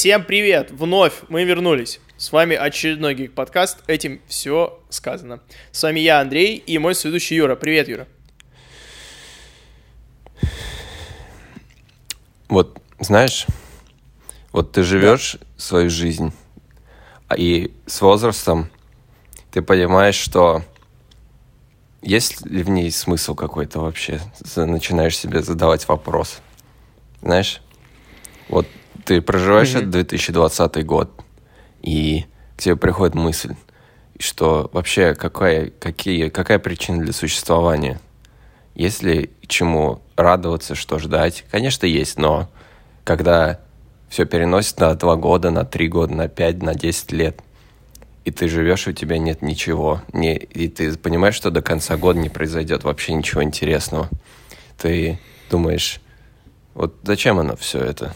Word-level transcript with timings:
Всем 0.00 0.24
привет! 0.24 0.70
Вновь 0.70 1.12
мы 1.28 1.44
вернулись. 1.44 2.00
С 2.16 2.32
вами 2.32 2.56
очередной 2.56 3.14
гик 3.14 3.34
подкаст. 3.34 3.80
Этим 3.86 4.22
все 4.28 4.80
сказано. 4.88 5.42
С 5.72 5.82
вами 5.82 6.00
я, 6.00 6.20
Андрей, 6.20 6.56
и 6.56 6.78
мой 6.78 6.94
сведущий 6.94 7.36
Юра. 7.36 7.54
Привет, 7.54 7.86
Юра. 7.86 8.08
Вот, 12.48 12.80
знаешь, 12.98 13.44
вот 14.52 14.72
ты 14.72 14.84
живешь 14.84 15.36
свою 15.58 15.90
жизнь, 15.90 16.32
а 17.28 17.36
и 17.36 17.70
с 17.84 18.00
возрастом 18.00 18.70
ты 19.50 19.60
понимаешь, 19.60 20.16
что 20.16 20.64
есть 22.00 22.46
ли 22.46 22.62
в 22.62 22.70
ней 22.70 22.90
смысл 22.90 23.34
какой-то 23.34 23.80
вообще? 23.80 24.18
Начинаешь 24.56 25.18
себе 25.18 25.42
задавать 25.42 25.86
вопрос. 25.88 26.38
Знаешь, 27.20 27.60
вот 28.48 28.66
ты 29.10 29.20
проживаешь 29.20 29.74
этот 29.74 29.90
2020 29.90 30.86
год, 30.86 31.10
и 31.82 32.26
к 32.56 32.62
тебе 32.62 32.76
приходит 32.76 33.16
мысль, 33.16 33.56
что 34.20 34.70
вообще 34.72 35.16
какая, 35.16 35.70
какие, 35.70 36.28
какая 36.28 36.60
причина 36.60 37.02
для 37.02 37.12
существования? 37.12 38.00
Есть 38.76 39.02
ли 39.02 39.30
чему 39.48 40.00
радоваться, 40.14 40.76
что 40.76 41.00
ждать? 41.00 41.44
Конечно, 41.50 41.86
есть, 41.86 42.18
но 42.18 42.48
когда 43.02 43.58
все 44.08 44.26
переносит 44.26 44.78
на 44.78 44.94
два 44.94 45.16
года, 45.16 45.50
на 45.50 45.64
три 45.64 45.88
года, 45.88 46.14
на 46.14 46.28
пять, 46.28 46.62
на 46.62 46.76
десять 46.76 47.10
лет, 47.10 47.40
и 48.24 48.30
ты 48.30 48.46
живешь, 48.46 48.86
и 48.86 48.90
у 48.90 48.92
тебя 48.92 49.18
нет 49.18 49.42
ничего, 49.42 50.02
не, 50.12 50.36
и 50.36 50.68
ты 50.68 50.96
понимаешь, 50.96 51.34
что 51.34 51.50
до 51.50 51.62
конца 51.62 51.96
года 51.96 52.20
не 52.20 52.28
произойдет 52.28 52.84
вообще 52.84 53.12
ничего 53.14 53.42
интересного. 53.42 54.08
Ты 54.78 55.18
думаешь, 55.50 56.00
вот 56.74 56.94
зачем 57.02 57.40
оно 57.40 57.56
все 57.56 57.80
это? 57.80 58.14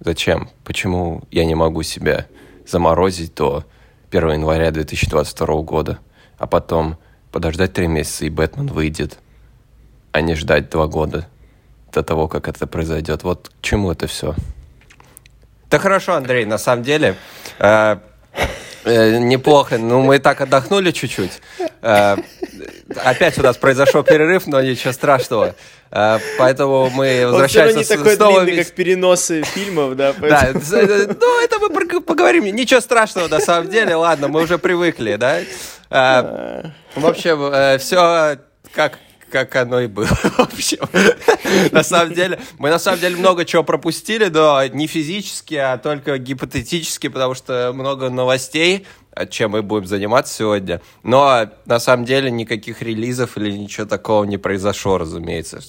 Зачем? 0.00 0.48
Почему 0.64 1.22
я 1.30 1.44
не 1.44 1.54
могу 1.54 1.82
себя 1.82 2.26
заморозить 2.66 3.34
до 3.34 3.64
1 4.10 4.32
января 4.32 4.70
2022 4.70 5.62
года, 5.62 5.98
а 6.38 6.46
потом 6.46 6.96
подождать 7.32 7.72
три 7.72 7.88
месяца, 7.88 8.24
и 8.24 8.30
Бэтмен 8.30 8.68
выйдет, 8.68 9.18
а 10.12 10.20
не 10.20 10.34
ждать 10.34 10.70
два 10.70 10.86
года 10.86 11.28
до 11.92 12.02
того, 12.02 12.28
как 12.28 12.48
это 12.48 12.66
произойдет. 12.66 13.22
Вот 13.24 13.48
к 13.48 13.62
чему 13.62 13.90
это 13.90 14.06
все? 14.06 14.34
Да 15.70 15.78
хорошо, 15.78 16.14
Андрей, 16.14 16.44
на 16.46 16.58
самом 16.58 16.82
деле, 16.82 17.16
э, 17.58 17.98
неплохо. 18.84 19.78
Ну, 19.78 20.02
мы 20.02 20.18
так 20.18 20.40
отдохнули 20.40 20.90
чуть-чуть. 20.90 21.40
Э, 21.82 22.16
опять 23.04 23.38
у 23.38 23.42
нас 23.42 23.56
произошел 23.56 24.02
перерыв, 24.02 24.46
но 24.46 24.60
ничего 24.60 24.92
страшного. 24.92 25.54
Э, 25.90 26.18
поэтому 26.38 26.90
мы 26.90 27.26
возвращаемся 27.26 27.78
Он 27.78 27.84
все 27.84 27.94
равно 27.94 28.04
не 28.04 28.14
такой 28.14 28.16
снова 28.16 28.44
длинный, 28.44 28.64
как 28.64 28.74
переносы 28.74 29.42
фильмов, 29.42 29.96
да? 29.96 30.12
Да, 30.12 30.50
ну 30.52 31.40
это 31.42 31.58
мы 31.58 32.00
поговорим. 32.00 32.44
Ничего 32.44 32.80
страшного 32.80 33.28
на 33.28 33.40
самом 33.40 33.70
деле, 33.70 33.94
ладно, 33.94 34.28
мы 34.28 34.42
уже 34.42 34.58
привыкли, 34.58 35.16
да? 35.16 35.40
Э, 35.90 36.70
В 36.94 37.06
общем, 37.06 37.78
все 37.78 38.38
как 38.74 38.98
как 39.30 39.54
оно 39.56 39.80
и 39.80 39.86
было. 39.86 40.06
В 40.06 40.40
общем, 40.40 40.78
на 41.72 41.82
самом 41.82 42.14
деле, 42.14 42.40
мы 42.58 42.70
на 42.70 42.78
самом 42.78 43.00
деле 43.00 43.16
много 43.16 43.44
чего 43.44 43.62
пропустили, 43.62 44.26
но 44.26 44.64
не 44.66 44.86
физически, 44.86 45.54
а 45.54 45.78
только 45.78 46.18
гипотетически, 46.18 47.08
потому 47.08 47.34
что 47.34 47.72
много 47.74 48.10
новостей, 48.10 48.86
чем 49.30 49.52
мы 49.52 49.62
будем 49.62 49.86
заниматься 49.86 50.34
сегодня. 50.34 50.80
Но 51.02 51.50
на 51.66 51.80
самом 51.80 52.04
деле 52.04 52.30
никаких 52.30 52.82
релизов 52.82 53.36
или 53.36 53.50
ничего 53.50 53.86
такого 53.86 54.24
не 54.24 54.38
произошло, 54.38 54.98
разумеется, 54.98 55.60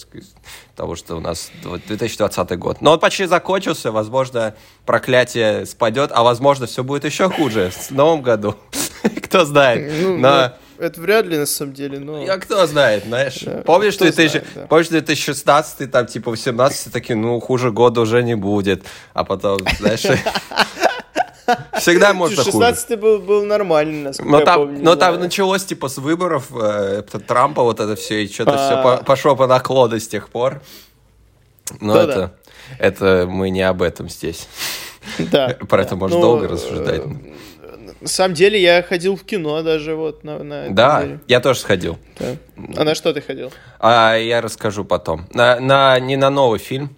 потому 0.75 0.95
что 0.95 1.15
у 1.15 1.19
нас 1.19 1.51
2020 1.63 2.57
год. 2.57 2.81
Но 2.81 2.93
он 2.93 2.99
почти 2.99 3.25
закончился, 3.25 3.91
возможно, 3.91 4.55
проклятие 4.85 5.65
спадет, 5.65 6.11
а 6.13 6.23
возможно, 6.23 6.67
все 6.67 6.83
будет 6.83 7.05
еще 7.05 7.29
хуже 7.29 7.71
в 7.71 7.91
новом 7.91 8.21
году. 8.21 8.55
Кто 9.23 9.45
знает. 9.45 9.91
Ну, 10.01 10.17
Но... 10.17 10.53
ну, 10.79 10.85
это 10.85 11.01
вряд 11.01 11.25
ли, 11.25 11.37
на 11.37 11.45
самом 11.45 11.73
деле, 11.73 11.99
но... 11.99 12.23
А 12.29 12.37
кто 12.37 12.65
знает, 12.65 13.03
знаешь. 13.05 13.39
Да, 13.41 13.61
Помнишь, 13.65 13.95
кто 13.95 14.05
2000, 14.05 14.29
знает, 14.31 14.47
да. 14.55 14.67
помнишь 14.67 14.87
2016, 14.89 15.91
там, 15.91 16.05
типа, 16.07 16.31
18 16.31 16.93
такие, 16.93 17.15
ну, 17.15 17.39
хуже 17.39 17.71
года 17.71 18.01
уже 18.01 18.23
не 18.23 18.35
будет. 18.35 18.83
А 19.13 19.23
потом, 19.23 19.59
знаешь, 19.79 20.03
всегда 21.79 22.13
можно 22.13 22.37
хуже. 22.43 22.51
16 22.51 22.99
был, 22.99 23.19
был 23.19 23.43
нормальный, 23.45 24.03
насколько 24.03 24.31
Но 24.31 24.39
я 24.39 24.45
там, 24.45 24.55
помню. 24.61 24.83
но 24.83 24.95
да. 24.95 25.11
там 25.11 25.19
началось, 25.19 25.65
типа, 25.65 25.89
с 25.89 25.97
выборов 25.97 26.47
э, 26.53 27.03
Трампа, 27.27 27.63
вот 27.63 27.79
это 27.79 27.95
все, 27.95 28.23
и 28.23 28.31
что-то 28.31 28.53
А. 28.55 28.95
все 28.97 29.03
пошло 29.03 29.35
по 29.35 29.47
наклону 29.47 29.99
с 29.99 30.07
тех 30.07 30.29
пор. 30.29 30.61
Но 31.81 31.93
Ну 31.93 31.99
это, 31.99 32.33
это 32.79 33.27
мы 33.29 33.49
не 33.49 33.61
об 33.61 33.81
этом 33.81 34.09
здесь. 34.09 34.47
Да. 35.17 35.57
Про 35.67 35.81
это 35.83 35.95
можно 35.95 36.17
Ну, 36.17 36.21
долго 36.21 36.47
рассуждать. 36.47 37.01
На 38.01 38.07
самом 38.07 38.33
деле, 38.33 38.61
я 38.61 38.81
ходил 38.81 39.15
в 39.17 39.23
кино 39.25 39.61
даже 39.61 39.95
вот 39.95 40.23
на, 40.23 40.41
на 40.43 40.69
Да, 40.69 41.07
я 41.27 41.39
тоже 41.41 41.59
сходил. 41.59 41.97
Да. 42.19 42.35
А 42.77 42.83
на 42.85 42.95
что 42.95 43.13
ты 43.13 43.21
ходил? 43.21 43.51
А 43.79 44.15
я 44.15 44.41
расскажу 44.41 44.85
потом. 44.85 45.27
На, 45.33 45.59
на, 45.59 45.99
не 45.99 46.15
на 46.15 46.29
новый 46.29 46.59
фильм, 46.59 46.95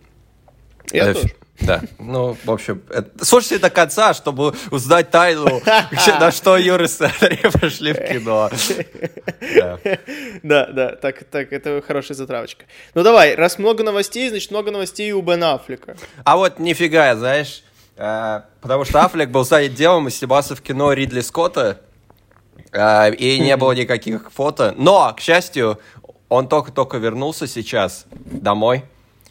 Я 0.92 1.10
Э, 1.10 1.14
тоже. 1.14 1.28
Да, 1.62 1.82
ну, 2.00 2.36
в 2.44 2.50
общем, 2.52 2.82
это- 2.90 3.24
слушайте 3.24 3.60
до 3.60 3.70
конца, 3.70 4.16
чтобы 4.16 4.56
узнать 4.72 5.12
тайну, 5.12 5.62
на 6.20 6.32
что 6.32 6.58
Юра 6.58 6.88
с 6.88 7.00
Андреем 7.02 7.52
пошли 7.62 7.94
в 7.94 7.98
кино. 7.98 8.50
Да. 9.56 9.80
Да, 10.42 10.66
да, 10.68 10.96
так, 10.96 11.24
так, 11.26 11.54
это 11.54 11.84
хорошая 11.86 12.16
затравочка. 12.18 12.66
Ну 12.96 13.04
давай, 13.04 13.36
раз 13.36 13.60
много 13.60 13.84
новостей, 13.84 14.30
значит 14.30 14.50
много 14.50 14.72
новостей 14.72 15.10
и 15.10 15.14
у 15.14 15.22
Бен 15.22 15.44
Аффлека. 15.44 15.98
А 16.24 16.36
вот 16.38 16.58
нифига, 16.58 17.16
знаешь, 17.16 17.64
потому 18.62 18.84
что 18.84 19.06
Аффлек 19.06 19.30
был 19.30 19.46
занят 19.46 19.76
делом 19.76 20.08
и 20.08 20.12
снимался 20.12 20.56
в 20.56 20.62
кино 20.62 20.94
Ридли 20.94 21.22
Скотта, 21.22 21.82
э, 22.72 23.14
и 23.14 23.40
не 23.40 23.56
было 23.58 23.74
никаких 23.74 24.32
фото. 24.32 24.74
Но, 24.76 25.14
к 25.16 25.20
счастью, 25.20 25.80
он 26.28 26.48
только-только 26.48 26.98
вернулся 26.98 27.46
сейчас 27.46 28.06
домой. 28.14 28.86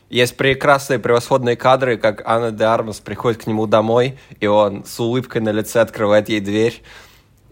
Есть 0.09 0.37
прекрасные, 0.37 0.99
превосходные 0.99 1.57
кадры, 1.57 1.97
как 1.97 2.23
Анна 2.29 2.53
де 2.53 2.65
Армас 2.65 3.01
приходит 3.01 3.43
к 3.43 3.47
нему 3.47 3.67
домой, 3.67 4.19
и 4.39 4.47
он 4.47 4.85
с 4.85 5.01
улыбкой 5.01 5.41
на 5.41 5.51
лице 5.51 5.81
открывает 5.81 6.29
ей 6.29 6.41
дверь. 6.41 6.83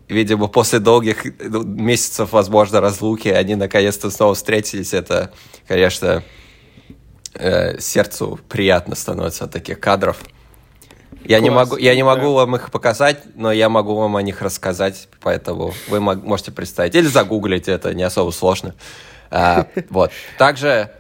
Видимо, 0.09 0.47
после 0.47 0.79
долгих 0.79 1.25
ну, 1.41 1.63
месяцев, 1.63 2.33
возможно, 2.33 2.81
разлуки, 2.81 3.29
они 3.29 3.57
наконец-то 3.57 4.11
снова 4.11 4.35
встретились. 4.35 4.95
Это, 4.95 5.33
конечно, 5.67 6.23
э, 7.35 7.79
сердцу 7.81 8.39
приятно 8.49 8.95
становится 8.95 9.45
от 9.45 9.53
таких 9.53 9.81
кадров. 9.81 10.19
Я 11.25 11.41
не, 11.41 11.51
могу, 11.51 11.77
я 11.77 11.95
не 11.95 12.03
могу 12.03 12.33
вам 12.33 12.57
их 12.57 12.71
показать, 12.71 13.23
но 13.35 13.53
я 13.53 13.69
могу 13.69 13.95
вам 13.95 14.17
о 14.17 14.23
них 14.23 14.41
рассказать, 14.41 15.09
поэтому 15.21 15.75
вы 15.89 16.01
можете 16.01 16.53
представить. 16.53 16.95
Или 16.95 17.07
загуглить, 17.07 17.69
это 17.69 17.93
не 17.93 18.03
особо 18.03 18.31
сложно. 18.31 18.75
А, 19.31 19.67
вот. 19.91 20.11
Также 20.39 20.91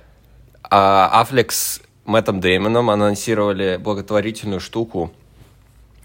а, 0.62 1.24
Affleck 1.24 1.50
с 1.50 1.80
Мэттом 2.04 2.40
Деймоном 2.40 2.90
анонсировали 2.90 3.78
благотворительную 3.78 4.60
штуку, 4.60 5.12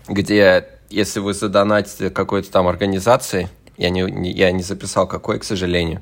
где, 0.07 0.67
если 0.89 1.19
вы 1.19 1.33
задонатите 1.33 2.09
какой-то 2.09 2.51
там 2.51 2.67
организации, 2.67 3.49
я 3.77 3.89
не, 3.89 4.01
не- 4.01 4.31
я 4.31 4.51
не 4.51 4.63
записал 4.63 5.07
какой, 5.07 5.39
к 5.39 5.43
сожалению, 5.43 6.01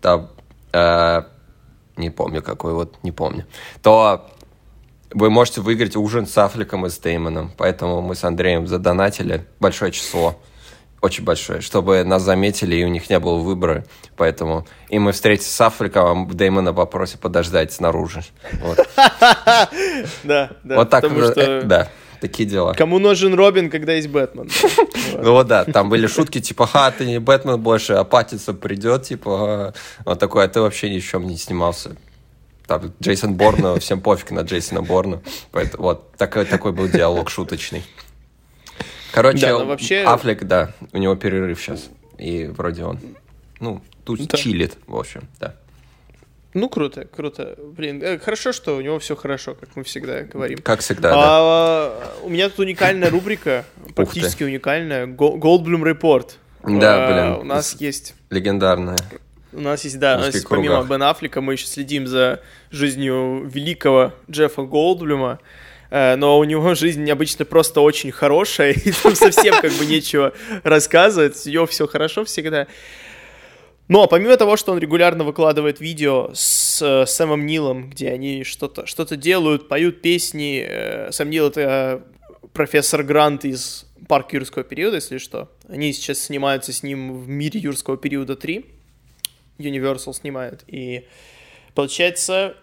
там, 0.00 0.30
э, 0.72 1.22
не 1.96 2.10
помню 2.10 2.42
какой, 2.42 2.72
вот 2.74 2.96
не 3.02 3.12
помню, 3.12 3.44
то 3.82 4.30
вы 5.12 5.30
можете 5.30 5.60
выиграть 5.60 5.96
ужин 5.96 6.26
с 6.26 6.36
Аффлеком 6.38 6.86
и 6.86 6.90
с 6.90 6.98
Деймоном. 6.98 7.52
Поэтому 7.56 8.00
мы 8.00 8.14
с 8.14 8.24
Андреем 8.24 8.66
задонатили 8.66 9.44
большое 9.58 9.92
число. 9.92 10.38
Очень 11.00 11.24
большое, 11.24 11.62
чтобы 11.62 12.04
нас 12.04 12.22
заметили, 12.22 12.76
и 12.76 12.84
у 12.84 12.88
них 12.88 13.08
не 13.08 13.18
было 13.18 13.38
выбора. 13.38 13.86
Поэтому 14.16 14.66
и 14.90 14.98
мы 14.98 15.12
встретимся 15.12 15.50
с 15.50 15.60
Аффлеком, 15.62 16.28
а 16.30 16.34
Деймона 16.34 16.74
попросим 16.74 17.18
подождать 17.18 17.72
снаружи. 17.72 18.22
Вот, 18.60 18.78
Да, 20.24 20.50
да. 20.62 20.76
вот 20.76 20.90
так, 20.90 21.66
да, 21.66 21.88
такие 22.20 22.46
дела. 22.46 22.74
Кому 22.74 22.98
нужен 22.98 23.32
Робин, 23.32 23.70
когда 23.70 23.94
есть 23.94 24.08
Бэтмен? 24.08 24.50
Ну 25.22 25.32
вот 25.32 25.48
да, 25.48 25.64
там 25.64 25.88
были 25.88 26.06
шутки, 26.06 26.40
типа, 26.40 26.66
ха, 26.66 26.90
ты 26.90 27.04
не 27.04 27.18
Бэтмен 27.18 27.60
больше, 27.60 27.94
а 27.94 28.04
Паттинсон 28.04 28.56
придет, 28.56 29.02
типа, 29.02 29.30
а». 29.32 29.74
он 30.04 30.16
такой, 30.18 30.44
а 30.44 30.48
ты 30.48 30.60
вообще 30.60 30.88
ни 30.88 31.00
в 31.00 31.04
чем 31.06 31.26
не 31.26 31.36
снимался. 31.36 31.96
Там 32.70 32.92
Джейсон 33.02 33.34
Борна, 33.34 33.74
всем 33.80 34.00
пофиг 34.00 34.30
на 34.30 34.42
Джейсона 34.42 34.80
Борна. 34.80 35.20
Поэтому 35.50 35.82
вот 35.82 36.12
такой, 36.16 36.44
такой 36.44 36.70
был 36.70 36.86
диалог 36.86 37.28
шуточный. 37.28 37.82
Короче, 39.10 39.40
Да, 39.40 39.58
но 39.58 39.66
вообще- 39.66 40.04
Аффлек, 40.04 40.44
да, 40.44 40.72
у 40.92 40.98
него 40.98 41.16
перерыв 41.16 41.60
сейчас. 41.60 41.88
И 42.16 42.44
вроде 42.44 42.84
он, 42.84 43.00
ну, 43.58 43.82
тут 44.04 44.24
Да. 44.28 44.38
чилит, 44.38 44.76
в 44.86 44.94
общем, 44.96 45.22
да. 45.40 45.56
Ну, 46.54 46.68
круто, 46.68 47.06
круто. 47.06 47.56
Блин, 47.76 48.00
э, 48.04 48.18
хорошо, 48.20 48.52
что 48.52 48.76
у 48.76 48.80
него 48.80 49.00
все 49.00 49.16
хорошо, 49.16 49.56
как 49.56 49.70
мы 49.74 49.82
всегда 49.82 50.22
говорим. 50.22 50.58
Как 50.62 50.78
всегда, 50.78 51.10
да. 51.10 51.16
А, 51.18 52.14
у 52.22 52.28
меня 52.28 52.50
тут 52.50 52.60
уникальная 52.60 53.10
рубрика, 53.10 53.64
практически 53.96 54.44
уникальная, 54.44 55.08
Goldblum 55.08 55.82
Report. 55.82 56.30
Да, 56.62 57.08
А, 57.08 57.12
блин. 57.34 57.40
У 57.40 57.44
нас 57.52 57.74
есть 57.80 58.14
Легендарная. 58.30 58.98
У 59.52 59.60
нас 59.60 59.84
есть, 59.84 59.98
да, 59.98 60.16
у 60.16 60.20
нас 60.20 60.34
есть, 60.34 60.48
помимо 60.48 60.82
Бен 60.84 61.02
Аффлека 61.02 61.40
мы 61.40 61.54
еще 61.54 61.66
следим 61.66 62.06
за 62.06 62.40
жизнью 62.70 63.48
великого 63.52 64.12
Джеффа 64.30 64.62
Голдблюма, 64.62 65.40
э, 65.90 66.14
но 66.16 66.38
у 66.38 66.44
него 66.44 66.74
жизнь 66.74 67.10
обычно 67.10 67.44
просто 67.44 67.80
очень 67.80 68.12
хорошая, 68.12 68.72
и 68.84 68.92
там 68.92 69.14
совсем 69.16 69.60
как 69.60 69.72
бы 69.72 69.86
нечего 69.86 70.32
рассказывать, 70.62 71.44
у 71.46 71.50
него 71.50 71.66
все 71.66 71.88
хорошо 71.88 72.24
всегда. 72.24 72.68
Но 73.88 74.06
помимо 74.06 74.36
того, 74.36 74.56
что 74.56 74.70
он 74.70 74.78
регулярно 74.78 75.24
выкладывает 75.24 75.80
видео 75.80 76.30
с 76.32 76.80
э, 76.80 77.06
Сэмом 77.06 77.44
Нилом, 77.44 77.90
где 77.90 78.10
они 78.10 78.44
что-то 78.44 78.86
что 78.86 79.04
делают, 79.16 79.66
поют 79.66 80.00
песни, 80.00 80.64
э, 80.64 81.10
Сэм 81.10 81.28
Нил— 81.28 81.46
это 81.48 82.04
профессор 82.52 83.02
Грант 83.02 83.44
из 83.44 83.86
парка 84.06 84.36
юрского 84.36 84.62
периода, 84.62 84.96
если 84.96 85.18
что. 85.18 85.48
Они 85.68 85.92
сейчас 85.92 86.20
снимаются 86.20 86.72
с 86.72 86.84
ним 86.84 87.20
в 87.20 87.28
мире 87.28 87.58
юрского 87.58 87.96
периода 87.96 88.36
3. 88.36 88.64
Universal 89.60 90.12
снимают. 90.12 90.64
И 90.66 91.06
получается, 91.74 92.56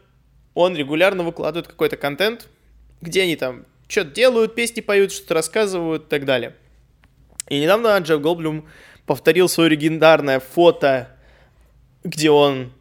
он 0.54 0.76
регулярно 0.76 1.24
выкладывает 1.24 1.68
какой-то 1.68 1.98
контент, 1.98 2.48
где 3.02 3.24
они 3.24 3.36
там 3.36 3.66
что-то 3.88 4.12
делают, 4.12 4.56
песни 4.56 4.82
поют, 4.82 5.12
что-то 5.12 5.36
рассказывают 5.36 6.06
и 6.06 6.10
так 6.10 6.26
далее. 6.26 6.56
И 7.48 7.60
недавно 7.60 7.98
Джефф 7.98 8.20
Голблюм 8.20 8.68
повторил 9.06 9.48
свое 9.48 9.70
легендарное 9.70 10.40
фото 10.40 11.18
где 12.08 12.32
он 12.32 12.72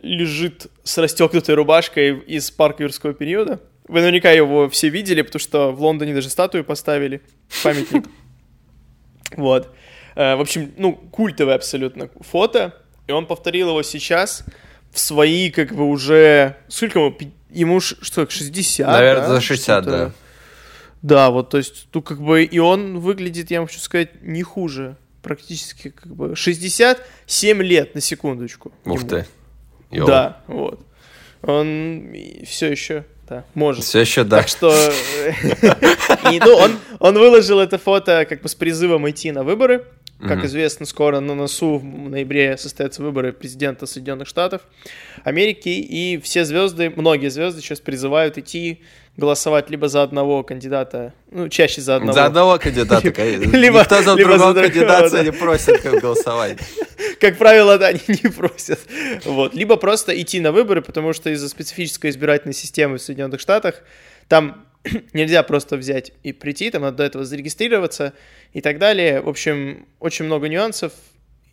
лежит 0.00 0.66
с 0.84 0.98
расстегнутой 0.98 1.54
рубашкой 1.54 2.18
из 2.18 2.50
парка 2.50 2.82
юрского 2.82 3.14
периода. 3.14 3.60
Вы 3.88 4.00
наверняка 4.00 4.30
его 4.30 4.68
все 4.68 4.88
видели, 4.88 5.22
потому 5.22 5.40
что 5.40 5.72
в 5.72 5.82
Лондоне 5.82 6.14
даже 6.14 6.30
статую 6.30 6.64
поставили, 6.64 7.22
памятник. 7.62 8.04
Вот. 9.36 9.72
Э, 10.16 10.34
в 10.34 10.40
общем, 10.40 10.72
ну, 10.76 10.92
культовое 10.92 11.54
абсолютно 11.54 12.10
фото. 12.20 12.74
И 13.06 13.12
он 13.12 13.26
повторил 13.26 13.68
его 13.70 13.82
сейчас 13.82 14.44
в 14.92 14.98
свои, 14.98 15.50
как 15.50 15.74
бы, 15.74 15.84
уже... 15.84 16.56
Сколько 16.68 16.98
ему? 16.98 17.16
Ему 17.50 17.80
что, 17.80 18.28
60, 18.28 18.86
Наверное, 18.86 19.26
да? 19.26 19.34
за 19.34 19.40
60, 19.40 19.84
да. 19.84 20.12
Да, 21.02 21.30
вот, 21.30 21.50
то 21.50 21.58
есть, 21.58 21.88
ну, 21.92 22.02
как 22.02 22.20
бы, 22.20 22.44
и 22.44 22.58
он 22.58 23.00
выглядит, 23.00 23.50
я 23.50 23.60
вам 23.60 23.68
хочу 23.68 23.80
сказать, 23.80 24.22
не 24.22 24.42
хуже 24.42 24.96
практически 25.22 25.90
как 25.90 26.14
бы 26.14 26.36
67 26.36 27.62
лет 27.62 27.94
на 27.94 28.00
секундочку. 28.00 28.72
Ух 28.84 29.06
ты. 29.06 29.26
Йоу. 29.90 30.06
Да, 30.06 30.42
вот. 30.46 30.80
Он 31.42 32.14
все 32.46 32.70
еще, 32.70 33.04
да, 33.28 33.44
может. 33.54 33.84
Все 33.84 34.00
еще, 34.00 34.24
да. 34.24 34.38
Так 34.38 34.48
что, 34.48 34.70
и, 36.30 36.38
ну, 36.38 36.58
он 36.98 37.18
выложил 37.18 37.60
это 37.60 37.78
фото 37.78 38.26
как 38.28 38.42
бы 38.42 38.48
с 38.48 38.54
призывом 38.54 39.08
идти 39.08 39.32
на 39.32 39.42
выборы. 39.42 39.86
Как 40.20 40.38
mm-hmm. 40.38 40.46
известно, 40.46 40.86
скоро 40.86 41.20
на 41.20 41.34
носу 41.34 41.78
в 41.78 41.84
ноябре 41.84 42.56
состоятся 42.58 43.02
выборы 43.02 43.32
президента 43.32 43.86
Соединенных 43.86 44.28
Штатов 44.28 44.62
Америки, 45.24 45.70
и 45.70 46.20
все 46.22 46.44
звезды, 46.44 46.92
многие 46.94 47.30
звезды 47.30 47.62
сейчас 47.62 47.80
призывают 47.80 48.36
идти 48.36 48.82
голосовать 49.16 49.70
либо 49.70 49.88
за 49.88 50.02
одного 50.02 50.42
кандидата, 50.42 51.14
ну, 51.30 51.48
чаще 51.48 51.80
за 51.80 51.96
одного. 51.96 52.12
За 52.12 52.26
одного 52.26 52.58
кандидата, 52.58 53.06
либо, 53.06 53.80
Никто 53.80 54.02
за 54.02 54.14
либо 54.14 54.30
другого 54.30 54.54
за 54.54 54.62
кандидата 54.62 55.10
да. 55.10 55.22
не 55.24 55.32
просит 55.32 55.80
как 55.80 56.00
голосовать. 56.00 56.58
Как 57.20 57.38
правило, 57.38 57.78
да, 57.78 57.86
они 57.88 58.00
не 58.08 58.30
просят. 58.30 58.80
Вот. 59.24 59.54
Либо 59.54 59.76
просто 59.76 60.18
идти 60.20 60.40
на 60.40 60.52
выборы, 60.52 60.82
потому 60.82 61.12
что 61.12 61.30
из-за 61.30 61.48
специфической 61.48 62.10
избирательной 62.10 62.54
системы 62.54 62.98
в 62.98 63.02
Соединенных 63.02 63.40
Штатах 63.40 63.82
там 64.28 64.64
нельзя 65.12 65.42
просто 65.42 65.76
взять 65.76 66.12
и 66.22 66.32
прийти, 66.32 66.70
там 66.70 66.82
надо 66.82 66.98
до 66.98 67.04
этого 67.04 67.24
зарегистрироваться 67.24 68.14
и 68.52 68.60
так 68.60 68.78
далее. 68.78 69.20
В 69.20 69.28
общем, 69.28 69.86
очень 69.98 70.24
много 70.24 70.48
нюансов. 70.48 70.92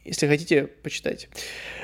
Если 0.06 0.28
хотите, 0.28 0.68
почитайте. 0.84 1.28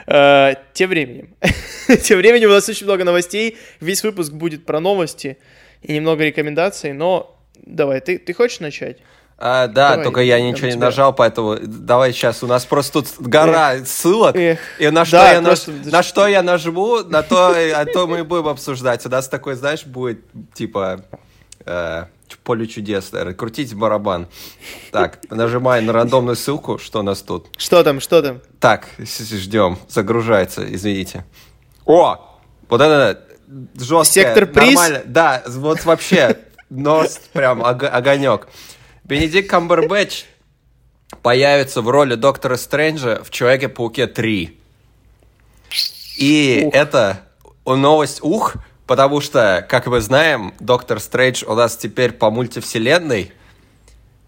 Uh, 0.07 0.57
тем 0.73 0.89
временем. 0.89 1.35
тем 2.03 2.17
временем 2.17 2.49
у 2.49 2.53
нас 2.53 2.67
очень 2.69 2.85
много 2.85 3.03
новостей. 3.03 3.57
Весь 3.81 4.03
выпуск 4.03 4.31
будет 4.31 4.65
про 4.65 4.79
новости 4.79 5.37
и 5.81 5.93
немного 5.93 6.23
рекомендаций, 6.23 6.93
но 6.93 7.37
давай, 7.55 7.99
ты, 7.99 8.17
ты 8.17 8.33
хочешь 8.33 8.59
начать? 8.59 8.99
А, 9.37 9.67
да, 9.67 9.89
давай, 9.89 10.03
только 10.05 10.21
я 10.21 10.39
ничего 10.39 10.67
не 10.67 10.75
нажал, 10.75 11.13
поэтому 11.13 11.57
давай 11.61 12.13
сейчас. 12.13 12.43
У 12.43 12.47
нас 12.47 12.65
просто 12.65 13.01
тут 13.01 13.07
гора 13.19 13.75
эх, 13.75 13.87
ссылок. 13.87 14.35
Эх, 14.35 14.59
и 14.79 14.89
на 14.89 15.03
что, 15.03 15.17
да, 15.17 15.33
я 15.33 15.41
просто... 15.41 15.71
наж... 15.71 15.85
на 15.85 16.03
что 16.03 16.27
я 16.27 16.43
нажму, 16.43 16.99
на 17.03 17.23
то, 17.23 17.49
а 17.49 17.85
то 17.85 18.07
мы 18.07 18.23
будем 18.23 18.47
обсуждать. 18.47 19.05
У 19.05 19.09
нас 19.09 19.27
такой, 19.27 19.55
знаешь, 19.55 19.85
будет 19.85 20.21
типа 20.53 21.03
э, 21.65 22.05
поле 22.43 22.67
чудес. 22.67 23.11
Крутить 23.37 23.73
барабан. 23.73 24.27
Так, 24.91 25.19
нажимай 25.29 25.81
на 25.81 25.93
рандомную 25.93 26.35
ссылку, 26.35 26.77
что 26.77 26.99
у 26.99 27.03
нас 27.03 27.21
тут. 27.21 27.47
Что 27.57 27.83
там, 27.83 27.99
что 27.99 28.21
там? 28.21 28.41
Так, 28.59 28.87
ждем. 28.99 29.77
Загружается, 29.87 30.63
извините. 30.73 31.25
О! 31.85 32.39
Вот 32.69 32.81
это 32.81 33.23
жесткое, 33.75 34.23
Сектор 34.23 34.45
приз? 34.45 34.75
Нормально. 34.75 35.01
Да, 35.05 35.43
вот 35.47 35.83
вообще 35.85 36.37
нос 36.69 37.19
прям 37.33 37.63
огонек. 37.63 38.47
Бенедикт 39.03 39.49
Камбербэтч 39.49 40.25
появится 41.21 41.81
в 41.81 41.89
роли 41.89 42.15
Доктора 42.15 42.57
Стрэнджа 42.57 43.21
в 43.23 43.29
Человеке-пауке 43.29 44.07
3. 44.07 44.59
И 46.17 46.63
ух. 46.65 46.73
это 46.73 47.21
новость 47.65 48.19
ух, 48.21 48.55
потому 48.87 49.21
что, 49.21 49.65
как 49.67 49.87
мы 49.87 50.01
знаем, 50.01 50.53
Доктор 50.59 50.99
Стрэндж 50.99 51.43
у 51.45 51.53
нас 51.53 51.77
теперь 51.77 52.11
по 52.11 52.29
мультивселенной 52.29 53.31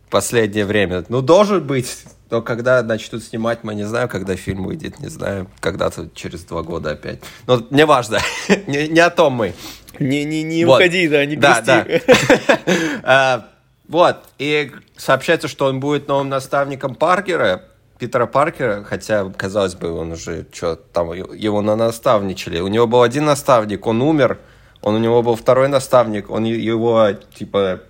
последнее 0.10 0.66
время. 0.66 1.04
Ну, 1.10 1.22
должен 1.22 1.66
быть 1.66 2.06
но 2.32 2.42
когда 2.42 2.82
начнут 2.82 3.24
снимать, 3.24 3.64
мы 3.64 3.76
не 3.76 3.84
знаем, 3.84 4.10
когда 4.10 4.36
фильм 4.36 4.66
выйдет, 4.66 5.00
не 5.00 5.10
знаю, 5.10 5.48
когда-то 5.60 6.10
через 6.14 6.44
два 6.44 6.64
года 6.64 6.92
опять. 6.92 7.20
Но 7.46 7.62
не 7.70 7.86
важно, 7.86 8.20
не, 8.68 8.88
не 8.88 9.00
о 9.00 9.10
том 9.10 9.34
мы. 9.34 9.54
Не, 10.00 10.26
не, 10.26 10.44
не 10.44 10.66
вот. 10.66 10.80
уходи, 10.80 11.08
да, 11.08 11.26
не 11.26 11.36
да, 11.36 11.62
да. 11.62 11.86
а, 13.04 13.48
Вот, 13.88 14.18
и 14.40 14.72
сообщается, 14.98 15.48
что 15.48 15.68
он 15.68 15.80
будет 15.80 16.08
новым 16.08 16.30
наставником 16.30 16.96
Паркера, 16.96 17.64
Питера 18.00 18.26
Паркера, 18.26 18.84
хотя, 18.84 19.32
казалось 19.38 19.76
бы, 19.76 19.92
он 19.92 20.14
уже 20.14 20.46
что 20.52 20.76
там, 20.76 21.14
его 21.14 21.62
на 21.62 21.76
наставничали. 21.76 22.60
У 22.60 22.68
него 22.68 22.88
был 22.88 23.04
один 23.04 23.26
наставник, 23.26 23.86
он 23.86 24.02
умер, 24.02 24.40
он 24.86 24.94
у 24.94 25.00
него 25.00 25.24
был 25.24 25.36
второй 25.36 25.68
наставник, 25.68 26.30
он 26.30 26.44
его, 26.44 27.12
типа, 27.34 27.82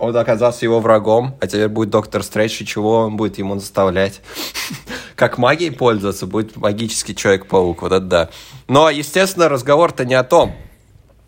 он 0.00 0.16
оказался 0.16 0.64
его 0.64 0.80
врагом, 0.80 1.36
а 1.40 1.46
теперь 1.46 1.68
будет 1.68 1.90
Доктор 1.90 2.24
Стрэндж, 2.24 2.60
и 2.60 2.66
чего 2.66 3.04
он 3.04 3.16
будет 3.16 3.38
ему 3.38 3.56
заставлять? 3.56 4.20
как 5.14 5.38
магией 5.38 5.70
пользоваться, 5.70 6.26
будет 6.26 6.56
магический 6.56 7.14
Человек-паук, 7.14 7.82
вот 7.82 7.92
это 7.92 8.04
да. 8.04 8.30
Но, 8.66 8.90
естественно, 8.90 9.48
разговор-то 9.48 10.04
не 10.04 10.14
о 10.14 10.24
том, 10.24 10.56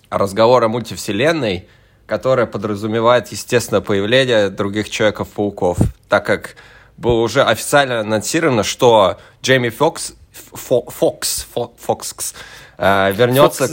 а 0.09 0.19
разговор 0.19 0.65
о 0.65 0.69
мультивселенной, 0.69 1.69
которая 2.07 2.47
подразумевает, 2.47 3.29
естественно, 3.29 3.81
появление 3.81 4.51
других 4.51 4.91
Человеков-пауков, 4.91 5.79
так 6.09 6.27
как 6.27 6.57
было 6.97 7.21
уже 7.21 7.45
официально 7.45 8.01
анонсировано, 8.01 8.65
что 8.65 9.19
Джейми 9.41 9.69
Фокс, 9.69 10.15
Фокс, 10.33 11.47
Фокс, 11.79 12.35
э, 12.79 13.13
вернется, 13.13 13.69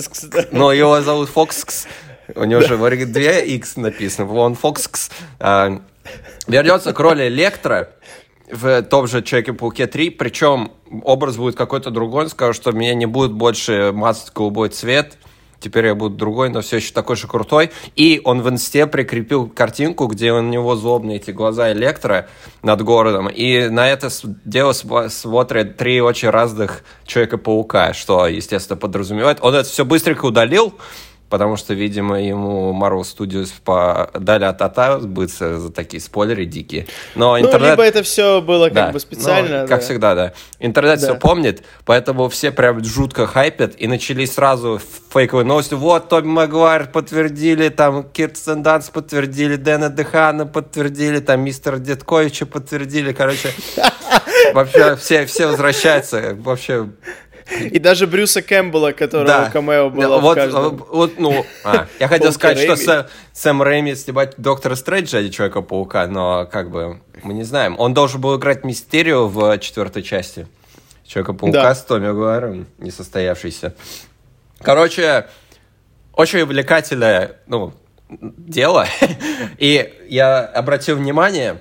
но 0.52 0.72
его 0.72 1.02
зовут 1.02 1.30
Фокс, 1.30 1.88
у 2.36 2.44
него 2.44 2.62
же 2.62 2.78
две 3.06 3.46
X 3.46 3.76
написано. 3.76 4.26
Вон 4.26 4.56
Фокс. 4.56 5.10
А, 5.40 5.82
вернется 6.48 6.94
к 6.94 7.00
роли 7.00 7.28
Лектора 7.30 7.90
в 8.52 8.82
том 8.84 9.08
же 9.08 9.22
Человеке-пауке 9.22 9.88
3, 9.88 10.10
причем 10.12 10.72
образ 11.04 11.38
будет 11.38 11.56
какой-то 11.56 11.90
другой, 11.90 12.24
он 12.24 12.30
скажет, 12.30 12.62
что 12.62 12.72
меня 12.72 12.94
не 12.94 13.06
будет 13.06 13.32
больше 13.32 13.92
мазать 13.94 14.34
голубой 14.34 14.70
цвет, 14.70 15.18
теперь 15.62 15.86
я 15.86 15.96
буду 15.96 16.16
другой, 16.16 16.50
но 16.50 16.62
все 16.62 16.78
еще 16.78 16.92
такой 16.92 17.16
же 17.16 17.28
крутой. 17.28 17.72
И 17.96 18.22
он 18.24 18.42
в 18.42 18.50
инсте 18.50 18.88
прикрепил 18.88 19.48
картинку, 19.48 20.08
где 20.08 20.34
у 20.34 20.42
него 20.42 20.76
злобные 20.76 21.18
эти 21.18 21.32
глаза 21.32 21.72
Электро 21.72 22.28
над 22.64 22.82
городом. 22.82 23.28
И 23.30 23.70
на 23.70 23.88
это 23.90 24.10
дело 24.44 24.74
смотрят 24.74 25.78
три 25.78 26.02
очень 26.02 26.30
разных 26.30 26.84
Человека-паука, 27.06 27.94
что, 27.94 28.28
естественно, 28.28 28.78
подразумевает. 28.78 29.38
Он 29.42 29.54
это 29.54 29.70
все 29.70 29.86
быстренько 29.86 30.26
удалил, 30.26 30.74
потому 31.32 31.56
что, 31.56 31.74
видимо, 31.74 32.22
ему 32.22 32.74
Marvel 32.74 33.02
Studios 33.02 33.52
дали 34.20 34.44
от 34.44 34.62
ата 34.62 35.00
сбыться 35.00 35.58
за 35.60 35.72
такие 35.72 36.02
спойлеры 36.02 36.46
дикие. 36.46 36.88
Но 37.16 37.32
ну, 37.32 37.40
интернет... 37.40 37.62
Ну, 37.62 37.70
либо 37.72 37.84
это 37.84 38.04
все 38.04 38.42
было 38.42 38.66
как 38.66 38.74
да. 38.74 38.92
бы 38.92 39.00
специально. 39.00 39.62
Ну, 39.62 39.68
как 39.68 39.82
всегда, 39.82 40.14
да. 40.14 40.34
Интернет 40.60 41.00
да. 41.00 41.08
все 41.08 41.16
помнит, 41.16 41.64
поэтому 41.86 42.28
все 42.28 42.52
прям 42.52 42.84
жутко 42.84 43.26
хайпят, 43.26 43.76
и 43.78 43.88
начались 43.88 44.34
сразу 44.34 44.80
фейковые 45.12 45.46
новости. 45.46 45.74
Вот, 45.74 46.10
Тоби 46.10 46.28
Магуайр 46.28 46.88
подтвердили, 46.88 47.70
там, 47.70 48.04
Кирстен 48.04 48.62
Данс 48.62 48.90
подтвердили, 48.90 49.56
Дэна 49.56 49.90
Дехана 49.90 50.46
подтвердили, 50.46 51.20
там, 51.20 51.42
мистер 51.42 51.80
Дедковича 51.80 52.46
подтвердили, 52.46 53.14
короче... 53.14 53.52
Вообще 54.54 54.96
все, 54.98 55.26
все 55.26 55.48
возвращаются. 55.48 56.36
Вообще 56.40 56.90
и 57.60 57.80
даже 57.80 58.08
Брюса 58.08 58.42
Кэмпбелла, 58.42 58.92
которого 58.92 59.28
да. 59.28 59.50
камео 59.50 59.90
было 59.90 60.20
вот, 60.20 60.32
в 60.32 60.36
каждом. 60.36 60.78
Вот, 60.90 61.20
ну, 61.20 61.46
а, 61.64 61.88
я 62.00 62.08
хотел 62.08 62.32
сказать, 62.32 62.60
что 62.60 62.76
Сэм, 62.76 63.06
Сэм 63.34 63.62
Рэйми 63.62 63.96
снимать 63.96 64.36
Доктора 64.38 64.76
Стрэнджа, 64.76 65.20
а 65.20 65.22
не 65.22 65.32
Человека-паука, 65.32 66.08
но 66.08 66.48
как 66.52 66.70
бы 66.70 67.02
мы 67.24 67.34
не 67.34 67.44
знаем. 67.44 67.76
Он 67.80 67.94
должен 67.94 68.22
был 68.22 68.38
играть 68.38 68.64
Мистерио 68.64 69.28
в 69.28 69.58
четвертой 69.60 70.04
части. 70.04 70.48
Человека-паука 71.06 71.64
да. 71.64 71.76
с 71.76 71.84
Томми 71.84 72.12
Гуайром, 72.12 72.68
несостоявшийся. 72.78 73.76
Короче, 74.62 75.28
очень 76.14 76.42
увлекательное, 76.42 77.38
ну, 77.48 77.74
дело. 78.10 78.86
И 79.58 79.94
я 80.08 80.40
обратил 80.46 80.98
внимание, 80.98 81.60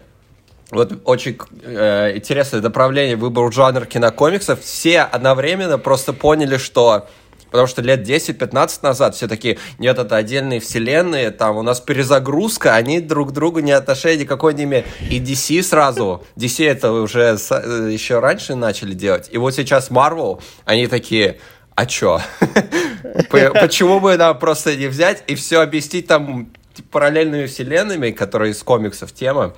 вот 0.71 0.93
очень 1.05 1.39
э, 1.63 2.17
интересное 2.17 2.61
направление 2.61 3.17
выбор 3.17 3.53
жанр 3.53 3.87
кинокомиксов. 3.87 4.61
Все 4.61 5.01
одновременно 5.01 5.79
просто 5.79 6.13
поняли, 6.13 6.57
что 6.57 7.07
Потому 7.51 7.67
что 7.67 7.83
лет 7.83 8.09
10-15 8.09 8.79
назад 8.83 9.15
все 9.17 9.27
такие, 9.27 9.59
нет, 9.79 9.99
это 9.99 10.17
отдельные 10.17 10.61
вселенные, 10.61 11.31
там 11.31 11.57
у 11.57 11.63
нас 11.63 11.81
перезагрузка, 11.81 12.77
они 12.77 13.01
друг 13.01 13.31
к 13.31 13.33
другу 13.33 13.59
не 13.59 13.73
отношения 13.73 14.19
никакой 14.19 14.55
не 14.55 14.65
имеют. 14.65 14.87
И 15.11 15.19
DC 15.19 15.63
сразу, 15.63 16.25
DC 16.37 16.65
это 16.65 16.93
уже 16.93 17.37
э, 17.51 17.89
еще 17.91 18.21
раньше 18.21 18.55
начали 18.55 18.95
делать. 18.95 19.29
И 19.33 19.39
вот 19.39 19.55
сейчас 19.55 19.91
Marvel, 19.91 20.41
они 20.65 20.87
такие, 20.87 21.41
а 21.75 21.87
чё? 21.87 22.21
Почему 23.31 23.99
бы 23.99 24.17
нам 24.17 24.39
просто 24.39 24.77
не 24.77 24.87
взять 24.87 25.25
и 25.27 25.35
все 25.35 25.61
объяснить 25.61 26.07
там 26.07 26.53
параллельными 26.91 27.47
вселенными, 27.47 28.11
которые 28.11 28.53
из 28.53 28.63
комиксов 28.63 29.13
тема, 29.13 29.55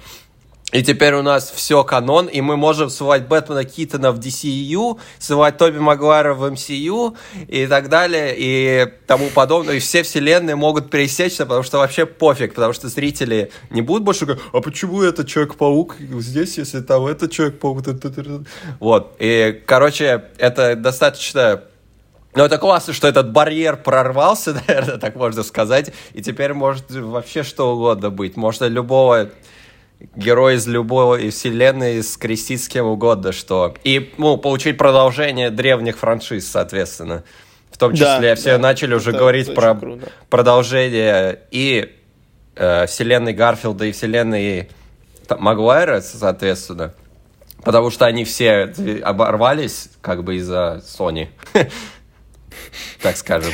и 0.73 0.83
теперь 0.83 1.15
у 1.15 1.23
нас 1.23 1.53
все 1.55 1.85
канон, 1.85 2.27
и 2.27 2.41
мы 2.41 2.57
можем 2.57 2.89
ссылать 2.89 3.29
Бэтмена 3.29 3.65
Китона 3.65 4.11
в 4.11 4.19
DCU, 4.19 4.99
ссылать 5.19 5.59
Тоби 5.59 5.79
Магуайра 5.79 6.33
в 6.33 6.45
MCU 6.45 7.15
и 7.47 7.67
так 7.67 7.91
далее, 7.91 8.35
и 8.37 8.87
тому 9.07 9.29
подобное. 9.29 9.75
И 9.75 9.79
все 9.81 10.03
вселенные 10.03 10.57
могут 10.57 10.91
пересечься, 10.91 11.45
потому 11.45 11.63
что 11.63 11.79
вообще 11.79 12.07
пофиг, 12.07 12.55
потому 12.55 12.73
что 12.73 12.89
зрители 12.89 13.53
не 13.69 13.83
будут 13.83 14.05
больше 14.05 14.25
говорить, 14.25 14.45
а 14.53 14.61
почему 14.63 15.03
этот 15.03 15.29
Человек-паук 15.29 15.97
здесь, 15.99 16.57
если 16.57 16.81
там 16.81 17.07
этот 17.07 17.31
Человек-паук? 17.31 17.83
Вот. 18.81 19.17
И, 19.19 19.63
короче, 19.67 20.25
это 20.39 20.75
достаточно 20.75 21.63
ну, 22.35 22.45
это 22.45 22.57
классно, 22.57 22.95
что 22.95 23.09
этот 23.09 23.31
барьер 23.31 23.77
прорвался, 23.77 24.55
наверное, 24.67 24.97
так 24.97 25.17
можно 25.17 25.43
сказать, 25.43 25.93
и 26.15 26.23
теперь 26.23 26.55
может 26.55 26.91
вообще 26.91 27.43
что 27.43 27.75
угодно 27.75 28.09
быть. 28.09 28.37
Можно 28.37 28.67
любого 28.67 29.29
герой 30.15 30.57
из 30.57 30.67
любой 30.67 31.31
вселенной 31.31 32.03
скрестить 32.03 32.63
с 32.63 32.69
кем 32.69 32.87
угодно, 32.87 33.33
что... 33.33 33.75
И, 33.85 34.13
ну, 34.19 34.37
получить 34.37 34.79
продолжение 34.79 35.51
древних 35.51 35.99
франшиз, 35.99 36.51
соответственно. 36.51 37.25
В 37.71 37.79
том 37.79 37.93
числе 37.93 38.31
да, 38.31 38.35
все 38.35 38.53
да, 38.53 38.59
начали 38.59 38.95
уже 38.95 39.13
говорить 39.13 39.55
про 39.55 39.75
круто. 39.75 40.09
продолжение 40.29 41.41
и 41.51 41.95
э, 42.55 42.87
вселенной 42.87 43.33
Гарфилда, 43.33 43.87
и 43.87 43.93
вселенной 43.93 44.69
Магуайра, 45.29 46.01
соответственно. 46.01 46.95
Потому 47.65 47.91
что 47.91 48.07
они 48.07 48.25
все 48.25 48.73
оборвались 49.03 49.91
как 50.01 50.25
бы 50.25 50.37
из-за 50.37 50.83
Sony. 50.87 51.29
Так 53.01 53.17
скажем. 53.17 53.53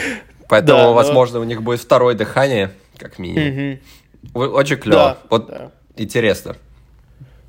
Поэтому, 0.48 0.92
возможно, 0.92 1.38
у 1.38 1.44
них 1.44 1.62
будет 1.62 1.80
второе 1.80 2.14
дыхание, 2.14 2.72
как 2.98 3.18
минимум. 3.18 3.78
Очень 4.34 4.76
клево. 4.76 5.18
Вот 5.30 5.50
интересно. 6.00 6.56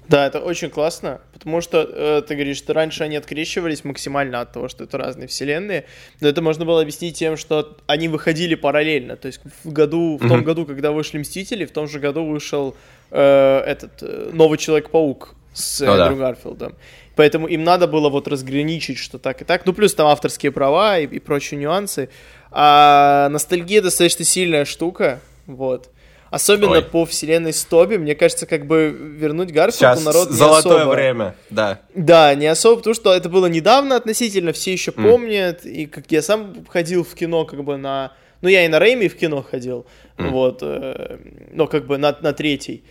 Да, 0.09 0.25
это 0.25 0.39
очень 0.39 0.71
классно, 0.71 1.21
потому 1.33 1.61
что 1.61 1.87
э, 1.87 2.23
ты 2.27 2.33
говоришь, 2.33 2.57
что 2.57 2.73
раньше 2.73 3.03
они 3.03 3.15
открещивались 3.15 3.83
максимально 3.83 4.41
от 4.41 4.51
того, 4.51 4.67
что 4.67 4.85
это 4.85 4.97
разные 4.97 5.27
вселенные, 5.27 5.85
но 6.19 6.27
это 6.27 6.41
можно 6.41 6.65
было 6.65 6.81
объяснить 6.81 7.15
тем, 7.15 7.37
что 7.37 7.77
они 7.85 8.07
выходили 8.07 8.55
параллельно, 8.55 9.17
то 9.17 9.27
есть 9.27 9.39
в 9.63 9.71
году, 9.71 10.17
в 10.17 10.23
mm-hmm. 10.23 10.27
том 10.27 10.43
году, 10.43 10.65
когда 10.65 10.91
вышли 10.91 11.19
Мстители, 11.19 11.63
в 11.65 11.71
том 11.71 11.87
же 11.87 11.99
году 11.99 12.25
вышел 12.25 12.75
э, 13.11 13.59
этот 13.67 14.01
э, 14.01 14.31
новый 14.33 14.57
Человек-паук 14.57 15.35
с 15.53 15.81
oh, 15.83 15.85
Эндрю 15.85 16.15
да. 16.17 16.25
Гарфилдом. 16.25 16.75
Поэтому 17.15 17.47
им 17.47 17.63
надо 17.63 17.85
было 17.85 18.09
вот 18.09 18.27
разграничить, 18.27 18.97
что 18.97 19.19
так 19.19 19.43
и 19.43 19.45
так. 19.45 19.65
Ну, 19.65 19.73
плюс 19.73 19.93
там 19.93 20.07
авторские 20.07 20.51
права 20.51 20.97
и, 20.97 21.05
и 21.05 21.19
прочие 21.19 21.59
нюансы. 21.59 22.09
А 22.49 23.29
ностальгия 23.29 23.81
достаточно 23.81 24.25
сильная 24.25 24.65
штука, 24.65 25.19
вот. 25.45 25.89
Особенно 26.29 26.73
Ой. 26.73 26.83
по 26.83 27.05
вселенной 27.05 27.53
Стоби, 27.53 27.97
мне 27.97 28.13
кажется, 28.13 28.45
как 28.45 28.67
бы 28.67 28.89
вернуть 28.89 29.51
Гарфилду 29.51 30.01
народ 30.01 30.29
не 30.29 30.35
золотое 30.35 30.81
особо. 30.81 30.91
время, 30.91 31.35
да. 31.49 31.79
Да, 31.95 32.35
не 32.35 32.45
особо, 32.45 32.77
потому 32.77 32.93
что 32.93 33.13
это 33.13 33.29
было 33.29 33.47
недавно 33.47 33.95
относительно, 33.95 34.53
все 34.53 34.73
еще 34.73 34.91
mm. 34.91 35.09
помнят, 35.09 35.65
и 35.65 35.87
как 35.87 36.05
я 36.11 36.21
сам 36.21 36.65
ходил 36.69 37.03
в 37.03 37.13
кино 37.15 37.45
как 37.45 37.63
бы 37.63 37.77
на... 37.77 38.13
Ну, 38.41 38.47
я 38.47 38.63
и 38.63 38.67
на 38.67 38.79
Рейми 38.79 39.07
в 39.07 39.17
кино 39.17 39.41
ходил, 39.41 39.85
mm. 40.17 40.29
вот, 40.29 40.59
э, 40.61 41.17
но 41.51 41.67
как 41.67 41.87
бы 41.87 41.97
на, 41.97 42.15
на 42.21 42.31
третий. 42.31 42.83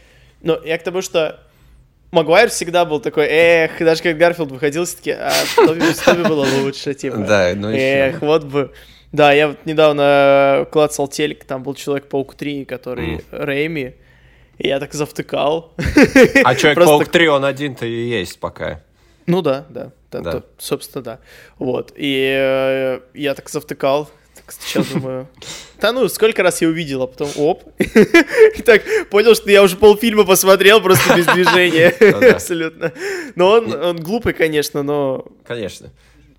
Но 0.43 0.61
я 0.65 0.77
к 0.77 0.83
тому, 0.83 1.01
что 1.01 1.41
Магуайр 2.11 2.49
всегда 2.49 2.85
был 2.85 3.01
такой, 3.01 3.27
эх, 3.29 3.79
даже 3.79 4.03
как 4.03 4.17
Гарфилд 4.17 4.51
выходил, 4.51 4.85
все-таки, 4.85 5.11
а 5.11 5.31
Тоби, 5.57 5.83
Тоби 6.05 6.23
было 6.23 6.47
лучше, 6.63 6.95
типа. 6.95 7.19
Да, 7.19 7.53
ну 7.55 7.71
Эх, 7.71 8.21
вот 8.23 8.45
бы... 8.45 8.73
Да, 9.13 9.33
я 9.33 9.49
вот 9.49 9.65
недавно 9.65 10.67
клацал 10.71 11.09
телек, 11.09 11.45
там 11.45 11.63
был 11.63 11.75
Человек-паук 11.75 12.35
3, 12.35 12.65
который 12.67 13.17
mm. 13.17 13.25
Рэйми, 13.31 13.95
и 14.59 14.69
я 14.69 14.81
так 14.81 14.93
завтыкал. 14.93 15.73
А 16.45 16.55
Человек-паук 16.55 16.99
Просто... 16.99 17.13
3, 17.13 17.29
он 17.29 17.45
один-то 17.45 17.87
и 17.87 18.09
есть 18.09 18.39
пока. 18.39 18.83
Ну 19.27 19.41
да, 19.41 19.67
да, 19.71 19.93
да, 20.11 20.21
да. 20.21 20.33
То, 20.33 20.45
собственно, 20.59 21.03
да. 21.03 21.21
Вот, 21.59 21.93
и 21.97 22.35
э, 22.37 23.01
я 23.15 23.35
так 23.35 23.49
завтыкал, 23.49 24.11
так 24.35 24.53
сейчас 24.53 24.87
думаю, 24.89 25.29
да 25.81 25.93
ну, 25.93 26.07
сколько 26.09 26.43
раз 26.43 26.61
я 26.61 26.69
увидел, 26.69 27.03
а 27.03 27.07
потом 27.07 27.31
оп. 27.37 27.65
И 27.79 28.63
так 28.63 28.83
понял, 29.11 29.35
что 29.35 29.51
я 29.51 29.63
уже 29.63 29.77
полфильма 29.77 30.25
посмотрел 30.25 30.81
просто 30.83 31.17
без 31.17 31.27
движения. 31.27 31.89
Абсолютно. 32.33 32.93
Но 33.37 33.51
он, 33.51 33.73
он 33.73 33.97
глупый, 34.01 34.33
конечно, 34.33 34.83
но... 34.83 35.27
Конечно 35.47 35.91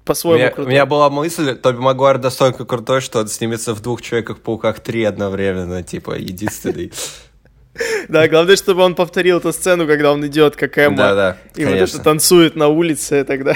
по-своему 0.06 0.48
крутой. 0.48 0.65
У 0.65 0.70
меня 0.70 0.86
была 0.86 1.10
мысль, 1.10 1.56
Тоби 1.56 1.77
Магуайр 1.77 2.20
настолько 2.20 2.65
крутой, 2.65 3.01
что 3.01 3.20
он 3.20 3.27
снимется 3.27 3.74
в 3.74 3.82
двух 3.82 4.01
Человеках-пауках 4.01 4.79
три 4.79 5.03
одновременно, 5.03 5.84
типа, 5.84 6.18
единственный. 6.18 6.91
Да, 8.10 8.27
главное, 8.27 8.58
чтобы 8.58 8.82
он 8.82 8.94
повторил 8.94 9.38
эту 9.38 9.53
сцену, 9.53 9.88
когда 9.88 10.12
он 10.12 10.25
идет 10.27 10.58
как 10.58 10.77
Эмма. 10.77 10.98
Да, 10.98 11.15
да, 11.15 11.38
И 11.56 11.63
вот 11.63 11.75
это 11.75 12.00
танцует 12.00 12.58
на 12.58 12.68
улице 12.68 13.24
тогда. 13.24 13.56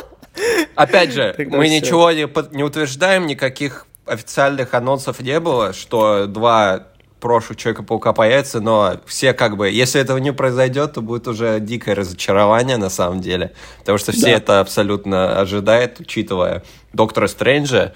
Опять 0.74 1.12
же, 1.12 1.34
мы 1.50 1.68
ничего 1.68 2.10
не 2.12 2.64
утверждаем, 2.64 3.26
никаких 3.26 3.86
официальных 4.04 4.74
анонсов 4.74 5.20
не 5.20 5.40
было, 5.40 5.72
что 5.72 6.26
два 6.26 6.88
прошлых 7.26 7.58
Человека-паука 7.58 8.12
появится, 8.12 8.60
но 8.60 9.00
все 9.04 9.32
как 9.32 9.56
бы, 9.56 9.68
если 9.68 10.00
этого 10.00 10.18
не 10.18 10.32
произойдет, 10.32 10.92
то 10.92 11.00
будет 11.00 11.26
уже 11.26 11.58
дикое 11.58 11.96
разочарование 11.96 12.76
на 12.76 12.88
самом 12.88 13.20
деле, 13.20 13.52
потому 13.80 13.98
что 13.98 14.12
все 14.12 14.26
да. 14.26 14.30
это 14.30 14.60
абсолютно 14.60 15.40
ожидают, 15.40 15.98
учитывая 15.98 16.62
Доктора 16.92 17.26
Стрэнджа 17.26 17.94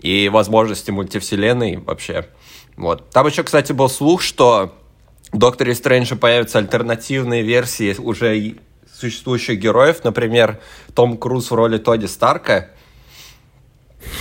и 0.00 0.28
возможности 0.28 0.90
мультивселенной 0.90 1.76
вообще. 1.76 2.26
Вот. 2.76 3.08
Там 3.10 3.28
еще, 3.28 3.44
кстати, 3.44 3.72
был 3.72 3.88
слух, 3.88 4.20
что 4.20 4.74
в 5.30 5.38
Докторе 5.38 5.76
Стрэнджа 5.76 6.16
появятся 6.16 6.58
альтернативные 6.58 7.42
версии 7.42 7.94
уже 7.96 8.56
существующих 8.92 9.60
героев, 9.60 10.02
например, 10.02 10.58
Том 10.96 11.16
Круз 11.18 11.52
в 11.52 11.54
роли 11.54 11.78
Тоди 11.78 12.06
Старка– 12.08 12.70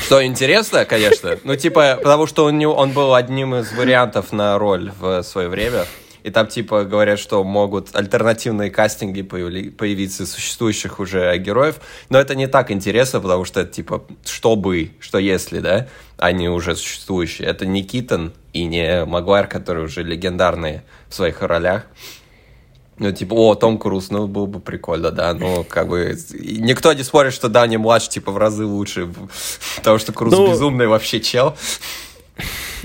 что 0.06 0.26
интересно, 0.26 0.86
конечно. 0.86 1.38
Ну, 1.44 1.56
типа, 1.56 2.00
потому 2.02 2.28
что 2.28 2.46
он, 2.46 2.58
не, 2.58 2.68
он 2.68 2.92
был 2.92 3.14
одним 3.14 3.56
из 3.56 3.72
вариантов 3.74 4.32
на 4.32 4.58
роль 4.58 4.92
в 5.00 5.24
свое 5.24 5.48
время. 5.48 5.86
И 6.24 6.30
там, 6.30 6.48
типа, 6.48 6.84
говорят, 6.84 7.20
что 7.20 7.44
могут 7.44 7.96
альтернативные 7.96 8.70
кастинги 8.70 9.22
появли, 9.24 9.70
появиться 9.70 10.26
существующих 10.26 11.00
уже 11.00 11.36
героев. 11.38 11.80
Но 12.10 12.20
это 12.20 12.36
не 12.36 12.48
так 12.48 12.72
интересно, 12.72 13.22
потому 13.22 13.46
что 13.46 13.66
типа, 13.66 14.04
что 14.26 14.56
бы, 14.56 14.92
что 15.00 15.18
если, 15.18 15.60
да, 15.60 15.88
они 16.18 16.48
уже 16.50 16.76
существующие. 16.76 17.48
Это 17.48 17.66
не 17.66 17.84
Китон 17.84 18.34
и 18.54 18.66
не 18.66 19.06
Магуайр, 19.06 19.48
которые 19.48 19.86
уже 19.86 20.04
легендарные 20.04 20.84
в 21.10 21.16
своих 21.16 21.42
ролях. 21.42 21.88
Ну, 23.02 23.12
типа, 23.12 23.34
о, 23.34 23.56
Том 23.56 23.80
Круз, 23.80 24.12
ну, 24.12 24.28
было 24.28 24.46
бы 24.46 24.60
прикольно, 24.60 25.10
да, 25.10 25.34
ну, 25.34 25.64
как 25.64 25.88
бы, 25.88 26.16
никто 26.38 26.94
не 26.94 27.02
спорит, 27.02 27.34
что 27.34 27.50
Дани 27.50 27.78
младше, 27.78 28.12
типа, 28.12 28.32
в 28.32 28.38
разы 28.38 28.64
лучше, 28.64 29.12
потому 29.78 29.98
что 29.98 30.14
Круз 30.14 30.32
ну, 30.32 30.48
безумный 30.48 30.86
вообще 30.86 31.20
чел. 31.20 31.58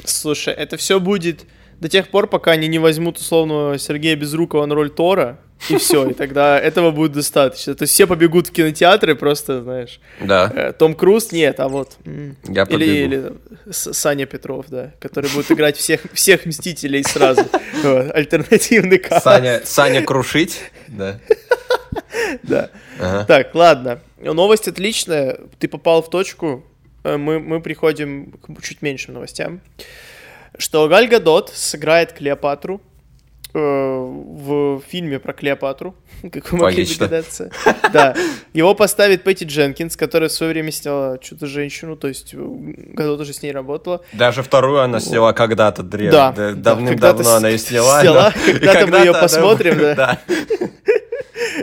Слушай, 0.06 0.54
это 0.54 0.78
все 0.78 1.00
будет 1.00 1.44
до 1.80 1.88
тех 1.88 2.08
пор, 2.08 2.26
пока 2.26 2.52
они 2.52 2.68
не 2.68 2.78
возьмут, 2.78 3.18
условно, 3.18 3.76
Сергея 3.78 4.16
Безрукова 4.16 4.66
на 4.66 4.74
роль 4.74 4.90
Тора, 4.90 5.38
и 5.68 5.76
все, 5.78 6.08
и 6.08 6.14
тогда 6.14 6.58
этого 6.58 6.90
будет 6.90 7.12
достаточно. 7.12 7.74
То 7.74 7.82
есть 7.82 7.94
все 7.94 8.06
побегут 8.06 8.48
в 8.48 8.52
кинотеатры, 8.52 9.14
просто, 9.14 9.62
знаешь. 9.62 10.00
Да. 10.20 10.50
Э, 10.54 10.72
Том 10.72 10.94
Круз 10.94 11.32
нет, 11.32 11.60
а 11.60 11.68
вот. 11.68 11.96
Я 12.04 12.62
или, 12.62 12.64
побегу. 12.64 12.90
или 12.90 13.32
Саня 13.70 14.26
Петров, 14.26 14.66
да, 14.68 14.92
который 15.00 15.30
будет 15.30 15.50
играть 15.50 15.76
всех, 15.76 16.02
всех 16.12 16.46
Мстителей 16.46 17.02
сразу. 17.04 17.42
Альтернативный 17.84 18.98
каст. 18.98 19.24
Саня, 19.24 19.62
Саня 19.64 20.02
крушить, 20.02 20.60
да. 20.88 21.20
Да. 22.42 22.70
Так, 23.26 23.54
ладно. 23.54 24.00
Новость 24.18 24.68
отличная. 24.68 25.38
Ты 25.58 25.68
попал 25.68 26.02
в 26.02 26.10
точку. 26.10 26.64
Э, 27.04 27.16
мы, 27.16 27.38
мы 27.38 27.60
приходим 27.60 28.32
к 28.32 28.62
чуть 28.62 28.82
меньшим 28.82 29.14
новостям. 29.14 29.60
Что 30.58 30.88
Галь 30.88 31.08
Гадот 31.08 31.50
сыграет 31.54 32.12
Клеопатру 32.12 32.80
э, 33.54 33.58
в 33.58 34.80
фильме 34.88 35.18
про 35.18 35.32
Клеопатру, 35.32 35.94
как 36.32 36.50
вы 36.52 36.58
могли 36.58 36.78
Логично. 36.78 37.06
догадаться. 37.06 37.50
Да. 37.92 38.14
Его 38.52 38.74
поставит 38.74 39.22
Пэтти 39.24 39.44
Дженкинс, 39.44 39.96
которая 39.96 40.28
в 40.28 40.32
свое 40.32 40.52
время 40.52 40.70
сняла 40.70 41.18
что-то 41.22 41.46
женщину, 41.46 41.96
то 41.96 42.08
есть 42.08 42.34
году 42.34 43.16
тоже 43.16 43.32
с 43.32 43.42
ней 43.42 43.52
работала. 43.52 44.02
Даже 44.12 44.42
вторую 44.42 44.80
она 44.80 45.00
сняла 45.00 45.32
когда-то 45.32 45.82
древно. 45.82 46.32
Да. 46.36 46.52
Давным-давно 46.52 47.34
она 47.34 47.50
и 47.50 47.58
сняла. 47.58 48.00
Сняла, 48.00 48.32
когда-то 48.46 48.86
мы 48.86 48.98
ее 48.98 49.12
посмотрим, 49.12 49.78
да. 49.78 50.20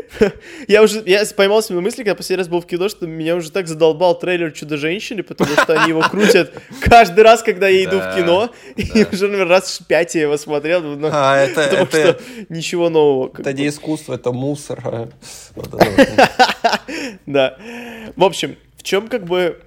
Я 0.67 0.81
уже, 0.81 1.03
я 1.05 1.23
поймался 1.35 1.73
на 1.73 1.81
мысли, 1.81 1.97
когда 1.97 2.15
последний 2.15 2.41
раз 2.41 2.47
был 2.47 2.61
в 2.61 2.65
кино, 2.65 2.89
что 2.89 3.07
меня 3.07 3.35
уже 3.35 3.51
так 3.51 3.67
задолбал 3.67 4.17
трейлер 4.17 4.51
Чудо-женщины, 4.51 5.23
потому 5.23 5.51
что 5.53 5.79
они 5.79 5.89
его 5.89 6.01
крутят 6.01 6.53
каждый 6.81 7.23
раз, 7.23 7.43
когда 7.43 7.67
я 7.67 7.83
иду 7.83 7.99
в 7.99 8.15
кино, 8.15 8.49
и 8.75 9.05
уже, 9.11 9.27
наверное, 9.27 9.57
раз 9.57 9.79
пять 9.87 10.15
я 10.15 10.23
его 10.23 10.37
смотрел, 10.37 10.81
но, 10.81 11.09
а, 11.11 11.47
потому 11.55 11.85
что 11.87 12.19
ничего 12.49 12.89
нового. 12.89 13.31
Это 13.37 13.53
не 13.53 13.67
искусство, 13.67 14.15
это 14.15 14.31
мусор. 14.31 14.79
А. 14.83 15.09
Да. 17.25 17.57
В 18.15 18.23
общем, 18.23 18.57
в 18.77 18.83
чем 18.83 19.07
как 19.07 19.25
бы 19.25 19.59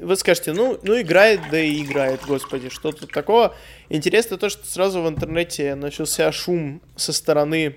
вы 0.00 0.16
скажете, 0.16 0.52
ну, 0.52 0.78
ну 0.82 1.00
играет, 1.00 1.40
да 1.50 1.60
и 1.60 1.82
играет, 1.82 2.20
господи, 2.26 2.70
что 2.70 2.92
тут 2.92 3.12
такого. 3.12 3.54
Интересно 3.90 4.38
то, 4.38 4.48
что 4.48 4.66
сразу 4.66 5.02
в 5.02 5.08
интернете 5.08 5.74
начался 5.74 6.32
шум 6.32 6.80
со 6.96 7.12
стороны 7.12 7.76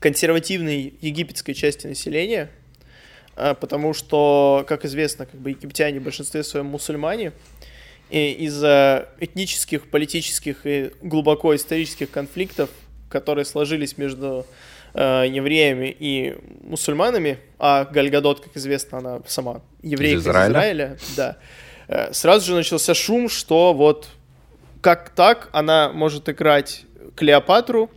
консервативной 0.00 0.94
египетской 1.00 1.52
части 1.52 1.86
населения, 1.86 2.50
а, 3.36 3.54
потому 3.54 3.94
что, 3.94 4.64
как 4.66 4.84
известно, 4.84 5.26
как 5.26 5.40
бы 5.40 5.50
египтяне 5.50 6.00
в 6.00 6.02
большинстве 6.02 6.42
своем 6.42 6.66
мусульмане, 6.66 7.32
и 8.10 8.32
из-за 8.32 9.08
этнических, 9.20 9.88
политических 9.88 10.66
и 10.66 10.90
глубоко 11.00 11.54
исторических 11.54 12.10
конфликтов, 12.10 12.70
которые 13.08 13.44
сложились 13.44 13.98
между 13.98 14.46
э, 14.94 15.26
евреями 15.28 15.94
и 15.96 16.36
мусульманами, 16.62 17.38
а 17.58 17.84
Гальгадот, 17.84 18.40
как 18.40 18.56
известно, 18.56 18.98
она 18.98 19.20
сама 19.28 19.62
еврейка 19.82 20.18
из 20.18 20.22
Израиля, 20.22 20.48
из 20.48 20.50
Израиля 20.50 20.98
да, 21.16 21.36
э, 21.86 22.12
сразу 22.12 22.46
же 22.46 22.54
начался 22.56 22.94
шум, 22.94 23.28
что 23.28 23.72
вот 23.72 24.08
как 24.80 25.10
так 25.10 25.48
она 25.52 25.92
может 25.92 26.28
играть 26.28 26.82
Клеопатру, 27.14 27.90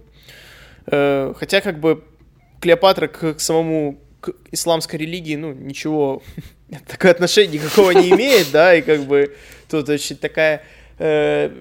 хотя, 0.85 1.61
как 1.61 1.79
бы, 1.79 2.03
Клеопатра 2.59 3.07
к, 3.07 3.33
к 3.33 3.39
самому 3.39 3.99
к 4.21 4.33
исламской 4.51 4.97
религии, 4.99 5.35
ну, 5.35 5.51
ничего, 5.51 6.23
такое 6.87 7.11
отношение 7.11 7.59
никакого 7.59 7.91
не 7.91 8.09
имеет, 8.11 8.51
да, 8.51 8.73
и 8.73 8.81
как 8.81 9.01
бы 9.01 9.35
тут 9.69 9.89
очень 9.89 10.15
такая 10.15 10.63
э, 10.97 11.51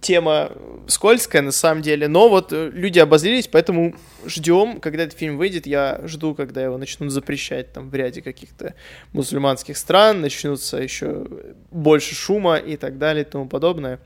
тема 0.00 0.52
скользкая 0.86 1.42
на 1.42 1.50
самом 1.50 1.82
деле, 1.82 2.08
но 2.08 2.28
вот 2.28 2.52
э, 2.52 2.70
люди 2.72 2.98
обозлились, 2.98 3.48
поэтому 3.48 3.96
ждем, 4.26 4.80
когда 4.80 5.02
этот 5.02 5.18
фильм 5.18 5.36
выйдет, 5.36 5.66
я 5.66 6.00
жду, 6.04 6.34
когда 6.34 6.62
его 6.62 6.78
начнут 6.78 7.10
запрещать 7.10 7.72
там 7.72 7.90
в 7.90 7.94
ряде 7.94 8.22
каких-то 8.22 8.74
мусульманских 9.12 9.76
стран, 9.76 10.20
начнутся 10.20 10.76
еще 10.76 11.26
больше 11.70 12.14
шума 12.14 12.56
и 12.56 12.76
так 12.76 12.98
далее 12.98 13.24
и 13.24 13.28
тому 13.28 13.48
подобное. 13.48 13.98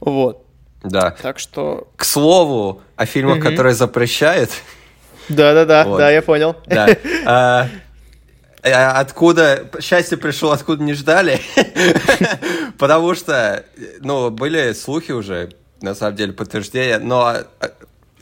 Вот. 0.00 0.46
Да. 0.84 1.10
Так 1.10 1.38
что... 1.38 1.88
К 1.96 2.04
слову, 2.04 2.82
о 2.96 3.06
фильмах, 3.06 3.38
угу. 3.38 3.48
которые 3.48 3.74
запрещают. 3.74 4.50
Да-да-да, 5.28 5.84
вот. 5.84 5.98
да, 5.98 6.10
я 6.10 6.22
понял. 6.22 6.56
Да. 6.66 6.88
А, 7.26 7.68
а, 8.62 9.00
откуда 9.00 9.70
счастье 9.80 10.16
пришло, 10.16 10.50
откуда 10.52 10.82
не 10.82 10.94
ждали, 10.94 11.40
потому 12.78 13.14
что, 13.14 13.64
ну, 14.00 14.30
были 14.30 14.72
слухи 14.72 15.12
уже, 15.12 15.50
на 15.80 15.94
самом 15.94 16.16
деле, 16.16 16.32
подтверждения, 16.32 16.98
но 16.98 17.26
а, 17.26 17.44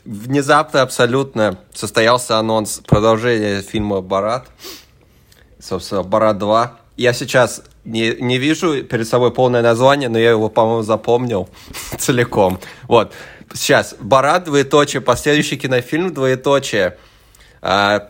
внезапно 0.05 0.81
абсолютно 0.81 1.59
состоялся 1.73 2.39
анонс 2.39 2.81
продолжения 2.85 3.61
фильма 3.61 4.01
«Барат», 4.01 4.47
собственно, 5.59 6.03
«Барат 6.03 6.37
2». 6.37 6.69
Я 6.95 7.13
сейчас 7.13 7.63
не, 7.85 8.15
не 8.19 8.37
вижу 8.37 8.83
перед 8.83 9.07
собой 9.07 9.31
полное 9.33 9.61
название, 9.61 10.09
но 10.09 10.19
я 10.19 10.31
его, 10.31 10.49
по-моему, 10.49 10.83
запомнил 10.83 11.49
целиком. 11.97 12.59
Вот. 12.87 13.13
Сейчас. 13.53 13.95
Барат, 13.99 14.45
двоеточие, 14.45 15.01
последующий 15.01 15.57
кинофильм, 15.57 16.13
двоеточие. 16.13 16.97
А, 17.61 18.09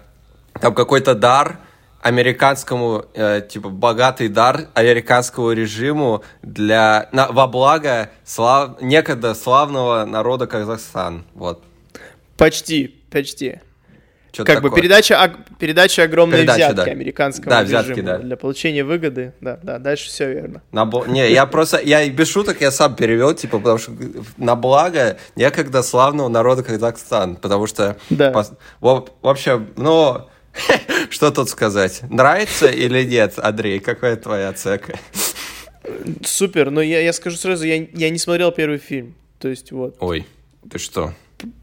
там 0.60 0.74
какой-то 0.74 1.16
дар 1.16 1.60
американскому, 2.02 3.06
э, 3.14 3.42
типа, 3.50 3.70
богатый 3.70 4.28
дар 4.28 4.68
американскому 4.74 5.54
режиму 5.54 6.24
для, 6.42 7.08
на, 7.14 7.32
во 7.32 7.48
благо 7.48 8.10
слав, 8.26 8.82
некогда 8.82 9.34
славного 9.34 10.04
народа 10.04 10.46
Казахстан. 10.46 11.24
Вот. 11.34 11.64
Почти, 12.38 12.88
почти. 13.10 13.62
Что 14.34 14.46
как 14.46 14.56
такое? 14.56 14.72
бы 14.72 14.78
передача, 14.78 15.32
передача 15.60 16.04
огромной 16.04 16.40
передача, 16.40 16.74
взятки 16.74 16.86
да. 16.86 16.92
американскому 16.92 17.50
да, 17.52 17.62
взятки, 17.62 17.90
режиму 17.92 18.08
да. 18.08 18.18
для 18.18 18.36
получения 18.36 18.84
выгоды. 18.84 19.34
Да, 19.42 19.60
да, 19.62 19.78
дальше 19.78 20.08
все 20.08 20.34
верно. 20.34 20.64
На, 20.72 20.90
не, 21.06 21.32
я 21.32 21.46
просто, 21.46 21.80
я 21.80 22.10
без 22.10 22.30
шуток 22.30 22.60
я 22.60 22.72
сам 22.72 22.96
перевел, 22.96 23.36
типа, 23.36 23.60
потому 23.60 23.78
что 23.78 23.92
на 24.38 24.56
благо 24.56 25.18
некогда 25.36 25.84
славного 25.84 26.30
народа 26.30 26.64
Казахстан, 26.64 27.36
потому 27.36 27.68
что, 27.68 27.96
да. 28.10 28.32
По, 28.32 28.44
в, 28.82 29.08
в 29.22 29.28
общем, 29.28 29.70
ну, 29.78 30.28
что 31.12 31.30
тут 31.30 31.50
сказать? 31.50 32.02
Нравится 32.10 32.68
или 32.68 33.04
нет, 33.04 33.36
Андрей? 33.38 33.80
Какая 33.80 34.16
твоя 34.16 34.50
оценка? 34.50 34.98
Супер, 36.26 36.72
но 36.72 36.82
я, 36.82 37.02
я 37.02 37.14
скажу 37.14 37.38
сразу, 37.38 37.66
я, 37.66 37.76
я 37.94 38.10
не 38.10 38.18
смотрел 38.18 38.52
первый 38.52 38.80
фильм, 38.80 39.14
то 39.38 39.48
есть 39.48 39.72
вот. 39.72 39.96
Ой, 40.00 40.26
ты 40.72 40.80
что? 40.80 41.14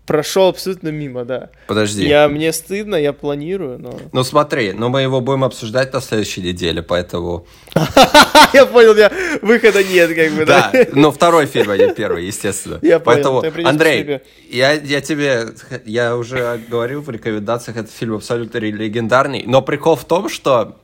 Прошел 0.06 0.48
абсолютно 0.48 0.88
мимо, 0.88 1.24
да. 1.24 1.50
Подожди. 1.66 2.06
Я, 2.06 2.28
мне 2.28 2.52
стыдно, 2.52 2.96
я 2.96 3.12
планирую, 3.12 3.78
но... 3.78 3.98
Ну 4.12 4.24
смотри, 4.24 4.72
но 4.72 4.88
мы 4.88 5.02
его 5.02 5.20
будем 5.20 5.44
обсуждать 5.44 5.92
на 5.92 6.00
следующей 6.00 6.42
неделе, 6.42 6.82
поэтому... 6.82 7.46
Я 8.52 8.66
понял, 8.66 8.96
я 8.96 9.12
выхода 9.42 9.84
нет, 9.84 10.12
как 10.12 10.32
бы, 10.32 10.44
да. 10.44 10.70
Да, 10.72 10.86
но 10.92 11.12
второй 11.12 11.46
фильм, 11.46 11.70
а 11.70 11.76
не 11.76 11.94
первый, 11.94 12.26
естественно. 12.26 12.80
Я 12.82 12.98
понял. 12.98 13.40
Поэтому, 13.42 13.68
Андрей, 13.68 14.22
я, 14.48 14.72
я 14.72 15.00
тебе, 15.00 15.50
я 15.84 16.16
уже 16.16 16.60
говорил 16.68 17.00
в 17.00 17.10
рекомендациях, 17.10 17.76
этот 17.76 17.92
фильм 17.92 18.16
абсолютно 18.16 18.58
легендарный, 18.58 19.44
но 19.46 19.62
прикол 19.62 19.94
в 19.94 20.04
том, 20.04 20.28
что 20.28 20.80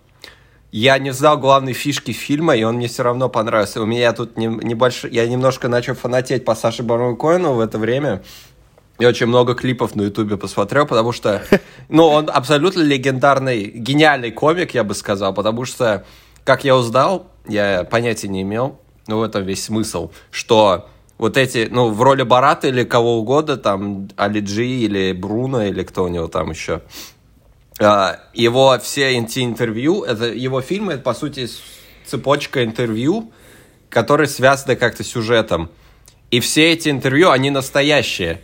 я 0.71 0.99
не 0.99 1.13
знал 1.13 1.39
главной 1.39 1.73
фишки 1.73 2.13
фильма, 2.13 2.55
и 2.55 2.63
он 2.63 2.77
мне 2.77 2.89
все 2.89 3.03
равно 3.03 3.29
понравился. 3.29 3.81
У 3.81 3.87
меня 3.87 4.13
тут 4.13 4.37
не, 4.37 4.47
небольшой... 4.47 5.11
Я 5.11 5.27
немножко 5.27 5.69
начал 5.69 5.95
фанатеть 5.95 6.45
по 6.45 6.55
Саше 6.55 6.83
Барону 6.83 7.17
Коэну 7.17 7.55
в 7.55 7.61
это 7.61 7.79
время. 7.79 8.23
Я 8.99 9.09
очень 9.09 9.27
много 9.27 9.55
клипов 9.55 9.95
на 9.95 10.03
Ютубе 10.03 10.37
посмотрел, 10.37 10.87
потому 10.87 11.13
что, 11.13 11.43
ну, 11.89 12.07
он 12.07 12.31
абсолютно 12.33 12.81
легендарный, 12.81 13.65
гениальный 13.65 14.31
комик, 14.31 14.73
я 14.75 14.85
бы 14.85 14.95
сказал, 14.95 15.35
потому 15.35 15.65
что, 15.65 16.05
как 16.45 16.65
я 16.65 16.77
узнал, 16.77 17.31
я 17.47 17.85
понятия 17.85 18.29
не 18.29 18.43
имел, 18.43 18.81
ну, 19.07 19.19
в 19.19 19.23
этом 19.23 19.45
весь 19.45 19.65
смысл, 19.65 20.11
что 20.31 20.89
вот 21.19 21.37
эти, 21.37 21.69
ну, 21.71 21.91
в 21.91 22.03
роли 22.03 22.23
Барата 22.23 22.69
или 22.69 22.85
кого 22.85 23.19
угодно, 23.19 23.57
там, 23.57 24.09
Алиджи 24.17 24.67
или 24.67 25.13
Бруно, 25.13 25.65
или 25.65 25.83
кто 25.83 26.05
у 26.05 26.09
него 26.09 26.29
там 26.29 26.51
еще, 26.51 26.83
а, 27.79 28.21
его 28.33 28.79
все 28.83 29.17
интервью, 29.17 30.05
это 30.05 30.27
его 30.27 30.63
фильмы, 30.63 30.95
это, 30.95 31.03
по 31.03 31.15
сути, 31.15 31.49
цепочка 32.07 32.65
интервью, 32.65 33.31
которые 33.91 34.29
связаны 34.29 34.77
как-то 34.77 35.05
сюжетом. 35.05 35.71
И 36.31 36.41
все 36.41 36.73
эти 36.73 36.89
интервью, 36.89 37.31
они 37.31 37.51
настоящие. 37.51 38.41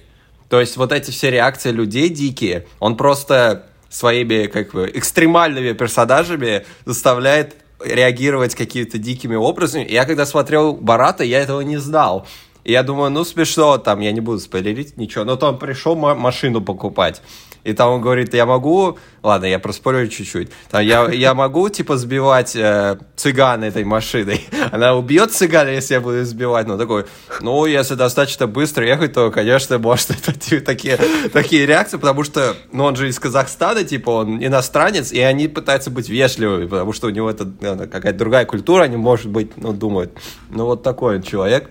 То 0.53 0.61
есть 0.61 0.77
вот 0.77 0.93
эти 0.93 1.11
все 1.11 1.31
реакции 1.31 1.71
людей 1.71 2.11
дикие, 2.11 2.67
он 2.79 2.99
просто 2.99 3.65
своими 3.89 4.49
как 4.49 4.73
бы 4.73 4.91
экстремальными 4.93 5.73
персонажами 5.73 6.67
заставляет 6.85 7.57
реагировать 7.83 8.55
какими-то 8.55 8.99
дикими 8.99 9.35
образами. 9.35 9.87
я 9.89 10.05
когда 10.05 10.27
смотрел 10.27 10.75
Барата, 10.75 11.25
я 11.25 11.41
этого 11.41 11.63
не 11.63 11.79
знал. 11.79 12.27
И 12.65 12.73
я 12.73 12.83
думаю, 12.83 13.11
ну 13.11 13.25
смешно, 13.25 13.79
там, 13.79 14.01
я 14.01 14.13
не 14.13 14.21
буду 14.21 14.41
спойлерить 14.41 14.99
ничего. 14.99 15.25
Но 15.25 15.39
он 15.41 15.59
пришел 15.59 15.97
машину 15.97 16.61
покупать. 16.61 17.23
И 17.65 17.73
там 17.73 17.91
он 17.91 18.01
говорит, 18.01 18.35
я 18.35 18.47
могу... 18.47 18.99
Ладно, 19.23 19.47
я 19.47 19.61
проспорю 19.61 20.09
чуть-чуть. 20.09 20.51
Там, 20.71 20.85
я, 20.85 21.09
я 21.11 21.33
могу, 21.35 21.69
типа, 21.69 21.97
сбивать 21.97 22.57
э, 22.57 22.99
цыган 23.15 23.63
этой 23.63 23.85
машиной. 23.85 24.45
Она 24.73 24.97
убьет 24.97 25.33
цыгана, 25.33 25.69
если 25.69 25.95
я 25.95 26.01
буду 26.01 26.25
сбивать. 26.25 26.67
Ну, 26.67 26.77
такой, 26.77 27.05
ну, 27.41 27.65
если 27.67 27.95
достаточно 27.95 28.49
быстро 28.49 28.85
ехать, 28.85 29.13
то, 29.13 29.31
конечно, 29.31 29.79
может, 29.79 30.11
это 30.11 30.33
типа, 30.33 30.65
такие, 30.67 30.99
такие 31.33 31.67
реакции, 31.67 31.99
потому 31.99 32.25
что, 32.25 32.57
ну, 32.73 32.85
он 32.85 32.97
же 32.97 33.09
из 33.09 33.19
Казахстана, 33.21 33.85
типа, 33.85 34.11
он 34.11 34.45
иностранец, 34.45 35.13
и 35.13 35.21
они 35.21 35.47
пытаются 35.47 35.91
быть 35.91 36.09
вежливыми, 36.09 36.67
потому 36.67 36.93
что 36.93 37.07
у 37.07 37.11
него 37.11 37.31
это 37.31 37.47
какая-то 37.87 38.19
другая 38.19 38.45
культура, 38.45 38.83
они, 38.83 38.97
может 38.97 39.27
быть, 39.27 39.57
ну, 39.57 39.73
думают, 39.73 40.13
ну, 40.51 40.65
вот 40.65 40.83
такой 40.83 41.17
он 41.17 41.23
человек. 41.23 41.71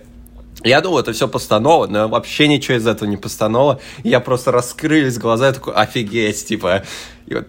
Я 0.64 0.80
думал, 0.80 1.00
это 1.00 1.12
все 1.12 1.26
постанова, 1.26 1.86
но 1.86 2.08
вообще 2.08 2.46
ничего 2.46 2.76
из 2.76 2.86
этого 2.86 3.08
не 3.08 3.16
постанова. 3.16 3.80
Я 4.04 4.20
просто 4.20 4.52
раскрылись 4.52 5.18
глаза, 5.18 5.48
я 5.48 5.52
такой, 5.52 5.74
офигеть, 5.74 6.46
типа. 6.46 6.84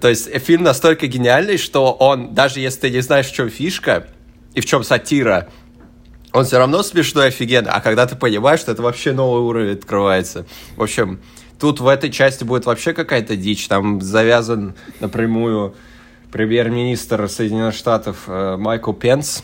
То 0.02 0.10
есть 0.10 0.30
фильм 0.40 0.64
настолько 0.64 1.08
гениальный, 1.08 1.58
что 1.58 1.92
он, 1.92 2.34
даже 2.34 2.60
если 2.60 2.82
ты 2.82 2.90
не 2.90 3.02
знаешь, 3.02 3.28
в 3.28 3.34
чем 3.34 3.50
фишка 3.50 4.08
и 4.56 4.62
в 4.62 4.66
чем 4.66 4.84
сатира, 4.84 5.50
он 6.32 6.46
все 6.46 6.58
равно 6.58 6.82
смешной, 6.82 7.28
офигенно. 7.28 7.72
А 7.72 7.82
когда 7.82 8.08
ты 8.08 8.16
понимаешь, 8.16 8.60
что 8.60 8.72
это 8.72 8.82
вообще 8.82 9.12
новый 9.12 9.42
уровень 9.42 9.74
открывается. 9.74 10.48
В 10.76 10.82
общем, 10.82 11.22
тут 11.60 11.80
в 11.80 11.88
этой 11.88 12.12
части 12.12 12.44
будет 12.44 12.66
вообще 12.66 12.94
какая-то 12.94 13.36
дичь. 13.36 13.68
Там 13.68 14.02
завязан 14.02 14.74
напрямую 15.00 15.76
премьер-министр 16.32 17.30
Соединенных 17.30 17.76
Штатов 17.76 18.24
э, 18.26 18.58
Майкл 18.58 18.94
Пенс, 18.94 19.44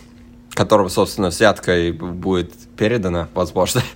которому, 0.60 0.90
собственно, 0.90 1.30
взятка 1.30 1.80
и 1.80 1.94
будет 1.94 2.52
передана, 2.76 3.30
возможно. 3.34 3.82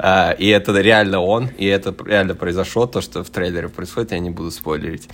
А, 0.00 0.30
и 0.30 0.46
это 0.46 0.72
реально 0.80 1.20
он, 1.20 1.48
и 1.58 1.66
это 1.66 1.92
реально 2.06 2.36
произошло, 2.36 2.86
то, 2.86 3.00
что 3.00 3.24
в 3.24 3.30
трейлере 3.30 3.68
происходит, 3.68 4.12
я 4.12 4.20
не 4.20 4.30
буду 4.30 4.52
спойлерить. 4.52 5.08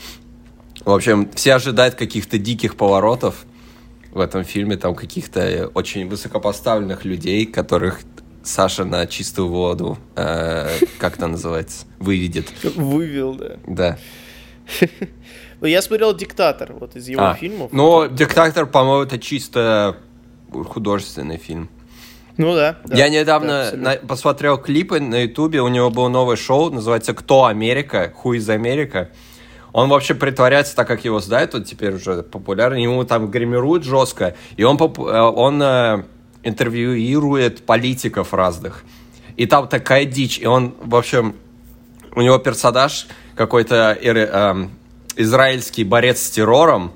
В 0.85 0.91
общем, 0.93 1.31
все 1.35 1.55
ожидают 1.55 1.95
каких-то 1.95 2.37
диких 2.37 2.77
поворотов 2.77 3.47
в 4.13 4.21
этом 4.21 4.45
фильме, 4.45 4.77
там 4.77 4.95
каких-то 4.95 5.71
очень 5.73 6.07
высокопоставленных 6.07 7.07
людей, 7.07 7.47
которых 7.47 8.01
Саша 8.43 8.85
на 8.85 9.07
чистую 9.07 9.49
воду, 9.49 9.97
э, 10.17 10.69
как 10.99 11.17
это 11.17 11.27
называется, 11.27 11.87
выведет. 11.99 12.53
Вывел, 12.77 13.35
да. 13.37 13.57
Да. 13.67 13.99
Ну, 15.61 15.69
я 15.69 15.81
смотрел 15.81 16.15
«Диктатор», 16.15 16.75
вот 16.75 16.95
из 16.95 17.09
его 17.09 17.23
а, 17.23 17.35
фильмов. 17.35 17.71
Ну, 17.73 18.07
«Диктатор», 18.07 18.67
по-моему, 18.67 19.05
это 19.05 19.19
чисто 19.19 19.97
художественный 20.63 21.39
фильм. 21.39 21.69
Ну 22.37 22.55
да. 22.55 22.79
да 22.85 22.97
я 22.97 23.09
недавно 23.09 23.71
да, 23.73 23.77
на, 23.77 23.97
посмотрел 23.97 24.59
клипы 24.59 25.01
на 25.01 25.23
Ютубе, 25.23 25.61
у 25.61 25.69
него 25.69 25.91
было 25.91 26.09
новое 26.09 26.37
шоу, 26.37 26.71
называется 26.71 27.15
«Кто 27.15 27.45
Америка?», 27.45 28.13
«Who 28.23 28.37
из 28.37 28.49
Америка?». 28.49 29.11
Он 29.73 29.89
вообще 29.89 30.15
притворяется 30.15 30.77
так, 30.77 30.87
как 30.87 31.05
его 31.05 31.19
знают, 31.21 31.55
он 31.55 31.65
теперь 31.65 31.95
уже 31.95 32.23
популярный, 32.23 32.83
ему 32.83 33.05
там 33.05 33.31
гримируют 33.31 33.83
жестко, 33.83 34.37
и 34.57 34.63
он, 34.63 34.77
э, 34.77 35.21
он 35.21 35.61
э, 35.63 36.05
интервьюирует 36.45 37.67
политиков 37.67 38.33
разных. 38.33 38.85
И 39.37 39.47
там 39.47 39.67
такая 39.67 40.05
дичь, 40.05 40.39
и 40.39 40.47
он, 40.47 40.75
в 40.81 40.95
общем, 40.95 41.35
у 42.15 42.23
него 42.23 42.39
персонаж 42.39 43.09
какой-то 43.35 43.99
э, 44.01 44.69
израильский 45.17 45.83
борец 45.83 46.23
с 46.23 46.31
террором, 46.31 46.93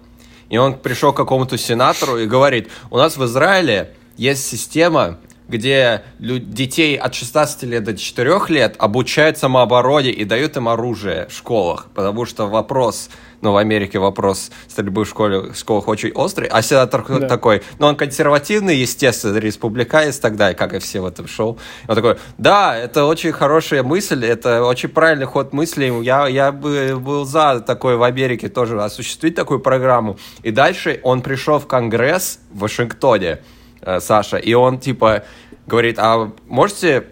и 0.49 0.57
он 0.57 0.75
пришел 0.75 1.13
к 1.13 1.17
какому-то 1.17 1.59
сенатору 1.59 2.19
и 2.19 2.27
говорит, 2.27 2.69
у 2.91 2.97
нас 2.97 3.17
в 3.17 3.25
Израиле 3.25 3.95
есть 4.17 4.47
система, 4.47 5.19
где 5.49 6.03
детей 6.19 6.97
от 6.97 7.15
16 7.15 7.63
лет 7.65 7.85
до 7.85 7.97
4 7.97 8.41
лет 8.49 8.77
обучают 8.79 9.39
самообороне 9.39 10.11
и 10.11 10.25
дают 10.25 10.57
им 10.57 10.69
оружие 10.69 11.27
в 11.29 11.33
школах, 11.33 11.87
потому 11.95 12.27
что 12.27 12.47
вопрос, 12.47 13.09
ну, 13.41 13.53
в 13.53 13.57
Америке 13.57 13.99
вопрос 13.99 14.51
стрельбы 14.67 15.05
в 15.05 15.09
школе, 15.09 15.53
в 15.53 15.57
школах 15.57 15.89
очень 15.89 16.13
острый, 16.13 16.49
а 16.49 16.63
сенатор 16.63 17.05
да. 17.07 17.29
такой, 17.29 17.63
ну, 17.79 17.87
он 17.87 17.97
консервативный, 17.97 18.77
естественно, 18.77 19.37
республиканец 19.39 20.19
тогда, 20.19 20.55
как 20.55 20.75
и 20.75 20.79
все 20.79 21.01
в 21.01 21.07
этом 21.07 21.27
шоу. 21.29 21.59
Он 21.87 21.95
такой, 21.95 22.17
да, 22.39 22.77
это 22.77 23.05
очень 23.05 23.33
хорошая 23.33 23.83
мысль, 23.83 24.25
это 24.25 24.65
очень 24.65 24.89
правильный 24.89 25.27
ход 25.27 25.53
мысли, 25.53 25.93
я, 26.03 26.27
я 26.29 26.53
бы 26.53 26.99
был 26.99 27.25
за 27.25 27.61
такой 27.61 27.97
в 27.97 28.03
Америке 28.03 28.49
тоже 28.49 28.83
осуществить 28.83 29.35
такую 29.35 29.61
программу. 29.61 30.19
И 30.43 30.51
дальше 30.51 31.01
он 31.03 31.23
пришел 31.23 31.59
в 31.59 31.67
Конгресс 31.67 32.41
в 32.51 32.61
Вашингтоне, 32.61 33.39
Э, 33.81 34.01
Саша, 34.01 34.37
и 34.37 34.55
он 34.55 34.79
типа 34.79 35.25
говорит, 35.67 35.99
а 35.99 36.33
можете 36.47 37.07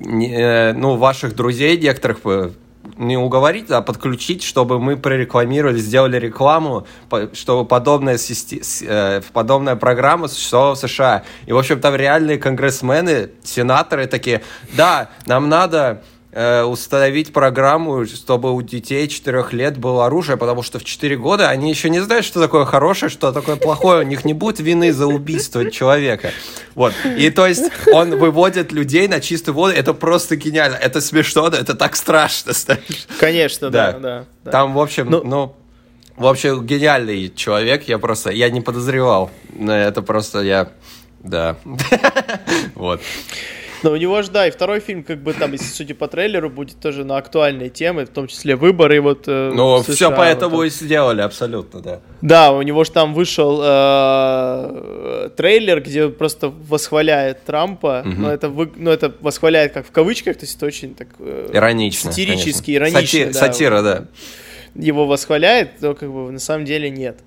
э, 0.00 0.72
ну, 0.72 0.96
ваших 0.96 1.34
друзей 1.34 1.78
некоторых 1.78 2.18
э, 2.24 2.50
не 2.96 3.16
уговорить, 3.16 3.70
а 3.70 3.82
подключить, 3.82 4.42
чтобы 4.42 4.78
мы 4.78 4.96
прорекламировали, 4.96 5.78
сделали 5.78 6.18
рекламу, 6.18 6.86
чтобы 7.32 7.66
подобная, 7.66 8.18
подобная 9.32 9.76
программа 9.76 10.28
существовала 10.28 10.74
в 10.74 10.78
США. 10.78 11.24
И, 11.46 11.52
в 11.52 11.58
общем, 11.58 11.80
там 11.80 11.94
реальные 11.94 12.38
конгрессмены, 12.38 13.30
сенаторы 13.42 14.06
такие, 14.06 14.42
да, 14.72 15.10
нам 15.26 15.48
надо 15.48 16.02
Э, 16.32 16.62
установить 16.62 17.32
программу, 17.32 18.06
чтобы 18.06 18.54
у 18.54 18.62
детей 18.62 19.08
4 19.08 19.46
лет 19.50 19.78
было 19.78 20.06
оружие, 20.06 20.36
потому 20.36 20.62
что 20.62 20.78
в 20.78 20.84
4 20.84 21.16
года 21.16 21.48
они 21.48 21.68
еще 21.68 21.90
не 21.90 21.98
знают, 21.98 22.24
что 22.24 22.40
такое 22.40 22.64
хорошее, 22.64 23.10
что 23.10 23.32
такое 23.32 23.56
плохое, 23.56 24.04
у 24.04 24.08
них 24.08 24.24
не 24.24 24.32
будет 24.32 24.60
вины 24.60 24.92
за 24.92 25.08
убийство 25.08 25.68
человека. 25.72 26.30
Вот. 26.76 26.94
И 27.18 27.30
то 27.30 27.48
есть 27.48 27.64
он 27.92 28.16
выводит 28.16 28.70
людей 28.70 29.08
на 29.08 29.20
чистую 29.20 29.56
воду, 29.56 29.74
это 29.74 29.92
просто 29.92 30.36
гениально, 30.36 30.76
это 30.76 31.00
смешно, 31.00 31.48
это 31.48 31.74
так 31.74 31.96
страшно. 31.96 32.52
Знаешь? 32.52 33.08
Конечно, 33.18 33.70
да. 33.70 33.92
да, 33.92 34.24
да, 34.44 34.50
Там, 34.52 34.74
в 34.74 34.80
общем, 34.80 35.10
ну, 35.10 35.24
ну 35.24 35.56
в 36.16 36.28
общем, 36.28 36.64
гениальный 36.64 37.32
человек, 37.34 37.88
я 37.88 37.98
просто, 37.98 38.30
я 38.30 38.50
не 38.50 38.60
подозревал, 38.60 39.32
это 39.58 40.00
просто 40.00 40.42
я, 40.42 40.68
да, 41.24 41.56
вот. 42.76 43.00
Но 43.82 43.92
у 43.92 43.96
него 43.96 44.20
же, 44.22 44.30
да, 44.30 44.46
и 44.46 44.50
второй 44.50 44.80
фильм, 44.80 45.02
как 45.02 45.22
бы 45.22 45.32
там, 45.32 45.52
если 45.52 45.66
судя 45.66 45.94
по 45.94 46.08
трейлеру, 46.08 46.50
будет 46.50 46.80
тоже 46.80 47.04
на 47.04 47.16
актуальные 47.16 47.70
темы, 47.70 48.04
в 48.04 48.08
том 48.10 48.26
числе 48.26 48.56
выборы 48.56 49.00
вот 49.00 49.24
э, 49.26 49.52
Ну, 49.54 49.82
все 49.82 50.10
поэтому 50.10 50.56
вот, 50.56 50.64
и 50.64 50.70
сделали, 50.70 51.22
абсолютно, 51.22 51.80
да. 51.80 52.00
Да, 52.20 52.52
у 52.52 52.62
него 52.62 52.84
же 52.84 52.90
там 52.90 53.14
вышел 53.14 53.60
э, 53.62 55.30
трейлер, 55.36 55.80
где 55.80 56.08
просто 56.08 56.48
восхваляет 56.48 57.44
Трампа, 57.44 58.02
угу. 58.04 58.14
но, 58.20 58.30
это 58.30 58.48
вы, 58.48 58.70
но 58.76 58.90
это 58.90 59.12
восхваляет 59.20 59.72
как 59.72 59.86
в 59.86 59.90
кавычках, 59.90 60.36
то 60.36 60.44
есть 60.44 60.56
это 60.56 60.66
очень 60.66 60.94
так... 60.94 61.08
Э, 61.18 61.50
иронично, 61.52 62.10
Сатирически, 62.10 62.78
конечно. 62.78 62.96
иронично, 62.96 63.18
Сати- 63.18 63.32
да. 63.32 63.38
Сатира, 63.38 63.82
да. 63.82 64.04
Его 64.74 65.06
восхваляет, 65.06 65.80
но 65.80 65.94
как 65.94 66.12
бы 66.12 66.30
на 66.30 66.38
самом 66.38 66.64
деле 66.64 66.90
нет. 66.90 67.18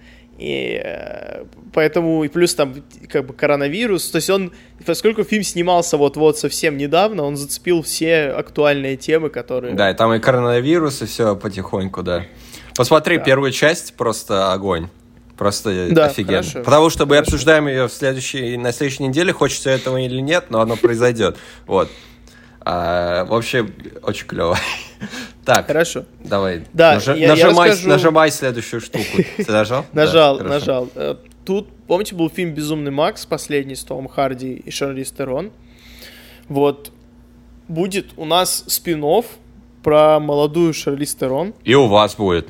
И 0.43 0.77
э, 0.84 1.45
поэтому, 1.71 2.25
и 2.25 2.27
плюс 2.27 2.53
там 2.53 2.75
как 3.08 3.25
бы 3.27 3.34
коронавирус, 3.34 4.10
то 4.10 4.17
есть 4.17 4.29
он, 4.29 4.51
поскольку 4.86 5.23
фильм 5.23 5.41
снимался 5.41 5.95
вот-вот 5.95 6.38
совсем 6.38 6.75
недавно, 6.75 7.23
он 7.23 7.38
зацепил 7.38 7.82
все 7.82 8.25
актуальные 8.25 8.97
темы, 8.97 9.29
которые... 9.29 9.73
Да, 9.73 9.89
и 9.89 9.93
там 9.93 10.13
и 10.13 10.19
коронавирус, 10.19 11.01
и 11.01 11.06
все 11.06 11.38
потихоньку, 11.38 12.03
да. 12.03 12.25
Посмотри 12.75 13.19
да. 13.19 13.23
первую 13.23 13.53
часть, 13.53 13.93
просто 13.93 14.51
огонь. 14.51 14.89
Просто 15.38 15.88
да, 15.91 16.08
офигенно. 16.08 16.43
Хорошо. 16.43 16.60
Потому 16.60 16.89
что 16.89 17.06
мы 17.06 17.17
обсуждаем 17.19 17.69
ее 17.69 17.88
в 17.88 17.93
следующей, 17.93 18.58
на 18.58 18.73
следующей 18.73 19.03
неделе, 19.03 19.32
хочется 19.32 19.69
этого 19.69 19.95
или 19.95 20.19
нет, 20.19 20.47
но 20.49 20.60
оно 20.60 20.75
произойдет. 20.75 21.38
Вот. 21.67 21.89
А, 22.65 23.26
в 23.26 23.34
общем, 23.34 23.73
очень 24.02 24.28
клево. 24.28 24.58
Так, 25.45 25.67
хорошо. 25.67 26.06
Давай. 26.23 26.63
Да, 26.71 26.93
Наж... 26.93 27.08
я, 27.17 27.28
нажимай, 27.28 27.67
я 27.67 27.73
расскажу... 27.73 27.89
нажимай 27.89 28.32
следующую 28.32 28.80
штуку. 28.80 29.04
Ты 29.38 29.52
нажал? 29.52 29.86
Нажал, 29.91 30.38
да, 30.38 30.43
нажал. 30.45 30.89
Э, 30.95 31.15
тут, 31.43 31.67
помните, 31.86 32.15
был 32.15 32.30
фильм 32.30 32.54
«Безумный 32.54 32.91
Макс», 32.91 33.26
последний 33.26 33.76
с 33.76 33.84
Томом 33.84 34.08
Харди 34.08 34.54
и 34.54 34.71
Шарли 34.71 35.04
Стерон. 35.04 35.52
Вот, 36.47 36.93
будет 37.67 38.12
у 38.15 38.23
нас 38.23 38.63
спин 38.67 39.04
про 39.84 40.21
молодую 40.21 40.73
Шарли 40.73 41.04
Стерон. 41.04 41.54
И 41.65 41.76
у 41.76 41.88
вас 41.88 42.15
будет. 42.15 42.47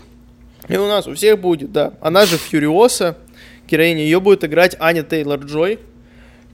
И 0.69 0.77
у 0.77 0.87
нас, 0.87 1.07
у 1.07 1.15
всех 1.15 1.41
будет, 1.41 1.71
да. 1.71 1.93
Она 1.99 2.27
же 2.27 2.37
Фьюриоса, 2.37 3.17
героиня. 3.67 4.03
Ее 4.03 4.19
будет 4.19 4.43
играть 4.43 4.75
Аня 4.79 5.01
Тейлор-Джой, 5.01 5.79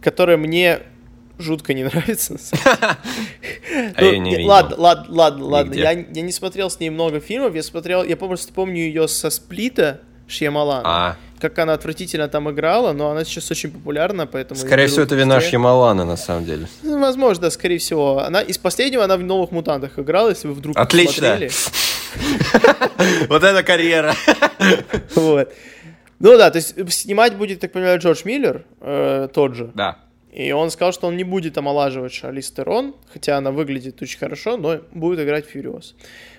которая 0.02 0.38
мне 0.38 0.80
жутко 1.40 1.74
не 1.74 1.84
нравится. 1.84 2.38
А 3.96 4.04
видел. 4.04 4.48
Ладно, 4.48 4.76
ладно, 4.78 5.16
ладно, 5.16 5.46
ладно. 5.46 5.74
Я 5.74 5.94
не 5.94 6.32
смотрел 6.32 6.70
с 6.70 6.80
ней 6.80 6.90
много 6.90 7.20
фильмов. 7.20 7.56
Я 7.56 7.64
смотрел, 7.64 8.04
я 8.04 8.18
просто 8.18 8.52
помню 8.52 8.82
ее 8.82 9.08
со 9.08 9.30
Сплита 9.30 10.02
Шьямалана. 10.28 10.82
А. 10.86 11.18
Как 11.40 11.58
она 11.60 11.74
отвратительно 11.74 12.28
там 12.28 12.50
играла, 12.52 12.92
но 12.94 13.12
она 13.12 13.24
сейчас 13.24 13.50
очень 13.52 13.72
популярна, 13.72 14.28
поэтому... 14.28 14.60
Скорее 14.60 14.88
всего, 14.88 15.04
это 15.04 15.16
вина 15.16 15.40
Шьямалана, 15.40 16.04
на 16.04 16.18
самом 16.18 16.46
деле. 16.46 16.68
Ну, 16.84 17.00
возможно, 17.00 17.44
да, 17.44 17.52
скорее 17.52 17.78
всего. 17.78 18.20
Она 18.20 18.42
из 18.42 18.58
последнего 18.58 19.04
она 19.04 19.18
в 19.18 19.24
«Новых 19.24 19.52
мутантах» 19.52 19.98
играла, 19.98 20.30
если 20.30 20.48
вы 20.48 20.54
вдруг 20.54 20.78
Отлично. 20.78 21.40
Вот 23.30 23.44
это 23.44 23.64
карьера. 23.64 24.14
Вот. 25.16 25.54
Ну 26.20 26.38
да, 26.38 26.52
то 26.52 26.58
есть 26.58 26.76
снимать 26.92 27.36
будет, 27.36 27.62
так 27.62 27.72
понимаю, 27.72 27.98
Джордж 28.00 28.22
Миллер, 28.26 28.66
э, 28.82 29.30
тот 29.34 29.56
же. 29.56 29.72
Да. 29.74 30.00
И 30.32 30.52
он 30.52 30.70
сказал, 30.70 30.94
что 30.94 31.08
он 31.08 31.18
не 31.18 31.24
будет 31.24 31.58
омолаживать 31.58 32.14
Шарлиз 32.14 32.52
Терон, 32.52 32.96
хотя 33.12 33.38
она 33.38 33.52
выглядит 33.52 34.02
очень 34.02 34.20
хорошо, 34.20 34.58
но 34.58 34.80
будет 34.92 35.20
играть 35.20 35.46
Фьюриос. 35.46 35.96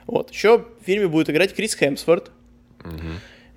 Вот. 0.07 0.31
Еще 0.31 0.59
в 0.59 0.85
фильме 0.85 1.09
будет 1.09 1.29
играть 1.31 1.55
Крис 1.55 1.75
Хемсворт. 1.75 2.31
Угу. 2.85 2.99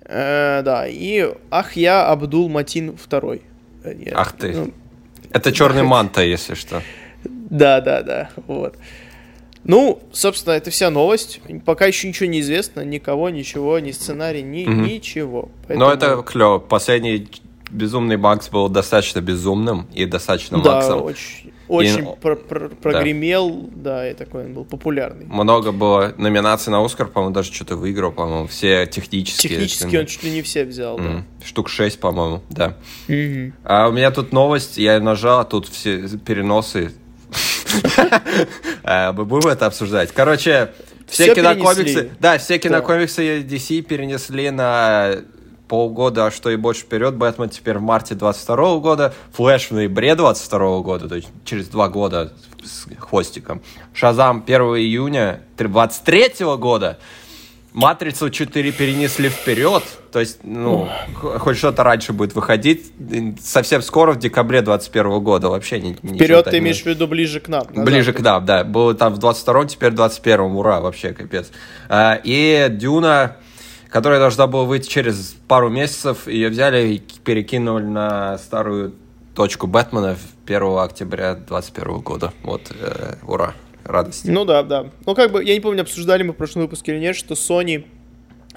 Э, 0.06 0.62
да, 0.64 0.86
и 0.88 1.32
Ах 1.50 1.76
я 1.76 2.06
Абдул 2.08 2.48
Матин 2.48 2.96
второй. 2.96 3.42
Э, 3.84 3.94
Ах 4.12 4.32
ты. 4.36 4.52
Ну, 4.52 4.72
Это 5.30 5.52
черный 5.52 5.82
манта, 5.84 6.22
если 6.22 6.54
что. 6.54 6.82
Да, 7.24 7.80
да, 7.80 8.02
да. 8.02 8.30
Вот. 8.48 8.76
Ну, 9.62 10.02
собственно, 10.12 10.54
это 10.54 10.70
вся 10.70 10.90
новость. 10.90 11.40
Пока 11.64 11.86
еще 11.86 12.08
ничего 12.08 12.28
не 12.28 12.40
известно, 12.40 12.82
никого, 12.82 13.30
ничего, 13.30 13.78
ни 13.78 13.92
сценарий, 13.92 14.42
ни, 14.42 14.64
угу. 14.64 14.72
ничего. 14.72 15.48
Поэтому... 15.66 15.86
Но 15.86 15.92
это 15.92 16.22
клево. 16.22 16.58
Последний 16.58 17.28
Безумный 17.74 18.16
Макс 18.16 18.48
был 18.48 18.68
достаточно 18.68 19.20
безумным 19.20 19.86
и 19.92 20.06
достаточно 20.06 20.62
да, 20.62 20.76
Максом. 20.76 21.02
очень, 21.02 21.52
очень 21.68 22.04
и, 22.04 22.16
про 22.20 22.36
про 22.36 22.68
прогремел, 22.68 23.68
да. 23.74 23.96
да, 23.96 24.10
и 24.10 24.14
такой 24.14 24.46
он 24.46 24.54
был 24.54 24.64
популярный. 24.64 25.26
Много 25.26 25.72
было 25.72 26.14
номинаций 26.16 26.70
на 26.70 26.84
Оскар, 26.84 27.08
по-моему, 27.08 27.34
даже 27.34 27.52
что-то 27.52 27.76
выиграл, 27.76 28.12
по-моему, 28.12 28.46
все 28.46 28.86
технические. 28.86 29.50
Технически 29.50 29.96
он 29.96 30.06
чуть 30.06 30.22
ли 30.22 30.30
не 30.30 30.42
все 30.42 30.64
взял, 30.64 30.98
mm. 30.98 31.02
да. 31.02 31.46
Штук 31.46 31.68
6, 31.68 31.98
по-моему, 32.00 32.42
да. 32.48 32.76
Mm-hmm. 33.08 33.52
А 33.64 33.88
у 33.88 33.92
меня 33.92 34.10
тут 34.10 34.32
новость, 34.32 34.78
я 34.78 35.00
нажал, 35.00 35.40
а 35.40 35.44
тут 35.44 35.68
все 35.68 36.08
переносы 36.24 36.92
Э, 38.82 39.12
мы 39.16 39.24
будем 39.24 39.48
это 39.48 39.66
обсуждать. 39.66 40.12
Короче, 40.12 40.72
все, 41.06 41.34
кинокомиксы... 41.34 42.10
Да, 42.20 42.38
все 42.38 42.58
кинокомиксы. 42.58 43.40
DC 43.40 43.82
перенесли 43.82 44.50
на 44.50 45.16
полгода, 45.68 46.26
а 46.26 46.30
что 46.30 46.50
и 46.50 46.56
больше 46.56 46.82
вперед. 46.82 47.14
Бэтмен 47.14 47.48
теперь 47.48 47.78
в 47.78 47.82
марте 47.82 48.14
22 48.14 48.78
года, 48.78 49.14
Флэш 49.32 49.68
в 49.68 49.72
ноябре 49.72 50.14
22 50.14 50.80
года, 50.80 51.08
то 51.08 51.16
есть 51.16 51.28
через 51.44 51.68
два 51.68 51.88
года 51.88 52.32
с 52.62 52.86
хвостиком. 52.98 53.62
Шазам 53.92 54.42
1 54.46 54.60
июня 54.60 55.42
23 55.56 56.44
года. 56.56 56.98
Матрицу 57.74 58.30
4 58.30 58.70
перенесли 58.70 59.28
вперед, 59.28 59.82
то 60.12 60.20
есть, 60.20 60.44
ну, 60.44 60.88
хоть 61.14 61.56
что-то 61.56 61.82
раньше 61.82 62.12
будет 62.12 62.32
выходить. 62.36 62.92
Совсем 63.42 63.82
скоро, 63.82 64.12
в 64.12 64.20
декабре 64.20 64.62
21 64.62 65.20
года, 65.20 65.48
вообще 65.48 65.80
не, 65.80 65.94
Вперед 65.94 66.44
ты 66.44 66.58
имеешь 66.58 66.82
в 66.82 66.86
виду 66.86 67.08
ближе 67.08 67.40
к 67.40 67.48
нам? 67.48 67.66
Ближе 67.74 68.12
к 68.12 68.20
нам, 68.20 68.46
да. 68.46 68.62
Было 68.62 68.94
там 68.94 69.12
в 69.12 69.18
22-м, 69.18 69.66
теперь 69.66 69.90
в 69.90 69.96
21-м, 69.96 70.54
ура, 70.56 70.80
вообще 70.80 71.12
капец. 71.12 71.50
А, 71.88 72.20
и 72.22 72.68
Дюна, 72.70 73.38
которая 73.94 74.18
должна 74.18 74.48
была 74.48 74.64
выйти 74.64 74.88
через 74.88 75.36
пару 75.46 75.70
месяцев, 75.70 76.26
ее 76.26 76.48
взяли 76.48 76.94
и 76.94 76.98
перекинули 76.98 77.84
на 77.84 78.38
старую 78.38 78.92
точку 79.36 79.68
Бэтмена 79.68 80.16
1 80.46 80.62
октября 80.78 81.36
21 81.36 82.00
года. 82.00 82.32
Вот, 82.42 82.72
э, 82.76 83.14
ура 83.24 83.54
радости. 83.84 84.30
Ну 84.30 84.44
да, 84.44 84.64
да. 84.64 84.90
Ну 85.06 85.14
как 85.14 85.30
бы, 85.30 85.44
я 85.44 85.54
не 85.54 85.60
помню, 85.60 85.82
обсуждали 85.82 86.24
мы 86.24 86.32
в 86.32 86.36
прошлом 86.36 86.62
выпуске 86.62 86.90
или 86.90 86.98
нет, 86.98 87.14
что 87.14 87.34
Sony 87.34 87.86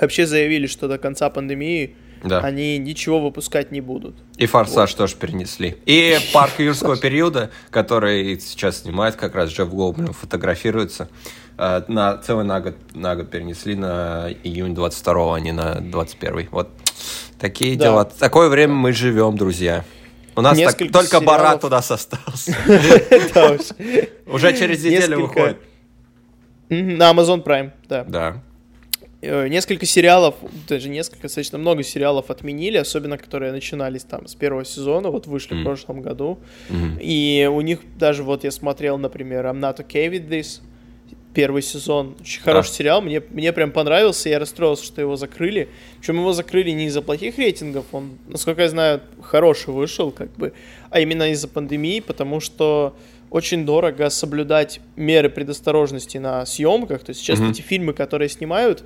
вообще 0.02 0.26
заявили, 0.26 0.65
что 0.65 0.88
до 0.88 0.97
конца 0.97 1.30
пандемии 1.30 1.95
да. 2.23 2.39
они 2.39 2.80
ничего 2.80 3.19
выпускать 3.19 3.71
не 3.71 3.80
будут. 3.80 4.15
И 4.38 4.47
«Форсаж» 4.47 4.89
вот. 4.89 4.97
тоже 4.97 5.17
перенесли. 5.17 5.78
И 5.86 6.17
«Парк 6.34 6.54
юрского 6.58 6.97
периода», 6.97 7.52
который 7.69 8.39
сейчас 8.39 8.82
снимает, 8.82 9.17
как 9.17 9.36
раз 9.36 9.52
Джефф 9.52 9.69
Голдблюм 9.69 10.13
фотографируется, 10.13 11.10
на 11.58 12.17
целый 12.17 12.46
на 12.46 12.62
год, 12.62 12.76
на 12.93 13.15
год 13.15 13.30
перенесли 13.30 13.76
на 13.76 14.30
июнь 14.43 14.76
22 14.76 15.36
а 15.36 15.39
не 15.39 15.52
на 15.52 15.76
21 15.82 16.50
Вот 16.52 16.70
такие 17.39 17.78
да. 17.78 17.86
дела. 17.86 18.06
Такое 18.06 18.50
время 18.50 18.74
мы 18.74 18.93
живем, 18.93 19.38
друзья. 19.38 19.84
У 20.36 20.41
нас 20.41 20.58
так, 20.58 20.78
только 20.78 21.20
сериалов... 21.20 21.26
Барат 21.26 21.63
у 21.65 21.70
нас 21.70 21.89
остался. 21.89 22.56
Уже 24.28 24.56
через 24.56 24.84
неделю 24.84 25.22
выходит. 25.22 25.58
На 26.70 27.12
Amazon 27.12 27.43
Prime, 27.43 27.72
да. 27.88 28.04
Да. 28.04 28.43
Э, 29.22 29.48
несколько 29.48 29.88
сериалов, 29.88 30.36
даже 30.67 30.89
несколько, 30.89 31.24
достаточно 31.24 31.58
много 31.58 31.82
сериалов 31.82 32.30
отменили, 32.30 32.78
особенно 32.78 33.17
которые 33.17 33.52
начинались 33.52 34.04
там 34.04 34.28
с 34.28 34.36
первого 34.36 34.63
сезона, 34.63 35.10
вот 35.10 35.26
вышли 35.26 35.58
mm. 35.58 35.62
в 35.62 35.63
прошлом 35.63 36.02
году. 36.02 36.39
Mm-hmm. 36.70 37.00
И 37.02 37.50
у 37.52 37.62
них 37.62 37.80
даже 37.98 38.24
вот 38.24 38.43
я 38.43 38.52
смотрел, 38.52 39.00
например, 39.00 39.46
I'm 39.48 39.60
Not 39.60 39.78
Okay 39.78 40.12
With 40.12 40.30
This, 40.30 40.62
первый 41.38 41.62
сезон. 41.62 42.15
Очень 42.19 42.41
хороший 42.41 42.71
сериал, 42.71 43.00
мне, 43.00 43.21
мне 43.30 43.54
прям 43.54 43.71
понравился, 43.71 44.28
я 44.28 44.39
расстроился, 44.39 44.84
что 44.84 45.02
его 45.02 45.17
закрыли. 45.17 45.69
Причем 46.00 46.15
его 46.15 46.34
закрыли 46.34 46.71
не 46.71 46.88
из-за 46.88 47.04
плохих 47.04 47.38
рейтингов, 47.38 47.86
он, 47.91 48.17
насколько 48.28 48.63
я 48.63 48.69
знаю, 48.69 49.02
хороший 49.21 49.71
вышел, 49.71 50.10
как 50.10 50.32
бы, 50.36 50.54
а 50.89 51.00
именно 51.00 51.30
из-за 51.30 51.47
пандемии, 51.47 52.00
потому 52.00 52.39
что 52.39 52.95
очень 53.30 53.67
дорого 53.67 54.10
соблюдать 54.10 54.82
меры 54.95 55.30
предосторожности 55.30 56.17
на 56.17 56.43
съемках. 56.47 57.04
То 57.04 57.12
есть 57.12 57.21
сейчас 57.21 57.39
mm-hmm. 57.39 57.52
эти 57.52 57.62
фильмы, 57.62 57.93
которые 57.93 58.30
снимают 58.30 58.84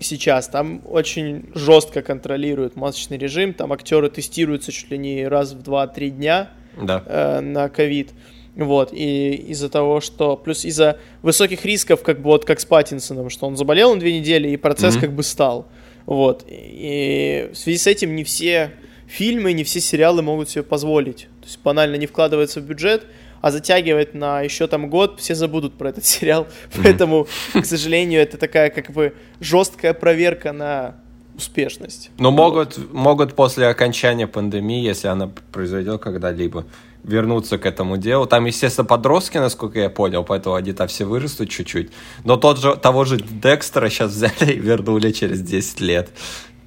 сейчас, 0.00 0.48
там 0.48 0.82
очень 0.86 1.44
жестко 1.54 2.02
контролируют 2.02 2.74
масочный 2.74 3.16
режим, 3.16 3.54
там 3.54 3.72
актеры 3.72 4.10
тестируются 4.10 4.72
чуть 4.72 4.90
ли 4.90 4.98
не 4.98 5.28
раз 5.28 5.52
в 5.52 5.60
2-3 5.60 6.08
дня 6.08 6.50
да. 6.82 7.04
э, 7.06 7.38
на 7.38 7.68
ковид. 7.68 8.10
Вот, 8.56 8.92
и 8.92 9.34
из-за 9.48 9.68
того, 9.68 10.00
что... 10.00 10.36
Плюс 10.36 10.64
из-за 10.64 10.98
высоких 11.22 11.64
рисков, 11.64 12.02
как 12.02 12.18
бы 12.22 12.24
вот 12.24 12.44
как 12.44 12.58
с 12.58 12.64
Паттинсоном, 12.64 13.30
что 13.30 13.46
он 13.46 13.56
заболел 13.56 13.94
на 13.94 14.00
две 14.00 14.18
недели, 14.18 14.48
и 14.48 14.56
процесс 14.56 14.96
mm-hmm. 14.96 15.00
как 15.00 15.12
бы 15.12 15.22
стал. 15.22 15.68
Вот. 16.06 16.44
И 16.48 17.50
в 17.52 17.56
связи 17.56 17.78
с 17.78 17.86
этим 17.86 18.16
не 18.16 18.24
все 18.24 18.72
фильмы, 19.06 19.52
не 19.52 19.64
все 19.64 19.80
сериалы 19.80 20.22
могут 20.22 20.48
себе 20.48 20.62
позволить. 20.62 21.28
То 21.40 21.46
есть 21.46 21.60
банально 21.62 21.96
не 21.96 22.06
вкладывается 22.06 22.60
в 22.60 22.64
бюджет, 22.64 23.06
а 23.40 23.50
затягивать 23.50 24.14
на 24.14 24.40
еще 24.40 24.66
там 24.66 24.88
год, 24.88 25.20
все 25.20 25.34
забудут 25.34 25.74
про 25.74 25.90
этот 25.90 26.04
сериал. 26.06 26.46
Поэтому, 26.82 27.26
к 27.52 27.64
сожалению, 27.64 28.22
это 28.22 28.38
такая 28.38 28.70
как 28.70 28.90
бы 28.90 29.14
жесткая 29.40 29.94
проверка 29.94 30.52
на 30.52 30.96
успешность. 31.36 32.10
Но 32.18 32.30
могут, 32.30 32.78
могут 32.92 33.34
после 33.34 33.66
окончания 33.66 34.26
пандемии, 34.26 34.82
если 34.82 35.08
она 35.08 35.30
произойдет 35.52 36.00
когда-либо, 36.00 36.64
вернуться 37.06 37.58
к 37.58 37.66
этому 37.66 37.96
делу. 37.96 38.26
Там, 38.26 38.44
естественно, 38.46 38.84
подростки, 38.84 39.38
насколько 39.38 39.78
я 39.78 39.90
понял, 39.90 40.24
поэтому 40.24 40.56
они 40.56 40.72
там 40.72 40.88
все 40.88 41.04
вырастут 41.04 41.48
чуть-чуть. 41.48 41.90
Но 42.24 42.36
тот 42.36 42.58
же, 42.58 42.76
того 42.76 43.04
же 43.04 43.16
Декстера 43.16 43.88
сейчас 43.88 44.10
взяли 44.12 44.52
и 44.52 44.58
вернули 44.58 45.12
через 45.12 45.40
10 45.40 45.80
лет. 45.80 46.10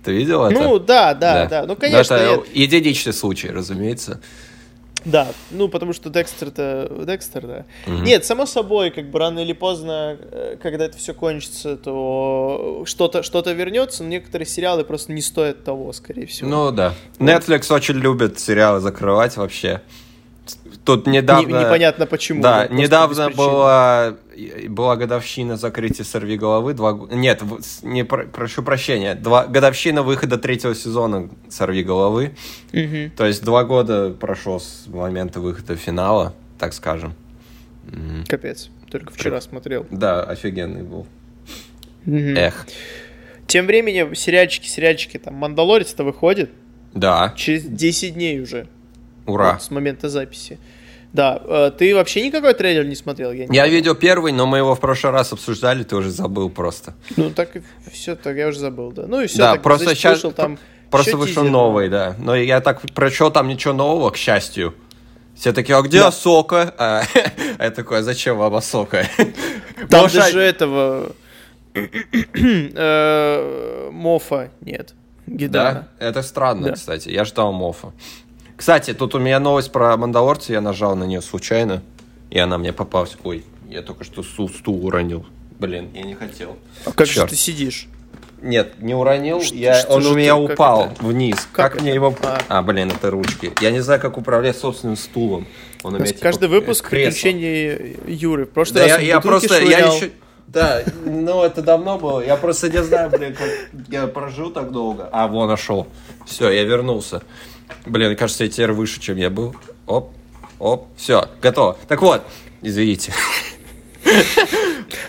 Ты 0.04 0.14
видел 0.14 0.46
это? 0.46 0.60
Ну, 0.60 0.80
да, 0.80 1.14
да, 1.14 1.44
да. 1.44 1.50
да. 1.50 1.66
Ну, 1.68 1.76
конечно. 1.76 2.18
Но 2.18 2.24
это 2.24 2.44
я... 2.54 2.64
единичный 2.64 3.14
случай, 3.14 3.50
разумеется. 3.50 4.22
Да, 5.06 5.30
ну 5.52 5.70
потому 5.70 5.94
что 5.94 6.10
Декстер-то 6.10 7.04
Декстер, 7.06 7.48
да. 7.48 7.66
Угу. 7.88 8.04
Нет, 8.04 8.26
само 8.26 8.46
собой, 8.46 8.92
как 8.92 9.10
бы 9.10 9.20
рано 9.20 9.40
или 9.40 9.54
поздно, 9.54 10.18
э, 10.20 10.58
когда 10.62 10.86
это 10.86 10.98
все 10.98 11.14
кончится, 11.14 11.78
то 11.78 12.84
что-то 12.86 13.24
что 13.24 13.40
вернется, 13.40 14.04
но 14.04 14.10
некоторые 14.10 14.46
сериалы 14.46 14.84
просто 14.84 15.14
не 15.14 15.22
стоят 15.22 15.64
того, 15.64 15.94
скорее 15.94 16.26
всего. 16.26 16.50
Ну 16.50 16.72
да. 16.72 16.94
Netflix 17.18 17.74
очень 17.74 17.96
любит 17.96 18.40
сериалы 18.40 18.82
закрывать 18.82 19.38
вообще. 19.38 19.82
Тут 20.96 21.06
недавно... 21.06 21.48
Не, 21.48 21.66
непонятно 21.66 22.08
почему. 22.08 22.42
Да, 22.42 22.68
недавно 22.68 23.30
была, 23.30 24.16
была 24.68 24.96
годовщина 24.96 25.56
закрытия 25.56 26.04
«Сорви 26.04 26.36
головы». 26.36 26.74
Два... 26.74 26.98
Нет, 27.12 27.44
не, 27.84 28.04
прошу 28.04 28.64
прощения. 28.64 29.14
Два... 29.14 29.46
Годовщина 29.46 30.02
выхода 30.02 30.40
третьего 30.40 30.74
сезона 30.74 31.30
«Сорви 31.48 31.84
головы». 31.84 32.32
Угу. 32.74 33.12
То 33.16 33.28
есть 33.28 33.44
два 33.44 33.66
года 33.66 34.10
прошло 34.10 34.58
с 34.58 34.88
момента 34.88 35.40
выхода 35.40 35.76
финала, 35.76 36.34
так 36.58 36.74
скажем. 36.74 37.14
Капец. 38.28 38.72
Только 38.90 39.14
вчера 39.14 39.36
как... 39.36 39.44
смотрел. 39.44 39.86
Да, 39.92 40.24
офигенный 40.24 40.82
был. 40.82 41.06
Угу. 42.08 42.34
Эх. 42.36 42.66
Тем 43.46 43.68
временем 43.68 44.16
сериальчики, 44.16 44.68
сериальчики, 44.68 45.20
там 45.20 45.36
«Мандалорец»-то 45.36 46.04
выходит. 46.04 46.50
Да. 46.96 47.36
Через 47.38 47.66
10 47.66 48.16
дней 48.16 48.42
уже. 48.42 48.66
Ура. 49.28 49.54
Вот, 49.54 49.62
с 49.62 49.70
момента 49.70 50.10
записи. 50.10 50.58
Да, 51.12 51.42
э, 51.44 51.72
ты 51.76 51.96
вообще 51.96 52.26
никакой 52.26 52.54
трейлер 52.54 52.86
не 52.86 52.96
смотрел? 52.96 53.32
Я, 53.32 53.48
не 53.48 53.56
я 53.56 53.68
видел 53.68 53.96
первый, 53.96 54.32
но 54.32 54.46
мы 54.46 54.60
его 54.60 54.76
в 54.76 54.80
прошлый 54.80 55.12
раз 55.12 55.34
обсуждали, 55.34 55.84
ты 55.84 55.96
уже 55.96 56.12
забыл 56.12 56.50
просто. 56.50 56.94
Ну 57.18 57.32
так 57.32 57.56
и 57.56 57.64
все, 57.92 58.16
так 58.16 58.38
я 58.38 58.48
уже 58.48 58.60
забыл, 58.60 58.92
да. 58.92 59.06
Ну 59.08 59.22
и 59.22 59.28
все. 59.28 59.40
Да, 59.40 59.54
так, 59.54 59.64
просто 59.64 59.96
сейчас 59.96 60.18
вышел, 60.18 60.32
там 60.32 60.60
просто 60.92 61.18
вышел 61.18 61.44
тизер, 61.44 61.52
новый, 61.52 61.90
да. 61.90 62.16
Но 62.20 62.36
я 62.36 62.62
так 62.62 62.82
прочел 62.94 63.32
там 63.32 63.48
ничего 63.48 63.74
нового, 63.74 64.12
к 64.12 64.18
счастью. 64.18 64.76
Все 65.36 65.54
такие, 65.54 65.78
а 65.78 65.82
где 65.82 66.00
да. 66.00 66.10
Асока? 66.10 66.74
А, 66.78 67.04
я 67.60 67.72
такой, 67.72 68.00
а 68.00 68.04
зачем 68.04 68.38
вам 68.38 68.56
Асока? 68.56 69.08
Там 69.90 70.02
Может, 70.02 70.18
даже 70.18 70.42
этого 70.42 71.14
э, 71.74 73.90
Мофа 73.92 74.52
нет. 74.62 74.94
Гидана. 75.26 75.88
Да, 76.00 76.06
это 76.06 76.22
странно, 76.22 76.68
да. 76.68 76.74
кстати. 76.74 77.10
Я 77.10 77.24
ждал 77.24 77.52
Мофа. 77.52 77.94
Кстати, 78.60 78.94
тут 78.94 79.16
у 79.16 79.20
меня 79.20 79.40
новость 79.40 79.72
про 79.72 79.96
Мандалорца, 79.96 80.52
я 80.52 80.60
нажал 80.60 80.94
на 80.94 81.06
нее 81.06 81.22
случайно, 81.22 81.82
и 82.30 82.38
она 82.40 82.58
мне 82.58 82.74
попалась. 82.74 83.16
Ой, 83.24 83.46
я 83.70 83.82
только 83.82 84.04
что 84.04 84.22
стул, 84.22 84.50
стул 84.50 84.86
уронил. 84.86 85.26
Блин, 85.60 85.90
я 85.94 86.02
не 86.02 86.14
хотел. 86.14 86.58
А 86.84 86.92
как 86.92 87.08
Черт. 87.08 87.30
же 87.30 87.36
ты 87.36 87.36
сидишь? 87.38 87.88
Нет, 88.42 88.82
не 88.82 88.94
уронил, 88.94 89.42
что, 89.42 89.56
я, 89.56 89.76
что, 89.76 89.94
он 89.94 90.06
у 90.08 90.14
меня 90.14 90.34
как 90.36 90.52
упал 90.52 90.92
это? 90.92 91.06
вниз. 91.06 91.48
Как, 91.54 91.72
как 91.72 91.82
мне 91.82 91.94
его... 91.94 92.14
А. 92.22 92.42
а, 92.50 92.62
блин, 92.62 92.92
это 92.92 93.10
ручки. 93.10 93.54
Я 93.62 93.72
не 93.72 93.80
знаю, 93.80 94.02
как 94.02 94.18
управлять 94.18 94.58
собственным 94.58 94.98
стулом. 94.98 95.48
Он 95.84 95.94
у 95.94 95.98
меня, 95.98 96.08
типа, 96.08 96.20
каждый 96.20 96.50
выпуск 96.50 96.90
приключения 96.90 97.96
Юры. 98.08 98.46
В 98.46 98.50
прошлый 98.50 98.82
да 98.82 98.88
раз 98.90 99.00
я, 99.00 99.08
я 99.08 99.22
просто, 99.22 99.56
швырял. 99.56 99.90
я 99.90 99.96
еще... 99.96 100.12
Да, 100.48 100.84
ну 101.06 101.44
это 101.44 101.62
давно 101.62 101.98
было. 101.98 102.20
Я 102.20 102.36
просто 102.36 102.70
не 102.70 102.84
знаю, 102.84 103.10
блин, 103.10 103.36
как 103.36 103.50
я 103.88 104.06
прожил 104.08 104.52
так 104.52 104.74
долго. 104.74 105.08
А, 105.14 105.28
вон, 105.28 105.48
нашел. 105.48 105.88
Все, 106.26 106.50
я 106.50 106.66
вернулся. 106.66 107.22
Блин, 107.86 108.16
кажется, 108.16 108.44
я 108.44 108.50
теперь 108.50 108.72
выше, 108.72 109.00
чем 109.00 109.18
я 109.18 109.30
был. 109.30 109.56
Оп, 109.88 110.14
оп, 110.60 110.88
все, 110.98 111.30
готово. 111.42 111.78
Так 111.88 112.02
вот, 112.02 112.24
извините. 112.62 113.14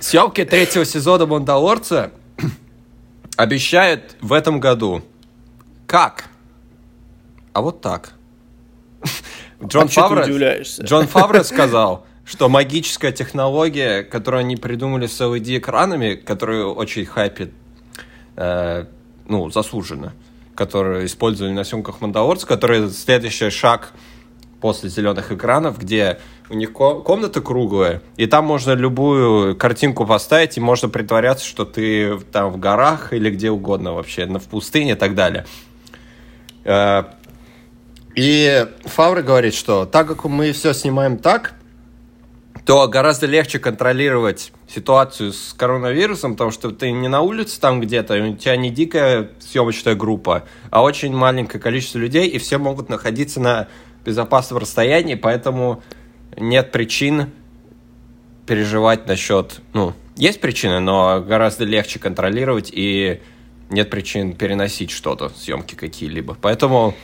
Съемки 0.01 0.45
третьего 0.45 0.85
сезона 0.85 1.27
«Мандалорца» 1.27 2.11
обещают 3.37 4.17
в 4.21 4.33
этом 4.33 4.61
году. 4.61 5.03
Как? 5.87 6.27
А 7.53 7.63
вот 7.63 7.81
так. 7.81 8.13
Джон, 9.65 9.85
а 9.85 9.89
Фавре, 9.89 10.63
Джон 10.83 11.07
Фавре 11.07 11.45
сказал, 11.45 12.07
что 12.25 12.49
магическая 12.49 13.13
технология, 13.13 14.03
которую 14.03 14.41
они 14.41 14.57
придумали 14.57 15.07
с 15.07 15.21
LED-экранами, 15.21 16.15
которую 16.15 16.75
очень 16.75 17.05
хайпит, 17.05 17.53
э, 18.37 18.87
ну, 19.27 19.51
заслуженно, 19.51 20.15
которые 20.61 21.07
использовали 21.07 21.55
на 21.55 21.65
съемках 21.65 22.03
Мандалорца, 22.03 22.47
который 22.47 22.91
следующий 22.91 23.49
шаг 23.49 23.93
после 24.61 24.91
зеленых 24.91 25.33
экранов, 25.33 25.79
где 25.79 26.19
у 26.51 26.55
них 26.55 26.75
комната 26.75 27.41
круглая, 27.41 28.03
и 28.19 28.27
там 28.27 28.45
можно 28.45 28.73
любую 28.73 29.57
картинку 29.57 30.05
поставить, 30.05 30.59
и 30.59 30.61
можно 30.61 30.91
притворяться, 30.91 31.47
что 31.47 31.65
ты 31.65 32.19
там 32.31 32.53
в 32.53 32.59
горах 32.59 33.15
или 33.15 33.31
где 33.31 33.51
угодно 33.51 33.95
вообще, 33.95 34.27
в 34.27 34.49
пустыне 34.49 34.93
и 34.93 34.97
так 34.97 35.15
далее. 35.15 35.47
Э, 36.65 37.05
и 38.15 38.67
Фавр 38.85 39.23
говорит, 39.23 39.55
что 39.55 39.87
так 39.87 40.09
как 40.09 40.27
мы 40.27 40.53
все 40.53 40.75
снимаем 40.75 41.17
так, 41.17 41.55
то 42.65 42.87
гораздо 42.89 43.27
легче 43.27 43.59
контролировать 43.59 44.53
ситуацию 44.69 45.33
с 45.33 45.55
коронавирусом, 45.55 46.33
потому 46.33 46.51
что 46.51 46.71
ты 46.71 46.91
не 46.93 47.09
на 47.09 47.23
улице 47.23 47.61
там 47.61 47.81
где-то, 47.81 48.15
у 48.23 48.37
тебя 48.37 48.57
не 48.57 48.71
дикая 48.71 49.31
съемочная 49.41 49.95
группа, 49.95 50.45
а 50.71 50.83
очень 50.83 51.15
маленькое 51.15 51.61
количество 51.61 51.99
людей, 51.99 52.29
и 52.29 52.39
все 52.39 52.59
могут 52.59 52.89
находиться 52.89 53.41
на 53.41 53.69
безопасном 54.05 54.59
расстоянии, 54.59 55.15
поэтому 55.15 55.83
нет 56.37 56.73
причин 56.73 57.31
переживать 58.47 59.07
насчет... 59.07 59.61
Ну, 59.73 59.95
есть 60.17 60.41
причины, 60.41 60.81
но 60.81 61.21
гораздо 61.21 61.65
легче 61.65 61.99
контролировать, 61.99 62.71
и 62.73 63.21
нет 63.71 63.89
причин 63.91 64.35
переносить 64.35 64.91
что-то, 64.91 65.31
съемки 65.31 65.75
какие-либо. 65.75 66.37
Поэтому 66.41 66.95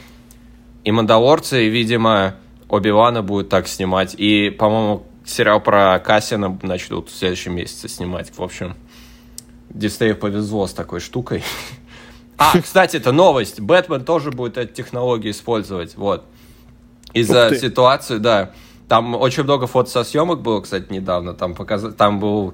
и 0.85 0.93
«Мандалорцы», 0.93 1.69
видимо, 1.69 2.37
Оби-Вана 2.69 3.23
будут 3.23 3.49
так 3.49 3.69
снимать. 3.69 4.15
И, 4.19 4.51
по-моему, 4.51 5.07
сериал 5.27 5.61
про 5.61 5.99
Кассина 5.99 6.59
начнут 6.63 7.11
в 7.11 7.17
следующем 7.17 7.55
месяце 7.55 7.89
снимать. 7.89 8.33
В 8.37 8.43
общем, 8.43 8.75
Диснею 9.69 10.17
повезло 10.17 10.67
с 10.67 10.73
такой 10.73 11.01
штукой. 11.01 11.43
А, 12.39 12.61
кстати, 12.61 12.99
это 12.99 13.13
новость. 13.13 13.61
Бэтмен 13.61 14.05
тоже 14.05 14.31
будет 14.31 14.59
эту 14.59 14.75
технологию 14.75 15.33
использовать. 15.33 15.97
Вот. 15.97 16.27
Из-за 17.15 17.57
ситуации, 17.59 18.19
да. 18.19 18.51
Там 18.89 19.15
очень 19.15 19.45
много 19.45 19.67
фото 19.67 19.89
со 19.89 20.05
съемок 20.05 20.43
было, 20.43 20.61
кстати, 20.61 20.93
недавно. 20.93 21.33
Там, 21.33 21.55
показ... 21.55 21.95
там 21.97 22.21
был, 22.21 22.53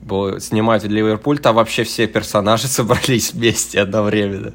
был 0.00 0.38
снимать 0.38 0.84
Ливерпуль, 0.84 1.40
там 1.40 1.56
вообще 1.56 1.82
все 1.82 2.06
персонажи 2.06 2.66
собрались 2.68 3.32
вместе 3.32 3.80
одновременно. 3.80 4.54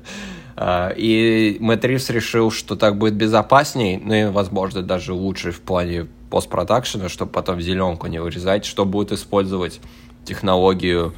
А, 0.55 0.93
и 0.95 1.58
Мэтт 1.60 1.84
Ривз 1.84 2.10
решил, 2.10 2.49
что 2.49 2.77
так 2.77 2.97
будет 2.97 3.15
безопасней, 3.15 3.97
ну 3.97 4.13
и, 4.13 4.25
возможно, 4.27 4.82
даже 4.82 5.12
лучше 5.12 5.51
в 5.51 5.60
плане 5.60 6.08
постпродакшена, 6.29 7.09
чтобы 7.09 7.31
потом 7.31 7.61
зеленку 7.61 8.07
не 8.07 8.19
вырезать, 8.19 8.65
что 8.65 8.85
будет 8.85 9.11
использовать 9.11 9.79
технологию 10.25 11.13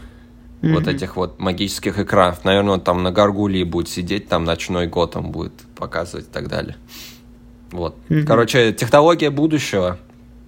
mm-hmm. 0.62 0.74
вот 0.74 0.88
этих 0.88 1.15
вот 1.15 1.39
магических 1.39 2.00
экранов. 2.00 2.43
Наверное, 2.45 2.76
он 2.76 2.82
там 2.82 3.04
на 3.04 3.12
Гаргулии 3.12 3.63
будет 3.63 3.89
сидеть, 3.89 4.28
там 4.28 4.43
ночной 4.43 4.88
Готэм 4.88 5.32
будет 5.32 5.54
показывать 5.76 6.28
и 6.28 6.32
так 6.32 6.47
далее. 6.47 6.78
Вот. 7.71 7.95
Mm-hmm. 8.10 8.26
Короче, 8.26 8.74
технология 8.74 9.30
будущего. 9.30 9.97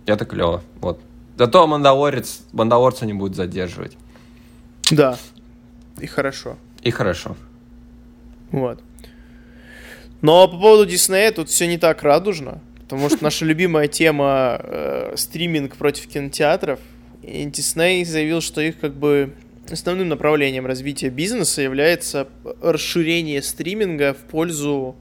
Это 0.06 0.26
клево. 0.26 0.62
Вот. 0.82 1.00
Зато 1.38 1.66
Мандалорец, 1.66 2.42
Мандалорца 2.52 3.06
не 3.06 3.14
будет 3.14 3.36
задерживать. 3.36 3.98
Да. 4.92 5.18
И 6.00 6.08
хорошо. 6.08 6.58
И 6.82 6.92
хорошо. 6.92 7.36
Вот. 8.52 8.82
Но 10.22 10.48
по 10.48 10.58
поводу 10.58 10.86
Диснея 10.86 11.32
тут 11.32 11.50
все 11.50 11.68
не 11.68 11.78
так 11.78 12.04
радужно, 12.04 12.62
потому 12.84 13.10
что 13.10 13.24
наша 13.24 13.46
любимая 13.46 13.88
тема 13.88 14.60
э, 14.62 15.14
стриминг 15.16 15.76
против 15.76 16.08
кинотеатров. 16.08 16.80
И 17.22 17.46
Дисней 17.46 18.04
заявил, 18.06 18.42
что 18.42 18.62
их 18.62 18.80
как 18.80 18.94
бы 18.94 19.34
основным 19.72 20.10
направлением 20.10 20.66
развития 20.66 21.10
бизнеса 21.10 21.62
является 21.62 22.28
расширение 22.62 23.42
стриминга 23.42 24.14
в 24.14 24.30
пользу 24.30 24.96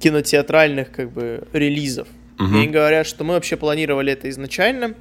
кинотеатральных 0.00 0.90
как 0.90 1.12
бы 1.12 1.46
релизов. 1.52 2.08
Угу. 2.38 2.48
И 2.48 2.54
они 2.54 2.66
говорят, 2.68 3.06
что 3.06 3.24
мы 3.24 3.34
вообще 3.34 3.56
планировали 3.56 4.12
это 4.12 4.28
изначально, 4.28 4.94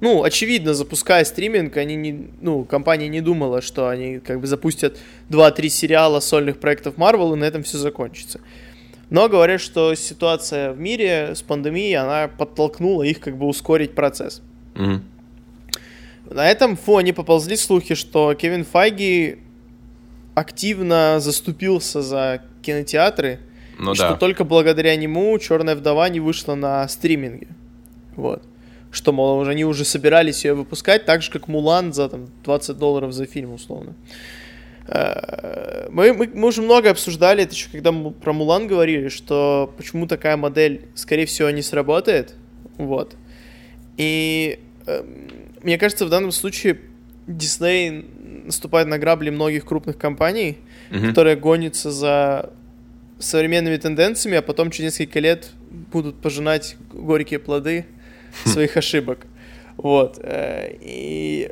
ну, 0.00 0.22
очевидно, 0.22 0.74
запуская 0.74 1.24
стриминг, 1.24 1.76
они 1.76 1.96
не, 1.96 2.28
ну, 2.40 2.64
компания 2.64 3.08
не 3.08 3.20
думала, 3.20 3.60
что 3.60 3.88
они 3.88 4.20
как 4.20 4.40
бы 4.40 4.46
запустят 4.46 4.96
2-3 5.28 5.68
сериала 5.68 6.20
сольных 6.20 6.60
проектов 6.60 6.94
Marvel, 6.96 7.34
и 7.34 7.36
на 7.36 7.44
этом 7.44 7.64
все 7.64 7.78
закончится. 7.78 8.40
Но 9.10 9.28
говорят, 9.28 9.60
что 9.60 9.94
ситуация 9.94 10.72
в 10.72 10.78
мире 10.78 11.34
с 11.34 11.42
пандемией, 11.42 11.96
она 11.96 12.28
подтолкнула 12.28 13.02
их 13.04 13.20
как 13.20 13.36
бы 13.36 13.46
ускорить 13.46 13.94
процесс. 13.94 14.42
Mm-hmm. 14.74 15.00
На 16.30 16.50
этом 16.50 16.76
фоне 16.76 17.14
поползли 17.14 17.56
слухи, 17.56 17.94
что 17.94 18.34
Кевин 18.34 18.64
Файги 18.64 19.38
активно 20.34 21.20
заступился 21.20 22.02
за 22.02 22.42
кинотеатры, 22.62 23.40
ну, 23.78 23.92
и 23.92 23.96
да. 23.96 24.08
что 24.08 24.16
только 24.16 24.44
благодаря 24.44 24.94
нему 24.96 25.38
Черная 25.38 25.74
вдова 25.74 26.08
не 26.10 26.20
вышла 26.20 26.54
на 26.54 26.86
стриминге. 26.86 27.48
Вот 28.14 28.42
что, 28.90 29.12
мол, 29.12 29.38
уже 29.38 29.50
они 29.50 29.64
уже 29.64 29.84
собирались 29.84 30.44
ее 30.44 30.54
выпускать, 30.54 31.04
так 31.04 31.22
же, 31.22 31.30
как 31.30 31.48
Мулан 31.48 31.92
за 31.92 32.08
там, 32.08 32.28
20 32.44 32.78
долларов 32.78 33.12
за 33.12 33.26
фильм, 33.26 33.52
условно. 33.52 33.90
Э, 33.90 33.94
мы, 34.88 36.12
мы, 36.14 36.30
мы 36.32 36.48
уже 36.48 36.62
много 36.62 36.90
обсуждали 36.90 37.42
это 37.42 37.54
еще, 37.54 37.68
когда 37.70 37.92
мы 37.92 38.10
про 38.10 38.32
Мулан 38.32 38.66
говорили, 38.66 39.08
что 39.08 39.72
почему 39.76 40.06
такая 40.06 40.36
модель, 40.36 40.86
скорее 40.94 41.26
всего, 41.26 41.50
не 41.50 41.62
сработает. 41.62 42.34
Вот. 42.78 43.16
И 43.98 44.60
э, 44.86 45.04
мне 45.62 45.76
кажется, 45.76 46.06
в 46.06 46.08
данном 46.08 46.32
случае 46.32 46.80
Дисней 47.26 48.06
наступает 48.44 48.88
на 48.88 48.98
грабли 48.98 49.30
многих 49.30 49.66
крупных 49.66 49.98
компаний, 49.98 50.58
mm-hmm. 50.90 51.08
которые 51.08 51.36
гонятся 51.36 51.90
за 51.90 52.52
современными 53.18 53.76
тенденциями, 53.76 54.38
а 54.38 54.42
потом 54.42 54.70
через 54.70 54.92
несколько 54.92 55.20
лет 55.20 55.50
будут 55.92 56.20
пожинать 56.20 56.76
горькие 56.92 57.40
плоды 57.40 57.84
своих 58.44 58.76
ошибок. 58.76 59.26
Вот. 59.76 60.18
Э, 60.22 60.74
и 60.80 61.50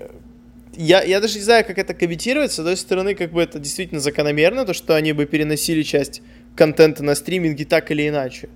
я, 0.77 1.03
я 1.03 1.21
даже 1.21 1.37
не 1.37 1.45
знаю, 1.45 1.65
как 1.65 1.79
это 1.79 1.95
комментировать. 1.95 2.53
С 2.53 2.59
одной 2.59 2.77
стороны, 2.77 3.15
как 3.15 3.33
бы 3.33 3.43
это 3.43 3.59
действительно 3.59 4.01
закономерно, 4.01 4.65
то, 4.65 4.75
что 4.75 4.95
они 4.95 5.13
бы 5.13 5.27
переносили 5.27 5.83
часть 5.83 6.23
контента 6.55 7.03
на 7.03 7.15
стриминге 7.15 7.65
так 7.65 7.91
или 7.91 8.09
иначе. 8.09 8.49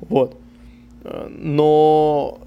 Вот. 0.00 0.40
Э, 1.04 1.28
но 1.28 2.40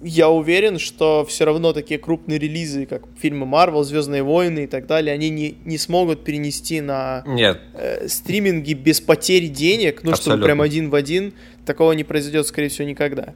я 0.00 0.30
уверен, 0.30 0.78
что 0.78 1.24
все 1.28 1.44
равно 1.44 1.72
такие 1.72 1.98
крупные 1.98 2.38
релизы, 2.38 2.86
как 2.86 3.02
фильмы 3.20 3.46
Marvel, 3.46 3.82
Звездные 3.82 4.22
войны 4.22 4.64
и 4.64 4.66
так 4.66 4.86
далее, 4.86 5.12
они 5.12 5.28
не, 5.28 5.56
не 5.64 5.78
смогут 5.78 6.24
перенести 6.24 6.80
на 6.80 7.24
Нет. 7.26 7.60
Э, 7.74 8.06
стриминги 8.08 8.74
без 8.74 9.00
потери 9.00 9.48
денег, 9.48 10.04
ну, 10.04 10.12
Абсолютно. 10.12 10.32
чтобы 10.32 10.44
прям 10.44 10.60
один 10.60 10.90
в 10.90 10.94
один. 10.94 11.32
Такого 11.66 11.92
не 11.92 12.04
произойдет, 12.04 12.46
скорее 12.46 12.68
всего, 12.68 12.88
никогда. 12.88 13.34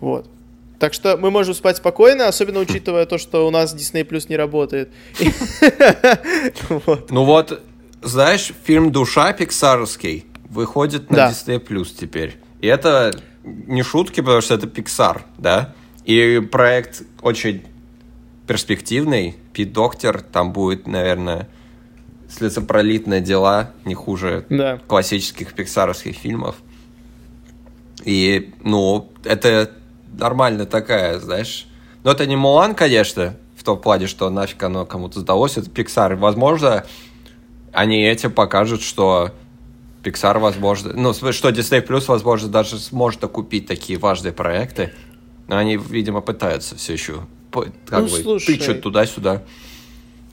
Вот. 0.00 0.30
Так 0.78 0.92
что 0.92 1.16
мы 1.16 1.30
можем 1.30 1.54
спать 1.54 1.78
спокойно, 1.78 2.28
особенно 2.28 2.60
учитывая 2.60 3.06
то, 3.06 3.18
что 3.18 3.46
у 3.46 3.50
нас 3.50 3.74
Disney 3.74 4.06
Plus 4.06 4.26
не 4.28 4.36
работает. 4.36 4.90
Ну 7.10 7.24
вот, 7.24 7.62
знаешь, 8.02 8.52
фильм 8.64 8.92
«Душа» 8.92 9.32
пиксаровский 9.32 10.26
выходит 10.48 11.10
на 11.10 11.30
Disney 11.30 11.64
Plus 11.64 11.88
теперь. 11.98 12.36
И 12.60 12.66
это 12.66 13.12
не 13.44 13.82
шутки, 13.82 14.20
потому 14.20 14.40
что 14.40 14.54
это 14.54 14.66
Pixar, 14.66 15.22
да? 15.38 15.74
И 16.04 16.40
проект 16.40 17.02
очень 17.22 17.64
перспективный. 18.46 19.36
Пит 19.52 19.72
Доктор, 19.72 20.20
там 20.20 20.52
будет, 20.52 20.86
наверное, 20.86 21.48
слезопролитные 22.28 23.20
дела, 23.20 23.72
не 23.84 23.94
хуже 23.94 24.46
да. 24.48 24.80
классических 24.86 25.54
пиксаровских 25.54 26.16
фильмов. 26.16 26.56
И, 28.04 28.52
ну, 28.62 29.10
это 29.24 29.70
нормально 30.18 30.66
такая, 30.66 31.18
знаешь. 31.18 31.66
Но 32.04 32.12
это 32.12 32.26
не 32.26 32.36
Мулан, 32.36 32.74
конечно, 32.74 33.36
в 33.56 33.64
том 33.64 33.80
плане, 33.80 34.06
что 34.06 34.30
нафиг 34.30 34.62
оно 34.62 34.86
кому-то 34.86 35.20
сдалось, 35.20 35.56
это 35.56 35.70
Pixar. 35.70 36.16
Возможно, 36.16 36.84
они 37.72 38.04
этим 38.04 38.30
покажут, 38.30 38.82
что 38.82 39.32
Pixar, 40.02 40.38
возможно, 40.38 40.92
ну, 40.94 41.12
что 41.12 41.48
Disney 41.50 41.84
Plus, 41.86 42.04
возможно, 42.06 42.48
даже 42.48 42.78
сможет 42.78 43.24
окупить 43.24 43.66
такие 43.66 43.98
важные 43.98 44.32
проекты. 44.32 44.92
Но 45.48 45.56
они, 45.56 45.76
видимо, 45.76 46.20
пытаются 46.20 46.76
все 46.76 46.92
еще 46.92 47.26
как 47.86 48.00
ну, 48.00 48.08
бы 48.08 48.08
слушай, 48.08 48.58
тычут 48.58 48.82
туда-сюда. 48.82 49.42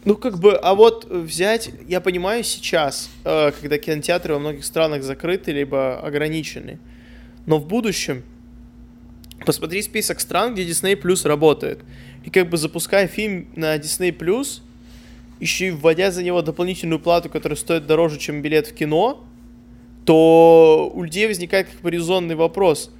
Ну, 0.05 0.15
как 0.15 0.37
бы, 0.37 0.55
а 0.55 0.75
вот 0.75 1.09
взять, 1.09 1.71
я 1.87 2.01
понимаю 2.01 2.43
сейчас, 2.43 3.09
э, 3.23 3.51
когда 3.51 3.77
кинотеатры 3.77 4.33
во 4.33 4.39
многих 4.39 4.65
странах 4.65 5.03
закрыты, 5.03 5.53
либо 5.53 5.99
ограничены, 5.99 6.79
но 7.45 7.57
в 7.57 7.65
будущем 7.67 8.23
посмотри 9.45 9.81
список 9.81 10.19
стран, 10.19 10.53
где 10.53 10.65
Disney 10.65 10.99
Plus 10.99 11.27
работает. 11.27 11.79
И 12.23 12.29
как 12.29 12.49
бы 12.49 12.57
запуская 12.57 13.07
фильм 13.07 13.47
на 13.55 13.75
Disney 13.77 14.15
Plus, 14.15 14.61
еще 15.39 15.67
и 15.67 15.71
вводя 15.71 16.11
за 16.11 16.23
него 16.23 16.41
дополнительную 16.41 16.99
плату, 16.99 17.29
которая 17.29 17.57
стоит 17.57 17.85
дороже, 17.85 18.17
чем 18.17 18.41
билет 18.41 18.67
в 18.67 18.73
кино, 18.73 19.23
то 20.05 20.91
у 20.93 21.03
людей 21.03 21.27
возникает 21.27 21.67
как 21.67 21.81
бы 21.81 21.91
резонный 21.91 22.35
вопрос. 22.35 22.91